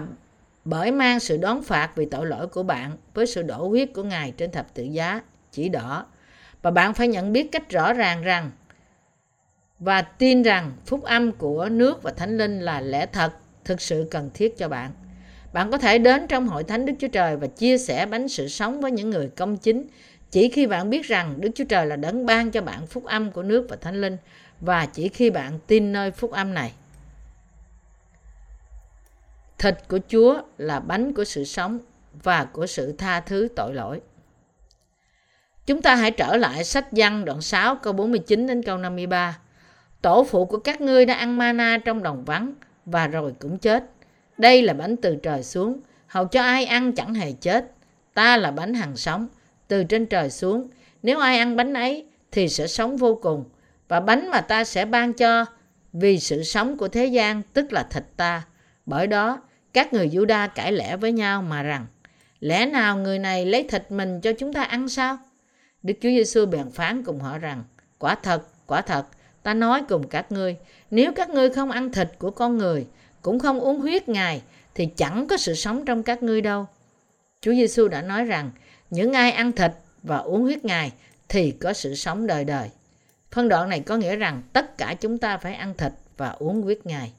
bởi 0.66 0.92
mang 0.92 1.20
sự 1.20 1.38
đón 1.38 1.64
phạt 1.64 1.92
vì 1.96 2.06
tội 2.06 2.26
lỗi 2.26 2.48
của 2.48 2.64
bạn 2.64 2.92
với 3.14 3.28
sự 3.28 3.44
đổ 3.44 3.68
huyết 3.68 3.90
của 3.94 4.04
Ngài 4.04 4.32
trên 4.32 4.52
thập 4.52 4.74
tự 4.74 4.84
giá, 4.84 5.22
chỉ 5.52 5.70
đỏ 5.70 6.06
và 6.62 6.72
bạn 6.72 6.94
phải 6.94 7.08
nhận 7.08 7.34
biết 7.34 7.52
cách 7.52 7.70
rõ 7.70 7.94
ràng 7.94 8.22
rằng 8.22 8.52
và 9.80 10.02
tin 10.02 10.44
rằng 10.44 10.72
phúc 10.86 11.04
âm 11.04 11.32
của 11.32 11.70
nước 11.70 12.04
và 12.04 12.12
thánh 12.12 12.38
linh 12.38 12.60
là 12.60 12.82
lẽ 12.82 13.06
thật 13.06 13.34
thực 13.66 13.82
sự 13.82 14.08
cần 14.12 14.30
thiết 14.34 14.58
cho 14.58 14.70
bạn. 14.70 14.92
Bạn 15.54 15.72
có 15.72 15.78
thể 15.78 15.98
đến 15.98 16.28
trong 16.28 16.48
hội 16.48 16.64
thánh 16.64 16.86
Đức 16.86 16.94
Chúa 17.00 17.08
Trời 17.08 17.38
và 17.38 17.48
chia 17.48 17.78
sẻ 17.78 18.06
bánh 18.06 18.28
sự 18.28 18.48
sống 18.48 18.82
với 18.82 18.92
những 18.92 19.10
người 19.10 19.28
công 19.28 19.58
chính 19.58 19.88
chỉ 20.32 20.50
khi 20.50 20.68
bạn 20.68 20.90
biết 20.90 21.04
rằng 21.04 21.42
Đức 21.42 21.50
Chúa 21.56 21.64
Trời 21.64 21.86
là 21.86 21.96
đấng 21.96 22.26
ban 22.26 22.52
cho 22.52 22.62
bạn 22.62 22.88
phúc 22.88 23.06
âm 23.06 23.32
của 23.32 23.44
nước 23.44 23.68
và 23.70 23.76
thánh 23.76 24.02
linh 24.02 24.18
và 24.60 24.86
chỉ 24.86 25.10
khi 25.10 25.30
bạn 25.30 25.60
tin 25.68 25.92
nơi 25.92 26.12
phúc 26.12 26.32
âm 26.32 26.54
này. 26.54 26.72
Thịt 29.62 29.76
của 29.88 30.00
Chúa 30.08 30.42
là 30.58 30.80
bánh 30.80 31.14
của 31.14 31.24
sự 31.24 31.44
sống 31.44 31.80
và 32.24 32.46
của 32.46 32.68
sự 32.68 32.92
tha 32.92 33.20
thứ 33.20 33.48
tội 33.56 33.74
lỗi. 33.74 34.02
Chúng 35.66 35.82
ta 35.82 35.96
hãy 35.96 36.12
trở 36.12 36.38
lại 36.38 36.64
sách 36.64 36.88
văn 36.92 37.26
đoạn 37.26 37.42
6 37.42 37.76
câu 37.76 37.94
49 37.94 38.48
đến 38.48 38.64
câu 38.64 38.78
53. 38.78 39.40
Tổ 40.02 40.24
phụ 40.24 40.46
của 40.46 40.58
các 40.58 40.82
ngươi 40.82 41.06
đã 41.06 41.14
ăn 41.14 41.38
mana 41.38 41.78
trong 41.78 42.04
đồng 42.04 42.26
vắng 42.26 42.54
và 42.86 43.08
rồi 43.08 43.34
cũng 43.40 43.58
chết. 43.58 43.84
Đây 44.38 44.62
là 44.62 44.74
bánh 44.74 44.96
từ 44.98 45.16
trời 45.16 45.44
xuống, 45.44 45.80
hầu 46.08 46.26
cho 46.26 46.42
ai 46.42 46.66
ăn 46.66 46.92
chẳng 46.92 47.14
hề 47.14 47.32
chết. 47.32 47.72
Ta 48.14 48.38
là 48.38 48.52
bánh 48.52 48.74
hằng 48.74 48.98
sống, 48.98 49.28
từ 49.68 49.84
trên 49.84 50.06
trời 50.06 50.30
xuống. 50.30 50.70
Nếu 51.04 51.20
ai 51.20 51.38
ăn 51.38 51.56
bánh 51.56 51.74
ấy 51.74 52.06
thì 52.32 52.50
sẽ 52.50 52.68
sống 52.68 52.98
vô 52.98 53.20
cùng. 53.22 53.46
Và 53.88 54.00
bánh 54.00 54.30
mà 54.30 54.42
ta 54.42 54.64
sẽ 54.64 54.86
ban 54.86 55.14
cho 55.14 55.46
vì 55.94 56.20
sự 56.20 56.44
sống 56.44 56.78
của 56.78 56.88
thế 56.88 57.06
gian 57.06 57.42
tức 57.54 57.74
là 57.74 57.84
thịt 57.84 58.04
ta. 58.18 58.44
Bởi 58.86 59.08
đó, 59.08 59.42
các 59.74 59.94
người 59.94 60.10
Juda 60.10 60.48
cãi 60.56 60.72
lẽ 60.72 60.98
với 60.98 61.12
nhau 61.12 61.42
mà 61.42 61.64
rằng 61.64 61.86
lẽ 62.40 62.66
nào 62.66 62.98
người 62.98 63.20
này 63.20 63.46
lấy 63.46 63.64
thịt 63.64 63.92
mình 63.92 64.22
cho 64.22 64.34
chúng 64.34 64.54
ta 64.54 64.64
ăn 64.64 64.90
sao? 64.90 65.18
Đức 65.84 65.94
Chúa 66.02 66.10
Giêsu 66.10 66.46
bèn 66.46 66.72
phán 66.72 67.04
cùng 67.04 67.20
họ 67.20 67.38
rằng 67.38 67.64
quả 68.00 68.16
thật, 68.16 68.44
quả 68.66 68.82
thật, 68.82 69.06
ta 69.44 69.54
nói 69.54 69.84
cùng 69.90 70.08
các 70.08 70.32
ngươi, 70.32 70.56
nếu 70.92 71.12
các 71.16 71.30
ngươi 71.30 71.50
không 71.50 71.72
ăn 71.72 71.92
thịt 71.92 72.10
của 72.20 72.32
con 72.32 72.58
người, 72.58 72.88
cũng 73.22 73.40
không 73.40 73.60
uống 73.60 73.80
huyết 73.80 74.10
Ngài, 74.10 74.42
thì 74.76 74.86
chẳng 74.86 75.28
có 75.28 75.38
sự 75.38 75.54
sống 75.56 75.86
trong 75.86 76.04
các 76.04 76.24
ngươi 76.24 76.42
đâu. 76.42 76.68
Chúa 77.42 77.52
Giêsu 77.52 77.88
đã 77.88 78.02
nói 78.02 78.26
rằng 78.26 78.52
những 78.90 79.14
ai 79.14 79.32
ăn 79.32 79.52
thịt 79.52 79.72
và 80.04 80.18
uống 80.18 80.42
huyết 80.42 80.66
Ngài 80.66 80.92
thì 81.30 81.52
có 81.52 81.74
sự 81.74 81.96
sống 81.96 82.28
đời 82.28 82.44
đời. 82.46 82.70
Phân 83.32 83.50
đoạn 83.50 83.70
này 83.70 83.80
có 83.80 83.98
nghĩa 83.98 84.16
rằng 84.16 84.42
tất 84.54 84.78
cả 84.78 84.96
chúng 85.02 85.18
ta 85.18 85.38
phải 85.38 85.54
ăn 85.54 85.74
thịt 85.78 85.92
và 86.18 86.30
uống 86.30 86.62
huyết 86.62 86.86
Ngài. 86.86 87.12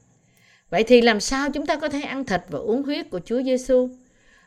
Vậy 0.73 0.83
thì 0.83 1.01
làm 1.01 1.19
sao 1.19 1.49
chúng 1.51 1.65
ta 1.65 1.75
có 1.75 1.89
thể 1.89 2.01
ăn 2.01 2.25
thịt 2.25 2.41
và 2.49 2.59
uống 2.59 2.83
huyết 2.83 3.09
của 3.09 3.19
Chúa 3.25 3.43
Giêsu? 3.43 3.89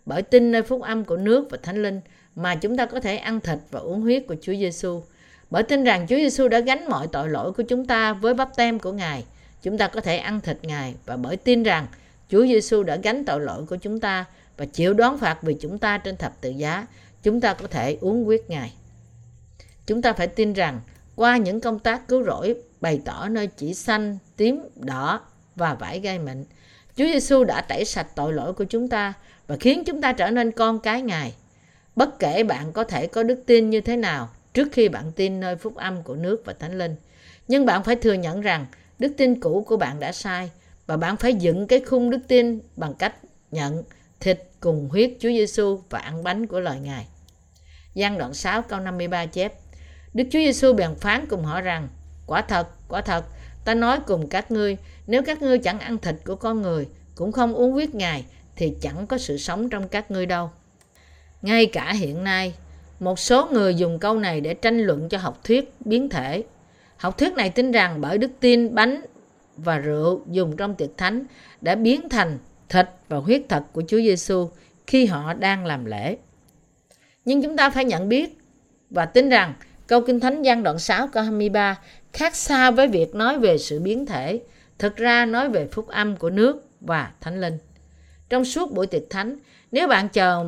Bởi 0.06 0.22
tin 0.22 0.52
nơi 0.52 0.62
phúc 0.62 0.82
âm 0.82 1.04
của 1.04 1.16
nước 1.16 1.48
và 1.50 1.58
Thánh 1.62 1.82
Linh 1.82 2.00
mà 2.36 2.54
chúng 2.54 2.76
ta 2.76 2.86
có 2.86 3.00
thể 3.00 3.16
ăn 3.16 3.40
thịt 3.40 3.58
và 3.70 3.80
uống 3.80 4.00
huyết 4.00 4.26
của 4.28 4.36
Chúa 4.42 4.52
Giêsu. 4.52 5.02
Bởi 5.50 5.62
tin 5.62 5.84
rằng 5.84 6.06
Chúa 6.08 6.16
Giêsu 6.16 6.48
đã 6.48 6.60
gánh 6.60 6.88
mọi 6.88 7.06
tội 7.12 7.28
lỗi 7.28 7.52
của 7.52 7.62
chúng 7.62 7.86
ta 7.86 8.12
với 8.12 8.34
bắp 8.34 8.56
tem 8.56 8.78
của 8.78 8.92
Ngài, 8.92 9.24
chúng 9.62 9.78
ta 9.78 9.88
có 9.88 10.00
thể 10.00 10.16
ăn 10.16 10.40
thịt 10.40 10.58
Ngài 10.62 10.94
và 11.06 11.16
bởi 11.16 11.36
tin 11.36 11.62
rằng 11.62 11.86
Chúa 12.30 12.46
Giêsu 12.46 12.82
đã 12.82 12.96
gánh 12.96 13.24
tội 13.24 13.40
lỗi 13.40 13.66
của 13.66 13.76
chúng 13.76 14.00
ta 14.00 14.24
và 14.56 14.64
chịu 14.64 14.94
đón 14.94 15.18
phạt 15.18 15.42
vì 15.42 15.56
chúng 15.60 15.78
ta 15.78 15.98
trên 15.98 16.16
thập 16.16 16.40
tự 16.40 16.50
giá, 16.50 16.86
chúng 17.22 17.40
ta 17.40 17.54
có 17.54 17.66
thể 17.66 17.98
uống 18.00 18.24
huyết 18.24 18.42
Ngài. 18.48 18.72
Chúng 19.86 20.02
ta 20.02 20.12
phải 20.12 20.26
tin 20.26 20.52
rằng 20.52 20.80
qua 21.16 21.36
những 21.36 21.60
công 21.60 21.78
tác 21.78 22.08
cứu 22.08 22.24
rỗi 22.24 22.54
bày 22.80 23.00
tỏ 23.04 23.28
nơi 23.28 23.46
chỉ 23.46 23.74
xanh, 23.74 24.18
tím, 24.36 24.60
đỏ 24.76 25.20
và 25.56 25.74
vải 25.74 26.00
gai 26.00 26.18
mịn, 26.18 26.44
Chúa 26.96 27.04
Giêsu 27.04 27.44
đã 27.44 27.60
tẩy 27.60 27.84
sạch 27.84 28.06
tội 28.14 28.32
lỗi 28.32 28.52
của 28.52 28.64
chúng 28.64 28.88
ta 28.88 29.14
và 29.46 29.56
khiến 29.60 29.82
chúng 29.86 30.00
ta 30.00 30.12
trở 30.12 30.30
nên 30.30 30.50
con 30.50 30.80
cái 30.80 31.02
Ngài. 31.02 31.34
Bất 31.96 32.18
kể 32.18 32.42
bạn 32.42 32.72
có 32.72 32.84
thể 32.84 33.06
có 33.06 33.22
đức 33.22 33.42
tin 33.46 33.70
như 33.70 33.80
thế 33.80 33.96
nào 33.96 34.28
trước 34.54 34.68
khi 34.72 34.88
bạn 34.88 35.12
tin 35.12 35.40
nơi 35.40 35.56
phúc 35.56 35.76
âm 35.76 36.02
của 36.02 36.14
nước 36.14 36.42
và 36.44 36.52
thánh 36.52 36.78
linh, 36.78 36.96
nhưng 37.48 37.66
bạn 37.66 37.84
phải 37.84 37.96
thừa 37.96 38.12
nhận 38.12 38.40
rằng 38.40 38.66
đức 38.98 39.12
tin 39.16 39.40
cũ 39.40 39.64
của 39.66 39.76
bạn 39.76 40.00
đã 40.00 40.12
sai 40.12 40.50
và 40.86 40.96
bạn 40.96 41.16
phải 41.16 41.34
dựng 41.34 41.66
cái 41.66 41.80
khung 41.80 42.10
đức 42.10 42.20
tin 42.28 42.60
bằng 42.76 42.94
cách 42.94 43.14
nhận 43.50 43.84
thịt 44.20 44.42
cùng 44.60 44.88
huyết 44.88 45.10
Chúa 45.20 45.28
Giêsu 45.28 45.80
và 45.90 45.98
ăn 45.98 46.24
bánh 46.24 46.46
của 46.46 46.60
lời 46.60 46.78
Ngài. 46.80 47.06
Giăng 47.94 48.18
đoạn 48.18 48.34
6 48.34 48.62
câu 48.62 48.80
53 48.80 49.26
chép 49.26 49.52
Đức 50.14 50.24
Chúa 50.24 50.38
Giêsu 50.38 50.72
bèn 50.72 50.94
phán 51.00 51.26
cùng 51.26 51.44
họ 51.44 51.60
rằng 51.60 51.88
Quả 52.26 52.42
thật, 52.42 52.68
quả 52.88 53.00
thật, 53.00 53.24
ta 53.66 53.74
nói 53.74 54.00
cùng 54.06 54.28
các 54.28 54.50
ngươi 54.50 54.76
Nếu 55.06 55.22
các 55.22 55.42
ngươi 55.42 55.58
chẳng 55.58 55.78
ăn 55.78 55.98
thịt 55.98 56.16
của 56.24 56.34
con 56.34 56.62
người 56.62 56.88
Cũng 57.14 57.32
không 57.32 57.54
uống 57.54 57.72
huyết 57.72 57.94
Ngài 57.94 58.24
Thì 58.56 58.72
chẳng 58.80 59.06
có 59.06 59.18
sự 59.18 59.38
sống 59.38 59.68
trong 59.68 59.88
các 59.88 60.10
ngươi 60.10 60.26
đâu 60.26 60.50
ngay 61.46 61.66
cả 61.66 61.92
hiện 61.92 62.24
nay, 62.24 62.54
một 63.00 63.18
số 63.18 63.48
người 63.52 63.74
dùng 63.74 63.98
câu 63.98 64.18
này 64.18 64.40
để 64.40 64.54
tranh 64.54 64.78
luận 64.78 65.08
cho 65.08 65.18
học 65.18 65.44
thuyết 65.44 65.72
biến 65.80 66.08
thể. 66.08 66.44
Học 66.96 67.18
thuyết 67.18 67.34
này 67.34 67.50
tin 67.50 67.72
rằng 67.72 68.00
bởi 68.00 68.18
đức 68.18 68.30
tin 68.40 68.74
bánh 68.74 69.00
và 69.56 69.78
rượu 69.78 70.20
dùng 70.30 70.56
trong 70.56 70.74
tiệc 70.74 70.90
thánh 70.96 71.24
đã 71.60 71.74
biến 71.74 72.08
thành 72.08 72.38
thịt 72.68 72.86
và 73.08 73.16
huyết 73.16 73.42
thật 73.48 73.62
của 73.72 73.82
Chúa 73.88 73.98
Giêsu 73.98 74.50
khi 74.86 75.06
họ 75.06 75.34
đang 75.34 75.66
làm 75.66 75.84
lễ. 75.84 76.16
Nhưng 77.24 77.42
chúng 77.42 77.56
ta 77.56 77.70
phải 77.70 77.84
nhận 77.84 78.08
biết 78.08 78.38
và 78.90 79.06
tin 79.06 79.28
rằng 79.28 79.54
câu 79.86 80.00
Kinh 80.00 80.20
Thánh 80.20 80.42
gian 80.42 80.62
đoạn 80.62 80.78
6 80.78 81.08
câu 81.08 81.22
23 81.22 81.78
khác 82.16 82.36
xa 82.36 82.70
với 82.70 82.88
việc 82.88 83.14
nói 83.14 83.38
về 83.38 83.58
sự 83.58 83.80
biến 83.80 84.06
thể, 84.06 84.40
thực 84.78 84.96
ra 84.96 85.24
nói 85.24 85.48
về 85.48 85.68
phúc 85.72 85.88
âm 85.88 86.16
của 86.16 86.30
nước 86.30 86.68
và 86.80 87.10
thánh 87.20 87.40
linh. 87.40 87.58
Trong 88.28 88.44
suốt 88.44 88.72
buổi 88.72 88.86
tiệc 88.86 89.02
thánh, 89.10 89.36
nếu 89.72 89.88
bạn 89.88 90.08
chờ 90.08 90.44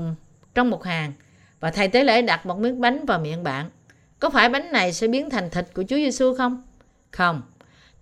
trong 0.55 0.71
một 0.71 0.85
hàng 0.85 1.13
và 1.61 1.71
thầy 1.71 1.89
tế 1.89 2.05
lễ 2.05 2.23
đặt 2.23 2.47
một 2.47 2.59
miếng 2.59 2.81
bánh 2.81 3.07
vào 3.07 3.19
miệng 3.19 3.43
bạn. 3.43 3.71
Có 4.19 4.31
phải 4.31 4.49
bánh 4.49 4.73
này 4.73 4.93
sẽ 4.93 5.09
biến 5.09 5.31
thành 5.31 5.51
thịt 5.51 5.67
của 5.75 5.83
Chúa 5.89 5.97
Giêsu 5.97 6.35
không? 6.35 6.63
Không. 7.11 7.43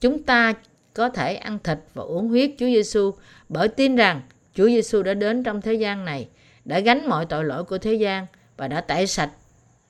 Chúng 0.00 0.22
ta 0.22 0.52
có 0.94 1.08
thể 1.08 1.34
ăn 1.34 1.58
thịt 1.64 1.78
và 1.94 2.02
uống 2.04 2.28
huyết 2.28 2.50
Chúa 2.58 2.66
Giêsu 2.66 3.14
bởi 3.48 3.68
tin 3.68 3.96
rằng 3.96 4.20
Chúa 4.54 4.66
Giêsu 4.66 5.02
đã 5.02 5.14
đến 5.14 5.42
trong 5.42 5.60
thế 5.60 5.74
gian 5.74 6.04
này, 6.04 6.28
đã 6.64 6.80
gánh 6.80 7.08
mọi 7.08 7.26
tội 7.26 7.44
lỗi 7.44 7.64
của 7.64 7.78
thế 7.78 7.94
gian 7.94 8.26
và 8.56 8.68
đã 8.68 8.80
tẩy 8.80 9.06
sạch 9.06 9.30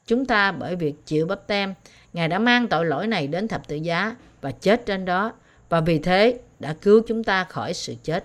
chúng 0.06 0.26
ta 0.26 0.52
bởi 0.52 0.76
việc 0.76 0.94
chịu 1.06 1.26
bắp 1.26 1.46
tem. 1.46 1.74
Ngài 2.16 2.28
đã 2.28 2.38
mang 2.38 2.68
tội 2.68 2.86
lỗi 2.86 3.06
này 3.06 3.26
đến 3.26 3.48
thập 3.48 3.68
tự 3.68 3.76
giá 3.76 4.16
và 4.40 4.50
chết 4.50 4.86
trên 4.86 5.04
đó 5.04 5.32
và 5.68 5.80
vì 5.80 5.98
thế 5.98 6.38
đã 6.58 6.74
cứu 6.82 7.02
chúng 7.06 7.24
ta 7.24 7.44
khỏi 7.44 7.74
sự 7.74 7.94
chết. 8.02 8.24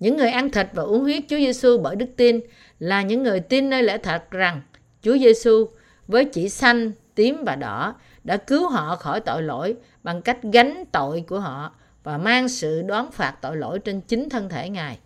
Những 0.00 0.16
người 0.16 0.28
ăn 0.28 0.50
thịt 0.50 0.66
và 0.72 0.82
uống 0.82 1.02
huyết 1.02 1.24
Chúa 1.28 1.36
Giêsu 1.36 1.78
bởi 1.78 1.96
đức 1.96 2.06
tin 2.16 2.40
là 2.78 3.02
những 3.02 3.22
người 3.22 3.40
tin 3.40 3.70
nơi 3.70 3.82
lẽ 3.82 3.98
thật 3.98 4.30
rằng 4.30 4.60
Chúa 5.02 5.18
Giêsu 5.18 5.66
với 6.08 6.24
chỉ 6.24 6.48
xanh, 6.48 6.92
tím 7.14 7.44
và 7.44 7.56
đỏ 7.56 7.94
đã 8.24 8.36
cứu 8.36 8.68
họ 8.68 8.96
khỏi 8.96 9.20
tội 9.20 9.42
lỗi 9.42 9.76
bằng 10.02 10.22
cách 10.22 10.38
gánh 10.42 10.84
tội 10.92 11.24
của 11.26 11.40
họ 11.40 11.74
và 12.02 12.18
mang 12.18 12.48
sự 12.48 12.82
đoán 12.82 13.10
phạt 13.10 13.34
tội 13.40 13.56
lỗi 13.56 13.78
trên 13.78 14.00
chính 14.00 14.28
thân 14.28 14.48
thể 14.48 14.68
Ngài. 14.68 14.98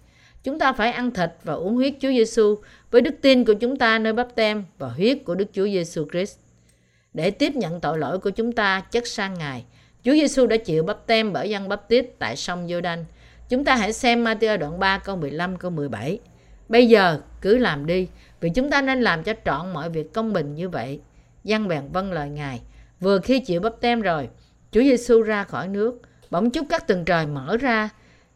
Chúng 0.44 0.58
ta 0.58 0.72
phải 0.72 0.92
ăn 0.92 1.10
thịt 1.10 1.30
và 1.44 1.54
uống 1.54 1.74
huyết 1.74 1.94
Chúa 2.00 2.10
Giêsu 2.10 2.56
với 2.90 3.00
đức 3.00 3.14
tin 3.22 3.44
của 3.44 3.54
chúng 3.54 3.76
ta 3.76 3.98
nơi 3.98 4.12
bắp 4.12 4.34
tem 4.34 4.64
và 4.78 4.88
huyết 4.88 5.18
của 5.24 5.34
Đức 5.34 5.48
Chúa 5.52 5.64
Giêsu 5.64 6.06
Christ. 6.12 6.38
Để 7.18 7.30
tiếp 7.30 7.56
nhận 7.56 7.80
tội 7.80 7.98
lỗi 7.98 8.18
của 8.18 8.30
chúng 8.30 8.52
ta 8.52 8.80
chất 8.80 9.06
sang 9.06 9.34
Ngài, 9.34 9.64
Chúa 10.04 10.12
Giêsu 10.12 10.46
đã 10.46 10.56
chịu 10.56 10.82
bắp 10.82 11.06
tem 11.06 11.32
bởi 11.32 11.50
dân 11.50 11.68
bắp 11.68 11.88
tít 11.88 12.06
tại 12.18 12.36
sông 12.36 12.66
Giô-đanh. 12.66 13.04
Chúng 13.48 13.64
ta 13.64 13.76
hãy 13.76 13.92
xem 13.92 14.24
Matthew 14.24 14.58
đoạn 14.58 14.78
3 14.78 14.98
câu 14.98 15.16
15 15.16 15.56
câu 15.56 15.70
17. 15.70 16.18
Bây 16.68 16.88
giờ 16.88 17.20
cứ 17.40 17.58
làm 17.58 17.86
đi, 17.86 18.08
vì 18.40 18.50
chúng 18.50 18.70
ta 18.70 18.82
nên 18.82 19.00
làm 19.00 19.22
cho 19.22 19.32
trọn 19.44 19.72
mọi 19.72 19.90
việc 19.90 20.12
công 20.12 20.32
bình 20.32 20.54
như 20.54 20.68
vậy. 20.68 21.00
Dân 21.44 21.68
bèn 21.68 21.82
vâng 21.92 22.12
lời 22.12 22.28
Ngài. 22.28 22.60
Vừa 23.00 23.18
khi 23.18 23.40
chịu 23.40 23.60
bắp 23.60 23.80
tem 23.80 24.00
rồi, 24.00 24.28
Chúa 24.70 24.82
Giêsu 24.82 25.22
ra 25.22 25.44
khỏi 25.44 25.68
nước, 25.68 26.00
bỗng 26.30 26.50
chúc 26.50 26.66
các 26.70 26.86
tầng 26.86 27.04
trời 27.04 27.26
mở 27.26 27.56
ra. 27.56 27.88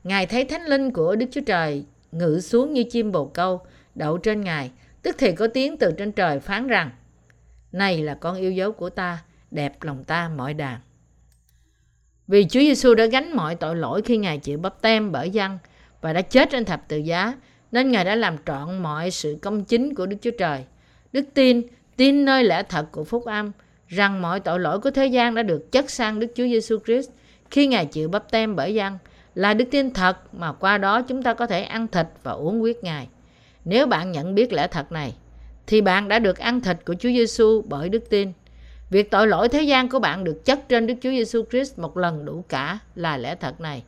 Ngài 0.05 0.27
thấy 0.27 0.45
thánh 0.45 0.67
linh 0.67 0.91
của 0.91 1.17
Đức 1.17 1.27
Chúa 1.33 1.41
Trời 1.47 1.85
ngự 2.13 2.41
xuống 2.41 2.73
như 2.73 2.85
chim 2.91 3.13
bồ 3.13 3.27
câu, 3.27 3.61
đậu 3.95 4.19
trên 4.19 4.41
Ngài. 4.41 4.71
Tức 5.03 5.17
thì 5.19 5.33
có 5.33 5.47
tiếng 5.47 5.77
từ 5.77 5.93
trên 5.99 6.13
trời 6.13 6.41
phán 6.41 6.67
rằng, 6.67 6.91
này 7.73 8.03
là 8.03 8.15
con 8.15 8.37
yêu 8.37 8.53
dấu 8.53 8.73
của 8.73 8.91
ta, 8.91 9.19
đẹp 9.51 9.83
lòng 9.83 10.05
ta 10.05 10.31
mọi 10.37 10.55
đàn. 10.55 10.81
Vì 12.29 12.45
Chúa 12.45 12.61
Giêsu 12.61 12.95
đã 12.95 13.07
gánh 13.07 13.37
mọi 13.37 13.55
tội 13.55 13.77
lỗi 13.77 14.03
khi 14.03 14.17
Ngài 14.17 14.39
chịu 14.39 14.59
bắp 14.59 14.83
tem 14.83 15.13
bởi 15.13 15.31
dân 15.31 15.59
và 16.01 16.13
đã 16.13 16.23
chết 16.23 16.51
trên 16.51 16.65
thập 16.65 16.89
tự 16.89 16.97
giá, 16.97 17.35
nên 17.73 17.91
Ngài 17.91 18.05
đã 18.05 18.15
làm 18.15 18.37
trọn 18.47 18.83
mọi 18.83 19.11
sự 19.11 19.39
công 19.43 19.65
chính 19.65 19.95
của 19.95 20.07
Đức 20.07 20.17
Chúa 20.21 20.31
Trời. 20.39 20.65
Đức 21.13 21.25
tin, 21.35 21.63
tin 21.97 22.25
nơi 22.25 22.45
lẽ 22.45 22.63
thật 22.63 22.87
của 22.93 23.05
Phúc 23.05 23.25
Âm, 23.25 23.53
rằng 23.89 24.23
mọi 24.23 24.41
tội 24.41 24.61
lỗi 24.61 24.81
của 24.81 24.91
thế 24.91 25.07
gian 25.07 25.35
đã 25.35 25.43
được 25.43 25.73
chất 25.73 25.91
sang 25.91 26.21
Đức 26.21 26.27
Chúa 26.35 26.45
Giêsu 26.45 26.79
Christ 26.85 27.11
khi 27.51 27.67
Ngài 27.67 27.87
chịu 27.87 28.09
bắp 28.09 28.31
tem 28.31 28.57
bởi 28.57 28.75
dân, 28.75 28.99
là 29.35 29.55
đức 29.55 29.65
tin 29.71 29.91
thật 29.91 30.35
mà 30.35 30.53
qua 30.53 30.79
đó 30.79 31.03
chúng 31.03 31.23
ta 31.23 31.35
có 31.35 31.47
thể 31.47 31.63
ăn 31.63 31.89
thịt 31.89 32.07
và 32.23 32.33
uống 32.33 32.61
huyết 32.61 32.77
Ngài. 32.83 33.09
Nếu 33.65 33.87
bạn 33.87 34.13
nhận 34.13 34.35
biết 34.35 34.53
lẽ 34.53 34.69
thật 34.69 34.93
này, 34.93 35.15
thì 35.73 35.81
bạn 35.81 36.09
đã 36.09 36.19
được 36.19 36.39
ăn 36.39 36.61
thịt 36.61 36.77
của 36.87 36.95
Chúa 36.95 37.09
Giêsu 37.09 37.63
bởi 37.69 37.89
đức 37.89 38.11
tin. 38.11 38.33
Việc 38.91 39.11
tội 39.11 39.27
lỗi 39.27 39.49
thế 39.49 39.63
gian 39.63 39.89
của 39.89 39.99
bạn 39.99 40.25
được 40.25 40.45
chất 40.45 40.69
trên 40.69 40.87
Đức 40.87 40.95
Chúa 41.03 41.11
Giêsu 41.11 41.45
Christ 41.51 41.79
một 41.79 41.97
lần 41.97 42.25
đủ 42.25 42.45
cả 42.49 42.79
là 42.95 43.17
lẽ 43.17 43.35
thật 43.35 43.61
này. 43.61 43.83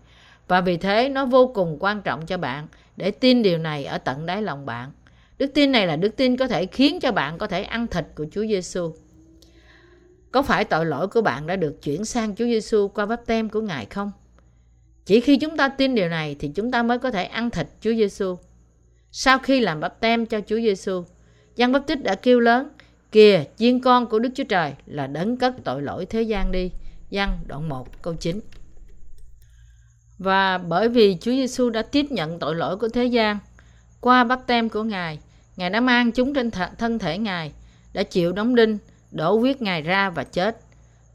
Và 0.48 0.60
vì 0.60 0.76
thế 0.76 1.08
nó 1.08 1.26
vô 1.26 1.46
cùng 1.54 1.76
quan 1.80 2.02
trọng 2.02 2.26
cho 2.26 2.38
bạn 2.38 2.66
để 2.96 3.10
tin 3.10 3.42
điều 3.42 3.58
này 3.58 3.84
ở 3.84 3.98
tận 3.98 4.26
đáy 4.26 4.42
lòng 4.42 4.66
bạn. 4.66 4.90
Đức 5.38 5.46
tin 5.54 5.72
này 5.72 5.86
là 5.86 5.96
đức 5.96 6.16
tin 6.16 6.36
có 6.36 6.46
thể 6.46 6.66
khiến 6.66 7.00
cho 7.00 7.12
bạn 7.12 7.38
có 7.38 7.46
thể 7.46 7.62
ăn 7.62 7.86
thịt 7.86 8.04
của 8.14 8.26
Chúa 8.32 8.46
Giêsu. 8.46 8.92
Có 10.30 10.42
phải 10.42 10.64
tội 10.64 10.86
lỗi 10.86 11.08
của 11.08 11.20
bạn 11.20 11.46
đã 11.46 11.56
được 11.56 11.82
chuyển 11.82 12.04
sang 12.04 12.34
Chúa 12.34 12.44
Giêsu 12.44 12.88
qua 12.88 13.06
bắp 13.06 13.26
tem 13.26 13.48
của 13.48 13.60
Ngài 13.60 13.86
không? 13.86 14.12
Chỉ 15.06 15.20
khi 15.20 15.36
chúng 15.36 15.56
ta 15.56 15.68
tin 15.68 15.94
điều 15.94 16.08
này 16.08 16.36
thì 16.38 16.48
chúng 16.48 16.70
ta 16.70 16.82
mới 16.82 16.98
có 16.98 17.10
thể 17.10 17.24
ăn 17.24 17.50
thịt 17.50 17.66
Chúa 17.80 17.94
Giêsu. 17.94 18.36
Sau 19.12 19.38
khi 19.38 19.60
làm 19.60 19.80
bắp 19.80 20.00
tem 20.00 20.26
cho 20.26 20.40
Chúa 20.46 20.60
Giêsu, 20.60 21.04
Giăng 21.56 21.72
Báp 21.72 21.86
Tích 21.86 22.02
đã 22.02 22.14
kêu 22.14 22.40
lớn, 22.40 22.68
kìa 23.12 23.44
chiên 23.56 23.80
con 23.80 24.06
của 24.06 24.18
Đức 24.18 24.30
Chúa 24.34 24.44
Trời 24.44 24.74
là 24.86 25.06
đấng 25.06 25.36
cất 25.36 25.54
tội 25.64 25.82
lỗi 25.82 26.06
thế 26.06 26.22
gian 26.22 26.52
đi. 26.52 26.70
Giăng 27.10 27.38
đoạn 27.46 27.68
1 27.68 28.02
câu 28.02 28.14
9 28.14 28.40
Và 30.18 30.58
bởi 30.58 30.88
vì 30.88 31.16
Chúa 31.20 31.30
Giêsu 31.30 31.70
đã 31.70 31.82
tiếp 31.82 32.06
nhận 32.10 32.38
tội 32.38 32.54
lỗi 32.54 32.76
của 32.76 32.88
thế 32.88 33.04
gian 33.04 33.38
qua 34.00 34.24
bắp 34.24 34.46
tem 34.46 34.68
của 34.68 34.82
Ngài, 34.82 35.18
Ngài 35.56 35.70
đã 35.70 35.80
mang 35.80 36.12
chúng 36.12 36.34
trên 36.34 36.50
thân 36.78 36.98
thể 36.98 37.18
Ngài, 37.18 37.52
đã 37.92 38.02
chịu 38.02 38.32
đóng 38.32 38.54
đinh, 38.54 38.78
đổ 39.10 39.38
huyết 39.38 39.62
Ngài 39.62 39.82
ra 39.82 40.10
và 40.10 40.24
chết. 40.24 40.60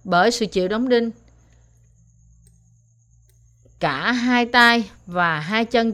Bởi 0.04 0.32
sự 0.32 0.46
chịu 0.46 0.68
đóng 0.68 0.90
đinh, 0.90 1.12
cả 3.80 4.12
hai 4.12 4.46
tay 4.46 4.90
và 5.06 5.40
hai 5.40 5.66
chân 5.66 5.94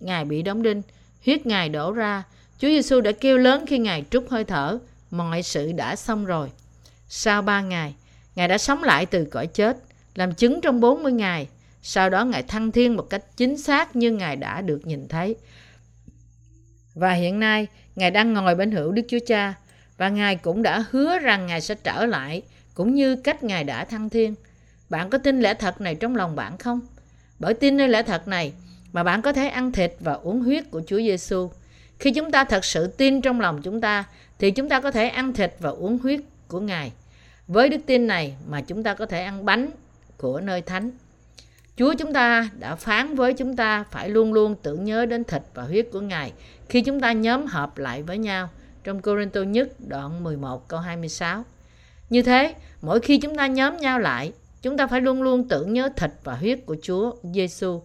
Ngài 0.00 0.24
bị 0.24 0.42
đóng 0.42 0.62
đinh, 0.62 0.82
huyết 1.24 1.46
Ngài 1.46 1.68
đổ 1.68 1.92
ra. 1.92 2.22
Chúa 2.62 2.68
Giêsu 2.68 3.00
đã 3.00 3.12
kêu 3.12 3.38
lớn 3.38 3.64
khi 3.66 3.78
Ngài 3.78 4.04
trút 4.10 4.24
hơi 4.30 4.44
thở, 4.44 4.78
mọi 5.10 5.42
sự 5.42 5.72
đã 5.72 5.96
xong 5.96 6.24
rồi. 6.24 6.50
Sau 7.08 7.42
ba 7.42 7.60
ngày, 7.60 7.94
Ngài 8.34 8.48
đã 8.48 8.58
sống 8.58 8.82
lại 8.82 9.06
từ 9.06 9.24
cõi 9.24 9.46
chết, 9.46 9.76
làm 10.14 10.34
chứng 10.34 10.60
trong 10.60 10.80
40 10.80 11.12
ngày. 11.12 11.48
Sau 11.82 12.10
đó 12.10 12.24
Ngài 12.24 12.42
thăng 12.42 12.72
thiên 12.72 12.96
một 12.96 13.02
cách 13.10 13.22
chính 13.36 13.58
xác 13.58 13.96
như 13.96 14.10
Ngài 14.10 14.36
đã 14.36 14.60
được 14.60 14.86
nhìn 14.86 15.08
thấy. 15.08 15.36
Và 16.94 17.12
hiện 17.12 17.40
nay, 17.40 17.66
Ngài 17.96 18.10
đang 18.10 18.32
ngồi 18.32 18.54
bên 18.54 18.70
hữu 18.70 18.92
Đức 18.92 19.02
Chúa 19.08 19.18
Cha 19.26 19.54
và 19.96 20.08
Ngài 20.08 20.36
cũng 20.36 20.62
đã 20.62 20.84
hứa 20.90 21.18
rằng 21.18 21.46
Ngài 21.46 21.60
sẽ 21.60 21.74
trở 21.74 22.06
lại 22.06 22.42
cũng 22.74 22.94
như 22.94 23.16
cách 23.16 23.42
Ngài 23.42 23.64
đã 23.64 23.84
thăng 23.84 24.08
thiên. 24.08 24.34
Bạn 24.88 25.10
có 25.10 25.18
tin 25.18 25.40
lẽ 25.40 25.54
thật 25.54 25.80
này 25.80 25.94
trong 25.94 26.16
lòng 26.16 26.36
bạn 26.36 26.58
không? 26.58 26.80
Bởi 27.38 27.54
tin 27.54 27.76
nơi 27.76 27.88
lẽ 27.88 28.02
thật 28.02 28.28
này 28.28 28.52
mà 28.92 29.02
bạn 29.02 29.22
có 29.22 29.32
thể 29.32 29.48
ăn 29.48 29.72
thịt 29.72 29.92
và 30.00 30.12
uống 30.12 30.42
huyết 30.42 30.70
của 30.70 30.82
Chúa 30.86 30.98
Giêsu. 30.98 31.50
Khi 32.02 32.10
chúng 32.10 32.30
ta 32.30 32.44
thật 32.44 32.64
sự 32.64 32.86
tin 32.86 33.20
trong 33.20 33.40
lòng 33.40 33.62
chúng 33.62 33.80
ta 33.80 34.04
thì 34.38 34.50
chúng 34.50 34.68
ta 34.68 34.80
có 34.80 34.90
thể 34.90 35.08
ăn 35.08 35.32
thịt 35.32 35.54
và 35.58 35.70
uống 35.70 35.98
huyết 35.98 36.20
của 36.48 36.60
Ngài. 36.60 36.92
Với 37.46 37.68
đức 37.68 37.78
tin 37.86 38.06
này 38.06 38.34
mà 38.48 38.60
chúng 38.60 38.82
ta 38.82 38.94
có 38.94 39.06
thể 39.06 39.22
ăn 39.22 39.44
bánh 39.44 39.70
của 40.16 40.40
nơi 40.40 40.60
thánh. 40.62 40.90
Chúa 41.76 41.94
chúng 41.98 42.12
ta 42.12 42.50
đã 42.58 42.74
phán 42.74 43.14
với 43.14 43.34
chúng 43.34 43.56
ta 43.56 43.84
phải 43.90 44.08
luôn 44.08 44.32
luôn 44.32 44.54
tưởng 44.62 44.84
nhớ 44.84 45.06
đến 45.06 45.24
thịt 45.24 45.42
và 45.54 45.62
huyết 45.62 45.88
của 45.92 46.00
Ngài 46.00 46.32
khi 46.68 46.82
chúng 46.82 47.00
ta 47.00 47.12
nhóm 47.12 47.46
hợp 47.46 47.78
lại 47.78 48.02
với 48.02 48.18
nhau 48.18 48.48
trong 48.84 49.02
Corinto 49.02 49.42
nhất 49.42 49.68
đoạn 49.88 50.24
11 50.24 50.68
câu 50.68 50.80
26. 50.80 51.44
Như 52.10 52.22
thế, 52.22 52.54
mỗi 52.80 53.00
khi 53.00 53.18
chúng 53.18 53.36
ta 53.36 53.46
nhóm 53.46 53.76
nhau 53.76 53.98
lại, 53.98 54.32
chúng 54.62 54.76
ta 54.76 54.86
phải 54.86 55.00
luôn 55.00 55.22
luôn 55.22 55.48
tưởng 55.48 55.72
nhớ 55.72 55.88
thịt 55.96 56.10
và 56.24 56.34
huyết 56.34 56.66
của 56.66 56.76
Chúa 56.82 57.12
Giêsu. 57.34 57.82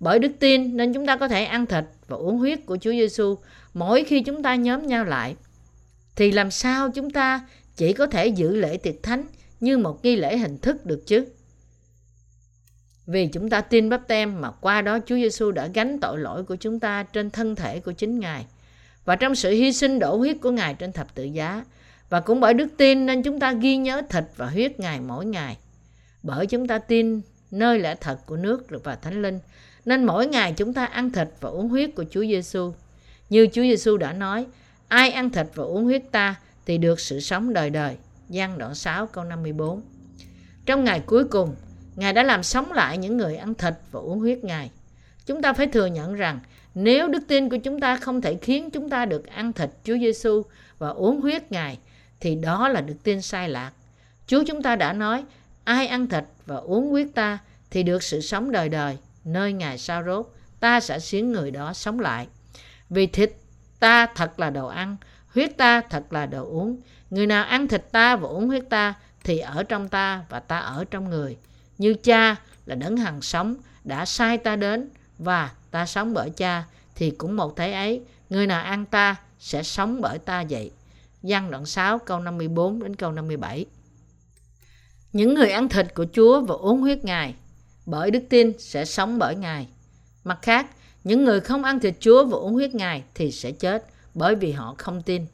Bởi 0.00 0.18
đức 0.18 0.32
tin 0.38 0.76
nên 0.76 0.94
chúng 0.94 1.06
ta 1.06 1.16
có 1.16 1.28
thể 1.28 1.44
ăn 1.44 1.66
thịt 1.66 1.84
và 2.12 2.18
uống 2.18 2.38
huyết 2.38 2.66
của 2.66 2.76
Chúa 2.76 2.90
Giêsu 2.90 3.38
mỗi 3.74 4.04
khi 4.04 4.22
chúng 4.22 4.42
ta 4.42 4.54
nhóm 4.54 4.86
nhau 4.86 5.04
lại. 5.04 5.36
Thì 6.16 6.32
làm 6.32 6.50
sao 6.50 6.90
chúng 6.90 7.10
ta 7.10 7.46
chỉ 7.76 7.92
có 7.92 8.06
thể 8.06 8.26
giữ 8.26 8.56
lễ 8.56 8.76
tiệc 8.76 9.02
thánh 9.02 9.24
như 9.60 9.78
một 9.78 10.04
nghi 10.04 10.16
lễ 10.16 10.38
hình 10.38 10.58
thức 10.58 10.86
được 10.86 11.06
chứ? 11.06 11.26
Vì 13.06 13.26
chúng 13.26 13.50
ta 13.50 13.60
tin 13.60 13.88
bắp 13.88 14.08
tem 14.08 14.40
mà 14.40 14.50
qua 14.50 14.82
đó 14.82 14.98
Chúa 15.06 15.16
Giêsu 15.16 15.50
đã 15.50 15.66
gánh 15.66 16.00
tội 16.00 16.18
lỗi 16.18 16.44
của 16.44 16.56
chúng 16.56 16.80
ta 16.80 17.02
trên 17.02 17.30
thân 17.30 17.56
thể 17.56 17.80
của 17.80 17.92
chính 17.92 18.18
Ngài 18.20 18.46
và 19.04 19.16
trong 19.16 19.34
sự 19.34 19.50
hy 19.50 19.72
sinh 19.72 19.98
đổ 19.98 20.16
huyết 20.16 20.36
của 20.40 20.50
Ngài 20.50 20.74
trên 20.74 20.92
thập 20.92 21.14
tự 21.14 21.24
giá. 21.24 21.64
Và 22.08 22.20
cũng 22.20 22.40
bởi 22.40 22.54
đức 22.54 22.68
tin 22.76 23.06
nên 23.06 23.22
chúng 23.22 23.40
ta 23.40 23.52
ghi 23.52 23.76
nhớ 23.76 24.02
thịt 24.10 24.24
và 24.36 24.46
huyết 24.46 24.80
Ngài 24.80 25.00
mỗi 25.00 25.26
ngày. 25.26 25.58
Bởi 26.22 26.46
chúng 26.46 26.66
ta 26.66 26.78
tin 26.78 27.20
nơi 27.50 27.78
lẽ 27.78 27.94
thật 28.00 28.18
của 28.26 28.36
nước 28.36 28.66
và 28.84 28.96
Thánh 28.96 29.22
Linh 29.22 29.38
nên 29.84 30.04
mỗi 30.04 30.26
ngày 30.26 30.54
chúng 30.56 30.74
ta 30.74 30.84
ăn 30.84 31.10
thịt 31.10 31.28
và 31.40 31.50
uống 31.50 31.68
huyết 31.68 31.94
của 31.94 32.04
Chúa 32.10 32.20
Giêsu. 32.20 32.72
Như 33.30 33.46
Chúa 33.46 33.62
Giêsu 33.62 33.96
đã 33.96 34.12
nói, 34.12 34.46
ai 34.88 35.10
ăn 35.10 35.30
thịt 35.30 35.46
và 35.54 35.64
uống 35.64 35.84
huyết 35.84 36.02
ta 36.12 36.34
thì 36.66 36.78
được 36.78 37.00
sự 37.00 37.20
sống 37.20 37.52
đời 37.52 37.70
đời. 37.70 37.96
Giăng 38.28 38.58
đoạn 38.58 38.74
6 38.74 39.06
câu 39.06 39.24
54 39.24 39.82
Trong 40.66 40.84
ngày 40.84 41.02
cuối 41.06 41.24
cùng, 41.24 41.54
Ngài 41.96 42.12
đã 42.12 42.22
làm 42.22 42.42
sống 42.42 42.72
lại 42.72 42.98
những 42.98 43.16
người 43.16 43.36
ăn 43.36 43.54
thịt 43.54 43.74
và 43.90 44.00
uống 44.00 44.18
huyết 44.18 44.44
Ngài. 44.44 44.70
Chúng 45.26 45.42
ta 45.42 45.52
phải 45.52 45.66
thừa 45.66 45.86
nhận 45.86 46.14
rằng 46.14 46.40
nếu 46.74 47.08
đức 47.08 47.22
tin 47.28 47.48
của 47.48 47.56
chúng 47.56 47.80
ta 47.80 47.96
không 47.96 48.20
thể 48.20 48.38
khiến 48.42 48.70
chúng 48.70 48.90
ta 48.90 49.04
được 49.04 49.26
ăn 49.26 49.52
thịt 49.52 49.70
Chúa 49.84 49.98
Giêsu 49.98 50.42
và 50.78 50.88
uống 50.88 51.20
huyết 51.20 51.52
Ngài 51.52 51.78
thì 52.20 52.34
đó 52.34 52.68
là 52.68 52.80
đức 52.80 52.94
tin 53.02 53.22
sai 53.22 53.48
lạc. 53.48 53.72
Chúa 54.26 54.44
chúng 54.46 54.62
ta 54.62 54.76
đã 54.76 54.92
nói, 54.92 55.24
ai 55.64 55.86
ăn 55.86 56.06
thịt 56.06 56.24
và 56.46 56.56
uống 56.56 56.90
huyết 56.90 57.06
ta 57.14 57.38
thì 57.70 57.82
được 57.82 58.02
sự 58.02 58.20
sống 58.20 58.52
đời 58.52 58.68
đời, 58.68 58.98
nơi 59.24 59.52
Ngài 59.52 59.78
sa 59.78 60.02
rốt, 60.02 60.34
ta 60.60 60.80
sẽ 60.80 61.00
khiến 61.00 61.32
người 61.32 61.50
đó 61.50 61.72
sống 61.72 62.00
lại. 62.00 62.26
Vì 62.90 63.06
thịt 63.06 63.32
ta 63.78 64.06
thật 64.06 64.40
là 64.40 64.50
đồ 64.50 64.66
ăn, 64.66 64.96
huyết 65.34 65.56
ta 65.56 65.80
thật 65.80 66.12
là 66.12 66.26
đồ 66.26 66.44
uống. 66.44 66.80
Người 67.10 67.26
nào 67.26 67.44
ăn 67.44 67.68
thịt 67.68 67.92
ta 67.92 68.16
và 68.16 68.28
uống 68.28 68.48
huyết 68.48 68.64
ta 68.70 68.94
thì 69.24 69.38
ở 69.38 69.62
trong 69.62 69.88
ta 69.88 70.24
và 70.28 70.40
ta 70.40 70.58
ở 70.58 70.84
trong 70.90 71.10
người 71.10 71.36
như 71.78 71.94
cha 71.94 72.36
là 72.66 72.74
đấng 72.74 72.96
hằng 72.96 73.22
sống 73.22 73.56
đã 73.84 74.04
sai 74.04 74.38
ta 74.38 74.56
đến 74.56 74.90
và 75.18 75.52
ta 75.70 75.86
sống 75.86 76.14
bởi 76.14 76.30
cha 76.30 76.64
thì 76.94 77.10
cũng 77.10 77.36
một 77.36 77.56
thế 77.56 77.72
ấy 77.72 78.02
người 78.30 78.46
nào 78.46 78.62
ăn 78.62 78.86
ta 78.86 79.16
sẽ 79.38 79.62
sống 79.62 80.00
bởi 80.00 80.18
ta 80.18 80.44
vậy 80.50 80.70
Giăng 81.22 81.50
đoạn 81.50 81.66
6 81.66 81.98
câu 81.98 82.20
54 82.20 82.82
đến 82.82 82.96
câu 82.96 83.12
57 83.12 83.66
Những 85.12 85.34
người 85.34 85.50
ăn 85.50 85.68
thịt 85.68 85.94
của 85.94 86.06
Chúa 86.12 86.40
và 86.40 86.54
uống 86.54 86.80
huyết 86.80 87.04
Ngài 87.04 87.34
bởi 87.86 88.10
đức 88.10 88.22
tin 88.28 88.52
sẽ 88.58 88.84
sống 88.84 89.18
bởi 89.18 89.34
Ngài. 89.34 89.68
Mặt 90.24 90.38
khác, 90.42 90.66
những 91.04 91.24
người 91.24 91.40
không 91.40 91.64
ăn 91.64 91.80
thịt 91.80 91.94
Chúa 92.00 92.24
và 92.24 92.36
uống 92.36 92.52
huyết 92.52 92.74
Ngài 92.74 93.02
thì 93.14 93.32
sẽ 93.32 93.50
chết 93.52 93.84
bởi 94.14 94.34
vì 94.34 94.52
họ 94.52 94.74
không 94.78 95.02
tin. 95.02 95.26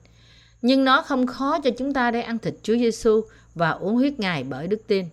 Nhưng 0.63 0.85
nó 0.85 1.03
không 1.03 1.27
khó 1.27 1.61
cho 1.61 1.71
chúng 1.79 1.93
ta 1.93 2.11
để 2.11 2.21
ăn 2.21 2.39
thịt 2.39 2.55
Chúa 2.63 2.77
Giêsu 2.77 3.21
và 3.55 3.71
uống 3.71 3.95
huyết 3.95 4.21
Ngài 4.21 4.45
bởi 4.45 4.67
đức 4.67 4.83
tin. 4.87 5.07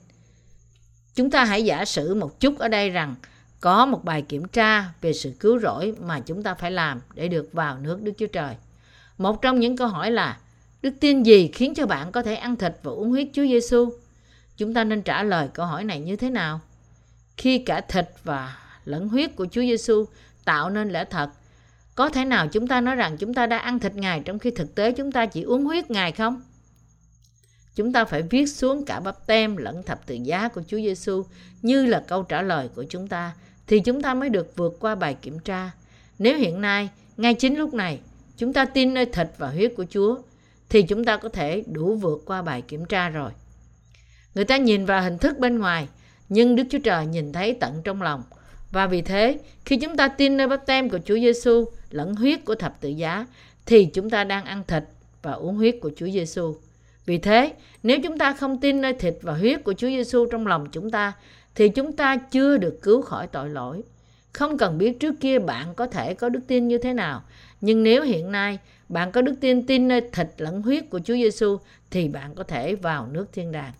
Chúng 1.15 1.31
ta 1.31 1.45
hãy 1.45 1.65
giả 1.65 1.85
sử 1.85 2.13
một 2.13 2.39
chút 2.39 2.59
ở 2.59 2.67
đây 2.67 2.89
rằng 2.89 3.15
có 3.59 3.85
một 3.85 4.03
bài 4.03 4.21
kiểm 4.21 4.47
tra 4.47 4.93
về 5.01 5.13
sự 5.13 5.33
cứu 5.39 5.59
rỗi 5.59 5.93
mà 5.99 6.19
chúng 6.19 6.43
ta 6.43 6.53
phải 6.53 6.71
làm 6.71 7.01
để 7.13 7.27
được 7.27 7.49
vào 7.53 7.77
nước 7.79 8.01
Đức 8.01 8.11
Chúa 8.17 8.27
Trời. 8.27 8.55
Một 9.17 9.41
trong 9.41 9.59
những 9.59 9.77
câu 9.77 9.87
hỏi 9.87 10.11
là 10.11 10.37
Đức 10.81 10.93
tin 10.99 11.23
gì 11.23 11.49
khiến 11.53 11.73
cho 11.73 11.85
bạn 11.85 12.11
có 12.11 12.21
thể 12.21 12.35
ăn 12.35 12.55
thịt 12.55 12.73
và 12.83 12.91
uống 12.91 13.09
huyết 13.09 13.27
Chúa 13.33 13.43
Giêsu? 13.43 13.89
Chúng 14.57 14.73
ta 14.73 14.83
nên 14.83 15.01
trả 15.01 15.23
lời 15.23 15.49
câu 15.53 15.65
hỏi 15.65 15.83
này 15.83 15.99
như 15.99 16.15
thế 16.15 16.29
nào? 16.29 16.59
Khi 17.37 17.59
cả 17.59 17.81
thịt 17.81 18.05
và 18.23 18.57
lẫn 18.85 19.07
huyết 19.07 19.35
của 19.35 19.47
Chúa 19.51 19.61
Giêsu 19.61 20.05
tạo 20.45 20.69
nên 20.69 20.89
lẽ 20.89 21.05
thật, 21.05 21.29
có 21.95 22.09
thể 22.09 22.25
nào 22.25 22.47
chúng 22.47 22.67
ta 22.67 22.81
nói 22.81 22.95
rằng 22.95 23.17
chúng 23.17 23.33
ta 23.33 23.45
đã 23.45 23.57
ăn 23.57 23.79
thịt 23.79 23.95
Ngài 23.95 24.19
trong 24.19 24.39
khi 24.39 24.51
thực 24.51 24.75
tế 24.75 24.91
chúng 24.91 25.11
ta 25.11 25.25
chỉ 25.25 25.41
uống 25.41 25.65
huyết 25.65 25.91
Ngài 25.91 26.11
không? 26.11 26.41
Chúng 27.75 27.93
ta 27.93 28.05
phải 28.05 28.21
viết 28.21 28.45
xuống 28.45 28.85
cả 28.85 28.99
bắp 28.99 29.27
tem 29.27 29.57
lẫn 29.57 29.83
thập 29.83 30.05
tự 30.05 30.15
giá 30.15 30.47
của 30.47 30.61
Chúa 30.67 30.77
Giêsu 30.77 31.25
như 31.61 31.85
là 31.85 32.03
câu 32.07 32.23
trả 32.23 32.41
lời 32.41 32.69
của 32.75 32.85
chúng 32.89 33.07
ta 33.07 33.33
thì 33.67 33.79
chúng 33.79 34.01
ta 34.01 34.13
mới 34.13 34.29
được 34.29 34.55
vượt 34.55 34.77
qua 34.79 34.95
bài 34.95 35.17
kiểm 35.21 35.39
tra. 35.39 35.71
Nếu 36.19 36.37
hiện 36.37 36.61
nay, 36.61 36.89
ngay 37.17 37.33
chính 37.33 37.57
lúc 37.57 37.73
này, 37.73 37.99
chúng 38.37 38.53
ta 38.53 38.65
tin 38.65 38.93
nơi 38.93 39.05
thịt 39.05 39.27
và 39.37 39.49
huyết 39.49 39.73
của 39.77 39.85
Chúa 39.89 40.17
thì 40.69 40.81
chúng 40.81 41.05
ta 41.05 41.17
có 41.17 41.29
thể 41.29 41.63
đủ 41.67 41.95
vượt 41.95 42.21
qua 42.25 42.41
bài 42.41 42.61
kiểm 42.61 42.85
tra 42.85 43.09
rồi. 43.09 43.31
Người 44.35 44.45
ta 44.45 44.57
nhìn 44.57 44.85
vào 44.85 45.01
hình 45.01 45.17
thức 45.17 45.39
bên 45.39 45.59
ngoài, 45.59 45.87
nhưng 46.29 46.55
Đức 46.55 46.63
Chúa 46.69 46.79
Trời 46.79 47.05
nhìn 47.05 47.33
thấy 47.33 47.57
tận 47.59 47.81
trong 47.83 48.01
lòng. 48.01 48.23
Và 48.71 48.87
vì 48.87 49.01
thế, 49.01 49.39
khi 49.65 49.77
chúng 49.77 49.97
ta 49.97 50.07
tin 50.07 50.37
nơi 50.37 50.47
bắp 50.47 50.65
tem 50.65 50.89
của 50.89 50.99
Chúa 51.05 51.15
Giêsu 51.15 51.65
lẫn 51.89 52.15
huyết 52.15 52.45
của 52.45 52.55
thập 52.55 52.81
tự 52.81 52.89
giá, 52.89 53.25
thì 53.65 53.85
chúng 53.85 54.09
ta 54.09 54.23
đang 54.23 54.45
ăn 54.45 54.63
thịt 54.67 54.83
và 55.21 55.31
uống 55.31 55.55
huyết 55.55 55.75
của 55.81 55.91
Chúa 55.95 56.09
Giêsu. 56.09 56.55
Vì 57.05 57.17
thế, 57.17 57.53
nếu 57.83 57.99
chúng 58.03 58.17
ta 58.17 58.33
không 58.33 58.59
tin 58.59 58.81
nơi 58.81 58.93
thịt 58.93 59.13
và 59.21 59.33
huyết 59.33 59.63
của 59.63 59.73
Chúa 59.73 59.87
Giêsu 59.87 60.25
trong 60.25 60.47
lòng 60.47 60.67
chúng 60.71 60.91
ta, 60.91 61.13
thì 61.55 61.69
chúng 61.69 61.91
ta 61.91 62.17
chưa 62.17 62.57
được 62.57 62.79
cứu 62.81 63.01
khỏi 63.01 63.27
tội 63.27 63.49
lỗi. 63.49 63.83
Không 64.33 64.57
cần 64.57 64.77
biết 64.77 64.99
trước 64.99 65.15
kia 65.19 65.39
bạn 65.39 65.73
có 65.75 65.87
thể 65.87 66.13
có 66.13 66.29
đức 66.29 66.39
tin 66.47 66.67
như 66.67 66.77
thế 66.77 66.93
nào, 66.93 67.23
nhưng 67.61 67.83
nếu 67.83 68.03
hiện 68.03 68.31
nay 68.31 68.59
bạn 68.89 69.11
có 69.11 69.21
đức 69.21 69.35
tin 69.41 69.65
tin 69.67 69.87
nơi 69.87 70.01
thịt 70.13 70.27
lẫn 70.37 70.61
huyết 70.61 70.89
của 70.89 70.99
Chúa 70.99 71.13
Giêsu 71.13 71.57
thì 71.91 72.07
bạn 72.07 72.35
có 72.35 72.43
thể 72.43 72.75
vào 72.75 73.07
nước 73.07 73.25
thiên 73.33 73.51
đàng. 73.51 73.73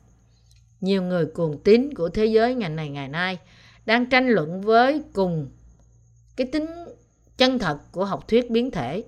Nhiều 0.86 1.04
người 1.04 1.26
cuồng 1.26 1.58
tín 1.58 1.94
của 1.94 2.10
thế 2.10 2.26
giới 2.26 2.56
ngày 2.56 2.70
này 2.70 2.90
ngày 2.90 3.08
nay 3.08 3.38
đang 3.86 4.06
tranh 4.06 4.30
luận 4.30 4.62
với 4.62 5.02
cùng 5.14 5.50
cái 6.36 6.48
tính 6.48 6.66
chân 7.38 7.60
thật 7.60 7.78
của 7.92 8.06
học 8.06 8.28
thuyết 8.28 8.50
biến 8.50 8.72
thể. 8.72 9.04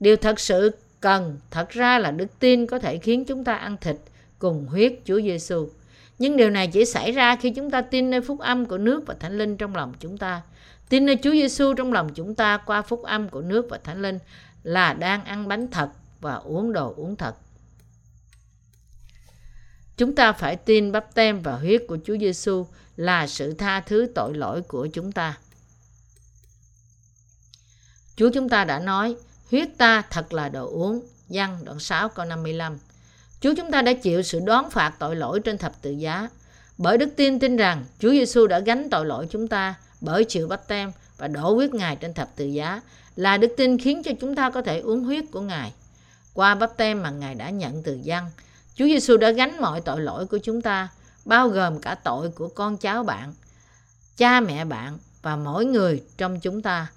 Điều 0.00 0.16
thật 0.16 0.40
sự 0.40 0.70
cần 1.00 1.38
thật 1.50 1.70
ra 1.70 1.98
là 1.98 2.10
đức 2.10 2.38
tin 2.38 2.66
có 2.66 2.78
thể 2.78 2.98
khiến 2.98 3.24
chúng 3.24 3.44
ta 3.44 3.54
ăn 3.54 3.76
thịt 3.80 3.96
cùng 4.38 4.66
huyết 4.66 4.92
Chúa 5.04 5.20
Giêsu. 5.20 5.68
Nhưng 6.18 6.36
điều 6.36 6.50
này 6.50 6.66
chỉ 6.66 6.84
xảy 6.84 7.12
ra 7.12 7.36
khi 7.36 7.50
chúng 7.50 7.70
ta 7.70 7.80
tin 7.80 8.10
nơi 8.10 8.20
phúc 8.20 8.38
âm 8.40 8.66
của 8.66 8.78
nước 8.78 9.06
và 9.06 9.14
thánh 9.20 9.38
linh 9.38 9.56
trong 9.56 9.76
lòng 9.76 9.92
chúng 10.00 10.18
ta. 10.18 10.42
Tin 10.88 11.06
nơi 11.06 11.18
Chúa 11.22 11.32
Giêsu 11.32 11.74
trong 11.74 11.92
lòng 11.92 12.08
chúng 12.14 12.34
ta 12.34 12.56
qua 12.56 12.82
phúc 12.82 13.02
âm 13.02 13.28
của 13.28 13.40
nước 13.40 13.66
và 13.70 13.78
thánh 13.84 14.02
linh 14.02 14.18
là 14.62 14.92
đang 14.92 15.24
ăn 15.24 15.48
bánh 15.48 15.70
thật 15.70 15.88
và 16.20 16.34
uống 16.34 16.72
đồ 16.72 16.94
uống 16.96 17.16
thật. 17.16 17.34
Chúng 19.96 20.14
ta 20.14 20.32
phải 20.32 20.56
tin 20.56 20.92
bắp 20.92 21.14
tem 21.14 21.42
và 21.42 21.56
huyết 21.56 21.82
của 21.88 21.98
Chúa 22.04 22.16
Giêsu 22.18 22.66
là 22.96 23.26
sự 23.26 23.54
tha 23.54 23.80
thứ 23.80 24.08
tội 24.14 24.34
lỗi 24.34 24.62
của 24.62 24.86
chúng 24.86 25.12
ta. 25.12 25.38
Chúa 28.16 28.30
chúng 28.34 28.48
ta 28.48 28.64
đã 28.64 28.78
nói, 28.78 29.16
huyết 29.50 29.68
ta 29.78 30.02
thật 30.10 30.32
là 30.32 30.48
đồ 30.48 30.66
uống. 30.66 31.00
Văn 31.28 31.58
đoạn 31.64 31.78
6 31.78 32.08
câu 32.08 32.26
55. 32.26 32.78
Chúa 33.40 33.54
chúng 33.56 33.70
ta 33.70 33.82
đã 33.82 33.92
chịu 33.92 34.22
sự 34.22 34.40
đoán 34.40 34.70
phạt 34.70 34.92
tội 34.98 35.16
lỗi 35.16 35.40
trên 35.40 35.58
thập 35.58 35.82
tự 35.82 35.90
giá. 35.90 36.28
Bởi 36.78 36.98
đức 36.98 37.08
tin 37.16 37.38
tin 37.38 37.56
rằng 37.56 37.84
Chúa 37.98 38.10
Giêsu 38.10 38.46
đã 38.46 38.58
gánh 38.58 38.90
tội 38.90 39.06
lỗi 39.06 39.26
chúng 39.30 39.48
ta 39.48 39.74
bởi 40.00 40.24
chịu 40.24 40.48
bắp 40.48 40.68
tem 40.68 40.92
và 41.18 41.28
đổ 41.28 41.54
huyết 41.54 41.74
Ngài 41.74 41.96
trên 41.96 42.14
thập 42.14 42.36
tự 42.36 42.44
giá 42.44 42.80
là 43.16 43.36
đức 43.36 43.54
tin 43.56 43.78
khiến 43.78 44.02
cho 44.02 44.10
chúng 44.20 44.34
ta 44.34 44.50
có 44.50 44.62
thể 44.62 44.80
uống 44.80 45.04
huyết 45.04 45.24
của 45.32 45.40
Ngài. 45.40 45.72
Qua 46.34 46.54
bắp 46.54 46.76
tem 46.76 47.02
mà 47.02 47.10
Ngài 47.10 47.34
đã 47.34 47.50
nhận 47.50 47.82
từ 47.82 47.98
dân, 48.02 48.24
Chúa 48.74 48.84
Giêsu 48.84 49.16
đã 49.16 49.30
gánh 49.30 49.60
mọi 49.60 49.80
tội 49.80 50.00
lỗi 50.00 50.26
của 50.26 50.38
chúng 50.38 50.62
ta, 50.62 50.88
bao 51.24 51.48
gồm 51.48 51.80
cả 51.80 51.94
tội 51.94 52.28
của 52.28 52.48
con 52.48 52.76
cháu 52.76 53.02
bạn, 53.02 53.34
cha 54.16 54.40
mẹ 54.40 54.64
bạn 54.64 54.98
và 55.22 55.36
mỗi 55.36 55.64
người 55.64 56.02
trong 56.16 56.40
chúng 56.40 56.62
ta. 56.62 56.90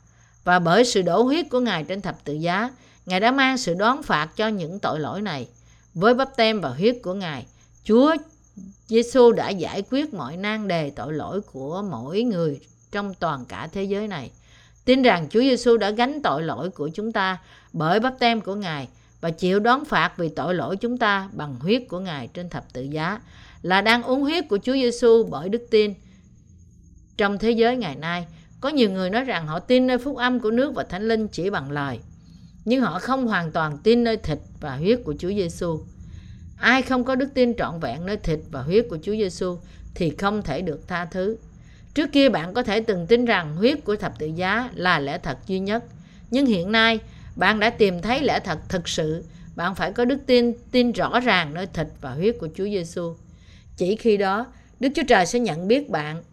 Và 0.43 0.59
bởi 0.59 0.85
sự 0.85 1.01
đổ 1.01 1.21
huyết 1.21 1.45
của 1.49 1.59
Ngài 1.59 1.83
trên 1.83 2.01
thập 2.01 2.23
tự 2.23 2.33
giá, 2.33 2.69
Ngài 3.05 3.19
đã 3.19 3.31
mang 3.31 3.57
sự 3.57 3.73
đoán 3.73 4.03
phạt 4.03 4.29
cho 4.35 4.47
những 4.47 4.79
tội 4.79 4.99
lỗi 4.99 5.21
này. 5.21 5.47
Với 5.93 6.13
bắp 6.13 6.35
tem 6.35 6.61
và 6.61 6.69
huyết 6.69 6.97
của 7.03 7.13
Ngài, 7.13 7.45
Chúa 7.83 8.15
Giêsu 8.87 9.31
đã 9.31 9.49
giải 9.49 9.83
quyết 9.89 10.13
mọi 10.13 10.37
nan 10.37 10.67
đề 10.67 10.89
tội 10.89 11.13
lỗi 11.13 11.41
của 11.41 11.83
mỗi 11.89 12.23
người 12.23 12.59
trong 12.91 13.13
toàn 13.13 13.45
cả 13.45 13.69
thế 13.73 13.83
giới 13.83 14.07
này. 14.07 14.31
Tin 14.85 15.01
rằng 15.01 15.27
Chúa 15.29 15.41
Giêsu 15.41 15.77
đã 15.77 15.89
gánh 15.89 16.21
tội 16.21 16.43
lỗi 16.43 16.69
của 16.69 16.89
chúng 16.93 17.11
ta 17.11 17.37
bởi 17.73 17.99
bắp 17.99 18.19
tem 18.19 18.41
của 18.41 18.55
Ngài 18.55 18.87
và 19.21 19.29
chịu 19.29 19.59
đón 19.59 19.85
phạt 19.85 20.17
vì 20.17 20.29
tội 20.29 20.55
lỗi 20.55 20.77
chúng 20.77 20.97
ta 20.97 21.29
bằng 21.33 21.55
huyết 21.59 21.83
của 21.89 21.99
Ngài 21.99 22.27
trên 22.27 22.49
thập 22.49 22.73
tự 22.73 22.81
giá 22.81 23.21
là 23.61 23.81
đang 23.81 24.03
uống 24.03 24.21
huyết 24.21 24.45
của 24.49 24.57
Chúa 24.63 24.73
Giêsu 24.73 25.23
bởi 25.23 25.49
đức 25.49 25.67
tin. 25.71 25.93
Trong 27.17 27.37
thế 27.37 27.51
giới 27.51 27.77
ngày 27.77 27.95
nay, 27.95 28.25
có 28.61 28.69
nhiều 28.69 28.91
người 28.91 29.09
nói 29.09 29.23
rằng 29.23 29.47
họ 29.47 29.59
tin 29.59 29.87
nơi 29.87 29.97
phúc 29.97 30.17
âm 30.17 30.39
của 30.39 30.51
nước 30.51 30.75
và 30.75 30.83
thánh 30.83 31.07
linh 31.07 31.27
chỉ 31.27 31.49
bằng 31.49 31.71
lời, 31.71 31.99
nhưng 32.65 32.81
họ 32.81 32.99
không 32.99 33.27
hoàn 33.27 33.51
toàn 33.51 33.77
tin 33.77 34.03
nơi 34.03 34.17
thịt 34.17 34.39
và 34.59 34.75
huyết 34.75 34.99
của 35.05 35.15
Chúa 35.19 35.29
Giêsu. 35.29 35.79
Ai 36.57 36.81
không 36.81 37.03
có 37.03 37.15
đức 37.15 37.29
tin 37.33 37.55
trọn 37.55 37.79
vẹn 37.79 38.05
nơi 38.05 38.17
thịt 38.17 38.39
và 38.51 38.61
huyết 38.61 38.85
của 38.89 38.97
Chúa 39.03 39.11
Giêsu 39.11 39.57
thì 39.95 40.09
không 40.09 40.41
thể 40.41 40.61
được 40.61 40.87
tha 40.87 41.05
thứ. 41.05 41.37
Trước 41.93 42.11
kia 42.11 42.29
bạn 42.29 42.53
có 42.53 42.63
thể 42.63 42.79
từng 42.79 43.07
tin 43.07 43.25
rằng 43.25 43.55
huyết 43.55 43.83
của 43.85 43.95
thập 43.95 44.19
tự 44.19 44.25
giá 44.25 44.69
là 44.73 44.99
lẽ 44.99 45.17
thật 45.17 45.37
duy 45.47 45.59
nhất, 45.59 45.83
nhưng 46.31 46.45
hiện 46.45 46.71
nay 46.71 46.99
bạn 47.37 47.59
đã 47.59 47.69
tìm 47.69 48.01
thấy 48.01 48.23
lẽ 48.23 48.39
thật 48.39 48.59
thực 48.69 48.87
sự. 48.87 49.23
Bạn 49.55 49.75
phải 49.75 49.91
có 49.91 50.05
đức 50.05 50.19
tin, 50.25 50.53
tin 50.71 50.91
rõ 50.91 51.19
ràng 51.19 51.53
nơi 51.53 51.67
thịt 51.73 51.87
và 52.01 52.11
huyết 52.11 52.35
của 52.39 52.47
Chúa 52.55 52.63
Giêsu. 52.63 53.15
Chỉ 53.77 53.95
khi 53.95 54.17
đó, 54.17 54.45
Đức 54.79 54.89
Chúa 54.95 55.03
Trời 55.07 55.25
sẽ 55.25 55.39
nhận 55.39 55.67
biết 55.67 55.89
bạn 55.89 56.23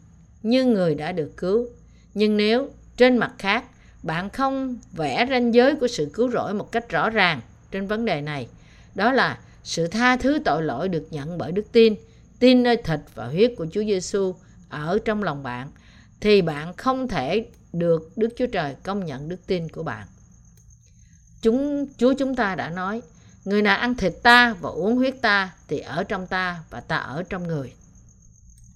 như 0.43 0.65
người 0.65 0.95
đã 0.95 1.13
được 1.13 1.37
cứu. 1.37 1.67
Nhưng 2.15 2.37
nếu 2.37 2.71
trên 2.97 3.19
mặt 3.19 3.33
khác, 3.39 3.65
bạn 4.03 4.31
không 4.31 4.79
vẽ 4.93 5.27
ranh 5.31 5.55
giới 5.55 5.75
của 5.75 5.89
sự 5.89 6.11
cứu 6.15 6.31
rỗi 6.31 6.55
một 6.55 6.73
cách 6.73 6.89
rõ 6.89 7.11
ràng 7.11 7.41
trên 7.71 7.87
vấn 7.87 8.05
đề 8.05 8.21
này, 8.21 8.47
đó 8.95 9.13
là 9.13 9.39
sự 9.65 9.87
tha 9.87 10.17
thứ 10.17 10.39
tội 10.45 10.63
lỗi 10.63 10.89
được 10.89 11.07
nhận 11.11 11.39
bởi 11.39 11.53
đức 11.53 11.73
tin, 11.73 11.95
tin 12.39 12.63
nơi 12.63 12.77
thịt 12.77 13.01
và 13.15 13.27
huyết 13.27 13.53
của 13.57 13.67
Chúa 13.73 13.85
Giêsu 13.85 14.35
ở 14.69 14.99
trong 15.05 15.23
lòng 15.23 15.43
bạn 15.43 15.69
thì 16.21 16.43
bạn 16.43 16.77
không 16.77 17.09
thể 17.09 17.47
được 17.73 18.13
Đức 18.17 18.29
Chúa 18.37 18.47
Trời 18.47 18.75
công 18.83 19.05
nhận 19.05 19.29
đức 19.29 19.47
tin 19.47 19.69
của 19.69 19.83
bạn. 19.83 20.07
Chúng 21.45 21.87
Chúa 21.99 22.13
chúng 22.13 22.37
ta 22.37 22.55
đã 22.55 22.71
nói, 22.71 23.03
người 23.45 23.63
nào 23.63 23.79
ăn 23.79 23.95
thịt 23.95 24.13
ta 24.23 24.55
và 24.61 24.71
uống 24.71 24.97
huyết 24.97 25.15
ta 25.23 25.53
thì 25.69 25.79
ở 25.79 26.05
trong 26.05 26.27
ta 26.27 26.63
và 26.71 26.81
ta 26.81 26.97
ở 26.97 27.23
trong 27.29 27.47
người. 27.47 27.73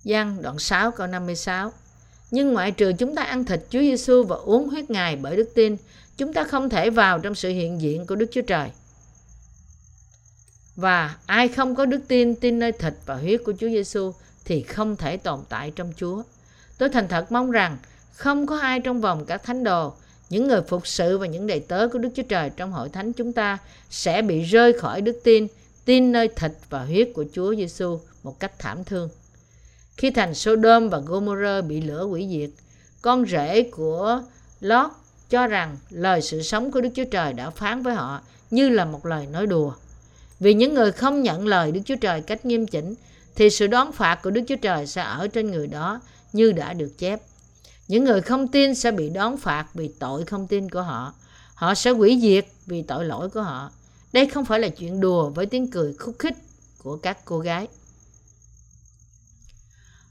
Giăng 0.04 0.42
đoạn 0.42 0.58
6 0.58 0.90
câu 0.90 1.06
56 1.06 1.72
Nhưng 2.30 2.52
ngoại 2.52 2.70
trừ 2.70 2.92
chúng 2.98 3.14
ta 3.14 3.22
ăn 3.22 3.44
thịt 3.44 3.60
Chúa 3.70 3.80
Giêsu 3.80 4.22
và 4.22 4.36
uống 4.36 4.68
huyết 4.68 4.90
Ngài 4.90 5.16
bởi 5.16 5.36
đức 5.36 5.50
tin, 5.54 5.76
chúng 6.16 6.32
ta 6.32 6.44
không 6.44 6.68
thể 6.68 6.90
vào 6.90 7.18
trong 7.18 7.34
sự 7.34 7.48
hiện 7.48 7.80
diện 7.80 8.06
của 8.06 8.14
Đức 8.14 8.26
Chúa 8.32 8.42
Trời. 8.42 8.70
Và 10.76 11.16
ai 11.26 11.48
không 11.48 11.74
có 11.74 11.86
đức 11.86 12.00
tin 12.08 12.34
tin 12.34 12.58
nơi 12.58 12.72
thịt 12.72 12.94
và 13.06 13.14
huyết 13.14 13.40
của 13.44 13.52
Chúa 13.52 13.68
Giêsu 13.68 14.12
thì 14.44 14.62
không 14.62 14.96
thể 14.96 15.16
tồn 15.16 15.40
tại 15.48 15.72
trong 15.76 15.92
Chúa. 15.96 16.22
Tôi 16.78 16.88
thành 16.88 17.08
thật 17.08 17.32
mong 17.32 17.50
rằng 17.50 17.76
không 18.14 18.46
có 18.46 18.58
ai 18.58 18.80
trong 18.80 19.00
vòng 19.00 19.24
các 19.24 19.42
thánh 19.42 19.64
đồ, 19.64 19.94
những 20.30 20.48
người 20.48 20.62
phục 20.62 20.86
sự 20.86 21.18
và 21.18 21.26
những 21.26 21.46
đầy 21.46 21.60
tớ 21.60 21.88
của 21.88 21.98
Đức 21.98 22.08
Chúa 22.14 22.22
Trời 22.22 22.50
trong 22.56 22.72
hội 22.72 22.88
thánh 22.88 23.12
chúng 23.12 23.32
ta 23.32 23.58
sẽ 23.90 24.22
bị 24.22 24.42
rơi 24.42 24.72
khỏi 24.72 25.00
đức 25.00 25.20
tin, 25.24 25.46
tin 25.84 26.12
nơi 26.12 26.28
thịt 26.28 26.52
và 26.70 26.84
huyết 26.84 27.08
của 27.14 27.24
Chúa 27.32 27.54
Giêsu 27.54 28.00
một 28.22 28.40
cách 28.40 28.58
thảm 28.58 28.84
thương. 28.84 29.08
Khi 29.96 30.10
thành 30.10 30.34
Sodom 30.34 30.88
và 30.88 30.98
Gomorrah 30.98 31.64
bị 31.64 31.80
lửa 31.80 32.04
hủy 32.04 32.28
diệt, 32.30 32.50
con 33.02 33.26
rể 33.26 33.62
của 33.62 34.22
Lot 34.60 34.90
cho 35.30 35.46
rằng 35.46 35.76
lời 35.90 36.22
sự 36.22 36.42
sống 36.42 36.70
của 36.70 36.80
Đức 36.80 36.90
Chúa 36.94 37.04
Trời 37.04 37.32
đã 37.32 37.50
phán 37.50 37.82
với 37.82 37.94
họ 37.94 38.20
như 38.50 38.68
là 38.68 38.84
một 38.84 39.06
lời 39.06 39.26
nói 39.26 39.46
đùa. 39.46 39.72
Vì 40.40 40.54
những 40.54 40.74
người 40.74 40.92
không 40.92 41.22
nhận 41.22 41.46
lời 41.46 41.72
Đức 41.72 41.80
Chúa 41.84 41.96
Trời 41.96 42.20
cách 42.20 42.46
nghiêm 42.46 42.66
chỉnh 42.66 42.94
thì 43.34 43.50
sự 43.50 43.66
đón 43.66 43.92
phạt 43.92 44.18
của 44.22 44.30
Đức 44.30 44.42
Chúa 44.48 44.56
Trời 44.56 44.86
sẽ 44.86 45.02
ở 45.02 45.28
trên 45.28 45.50
người 45.50 45.66
đó 45.66 46.00
như 46.32 46.52
đã 46.52 46.72
được 46.72 46.98
chép. 46.98 47.20
Những 47.88 48.04
người 48.04 48.20
không 48.20 48.48
tin 48.48 48.74
sẽ 48.74 48.90
bị 48.90 49.10
đón 49.10 49.36
phạt 49.36 49.66
vì 49.74 49.88
tội 49.88 50.24
không 50.24 50.46
tin 50.46 50.70
của 50.70 50.82
họ. 50.82 51.14
Họ 51.54 51.74
sẽ 51.74 51.90
hủy 51.90 52.18
diệt 52.22 52.46
vì 52.66 52.82
tội 52.82 53.04
lỗi 53.04 53.28
của 53.28 53.42
họ. 53.42 53.70
Đây 54.12 54.26
không 54.26 54.44
phải 54.44 54.60
là 54.60 54.68
chuyện 54.68 55.00
đùa 55.00 55.30
với 55.30 55.46
tiếng 55.46 55.70
cười 55.70 55.94
khúc 55.94 56.16
khích 56.18 56.34
của 56.82 56.96
các 56.96 57.18
cô 57.24 57.38
gái. 57.38 57.68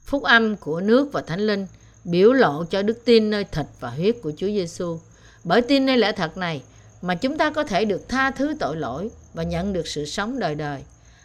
Phúc 0.04 0.22
âm 0.22 0.56
của 0.56 0.80
nước 0.80 1.12
và 1.12 1.22
Thánh 1.22 1.40
Linh 1.40 1.66
biểu 2.04 2.32
lộ 2.32 2.64
cho 2.64 2.82
đức 2.82 3.04
tin 3.04 3.30
nơi 3.30 3.44
thịt 3.44 3.66
và 3.80 3.90
huyết 3.90 4.16
của 4.22 4.32
Chúa 4.36 4.46
Giêsu. 4.46 4.98
Bởi 5.44 5.62
tin 5.62 5.86
nơi 5.86 5.96
lẽ 5.96 6.12
thật 6.12 6.36
này 6.36 6.62
mà 7.02 7.14
chúng 7.14 7.38
ta 7.38 7.50
có 7.50 7.64
thể 7.64 7.84
được 7.84 8.08
tha 8.08 8.30
thứ 8.30 8.54
tội 8.60 8.76
lỗi 8.76 9.10
và 9.34 9.42
nhận 9.42 9.72
được 9.72 9.86
sự 9.86 10.04
sống 10.04 10.38
đời 10.38 10.54
đời. 10.54 10.82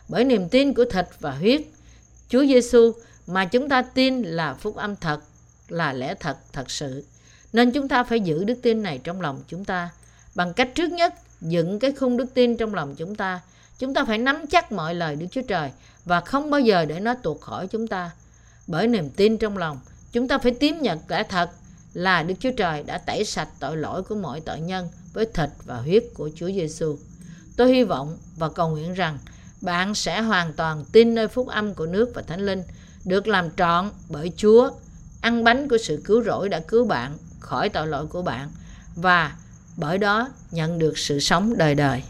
Bởi 0.10 0.24
niềm 0.24 0.50
tin 0.50 0.74
của 0.74 0.86
thịt 0.86 1.06
và 1.20 1.32
huyết 1.32 1.62
Chúa 2.30 2.46
Giêsu 2.46 2.92
mà 3.28 3.46
chúng 3.46 3.70
ta 3.70 3.82
tin 3.82 4.22
là 4.22 4.54
phúc 4.54 4.76
âm 4.76 4.96
thật, 4.96 5.20
là 5.74 5.94
lẽ 5.94 6.16
thật 6.20 6.38
thật 6.54 6.72
sự. 6.72 7.04
Nên 7.54 7.72
chúng 7.72 7.88
ta 7.88 8.04
phải 8.04 8.20
giữ 8.20 8.44
đức 8.44 8.60
tin 8.62 8.84
này 8.84 9.00
trong 9.04 9.22
lòng 9.22 9.44
chúng 9.48 9.66
ta. 9.66 9.90
Bằng 10.36 10.54
cách 10.54 10.70
trước 10.76 10.92
nhất 10.92 11.14
dựng 11.42 11.80
cái 11.80 11.92
khung 11.92 12.18
đức 12.18 12.34
tin 12.34 12.58
trong 12.58 12.74
lòng 12.74 12.96
chúng 12.96 13.16
ta. 13.16 13.42
Chúng 13.80 13.94
ta 13.94 14.06
phải 14.06 14.18
nắm 14.18 14.46
chắc 14.48 14.72
mọi 14.72 14.96
lời 14.96 15.16
Đức 15.16 15.26
Chúa 15.32 15.42
Trời 15.42 15.72
và 16.06 16.22
không 16.22 16.50
bao 16.50 16.60
giờ 16.60 16.86
để 16.86 17.00
nó 17.00 17.14
tuột 17.14 17.42
khỏi 17.42 17.68
chúng 17.68 17.88
ta. 17.88 18.12
Bởi 18.68 18.88
niềm 18.88 19.10
tin 19.10 19.38
trong 19.38 19.58
lòng, 19.58 19.80
chúng 20.12 20.28
ta 20.28 20.38
phải 20.38 20.52
tiếp 20.52 20.76
nhận 20.82 21.00
lẽ 21.08 21.24
thật 21.24 21.50
là 21.94 22.24
Đức 22.24 22.36
Chúa 22.40 22.52
Trời 22.58 22.84
đã 22.84 22.98
tẩy 22.98 23.26
sạch 23.26 23.50
tội 23.60 23.78
lỗi 23.78 24.04
của 24.04 24.16
mọi 24.16 24.42
tội 24.42 24.60
nhân 24.60 24.88
với 25.14 25.26
thịt 25.34 25.50
và 25.66 25.76
huyết 25.76 26.04
của 26.14 26.30
Chúa 26.36 26.48
Giêsu. 26.48 26.98
Tôi 27.58 27.74
hy 27.74 27.84
vọng 27.84 28.18
và 28.38 28.50
cầu 28.50 28.70
nguyện 28.70 28.94
rằng 28.94 29.20
bạn 29.62 29.96
sẽ 29.96 30.22
hoàn 30.22 30.54
toàn 30.54 30.86
tin 30.92 31.16
nơi 31.16 31.28
phúc 31.28 31.48
âm 31.48 31.74
của 31.74 31.86
nước 31.86 32.12
và 32.14 32.22
thánh 32.22 32.46
linh 32.46 32.64
được 33.06 33.28
làm 33.28 33.50
trọn 33.58 33.90
bởi 34.10 34.32
Chúa. 34.38 34.72
Ăn 35.24 35.44
bánh 35.44 35.68
của 35.70 35.78
sự 35.78 36.02
cứu 36.06 36.24
rỗi 36.24 36.50
đã 36.50 36.60
cứu 36.60 36.86
bạn, 36.86 37.18
khỏi 37.40 37.70
tội 37.70 37.88
lỗi 37.88 38.08
của 38.08 38.22
bạn, 38.22 38.50
và 38.96 39.36
bởi 39.78 39.98
đó 39.98 40.30
nhận 40.52 40.80
được 40.80 40.98
sự 40.98 41.20
sống 41.20 41.58
đời 41.58 41.76
đời. 41.76 42.04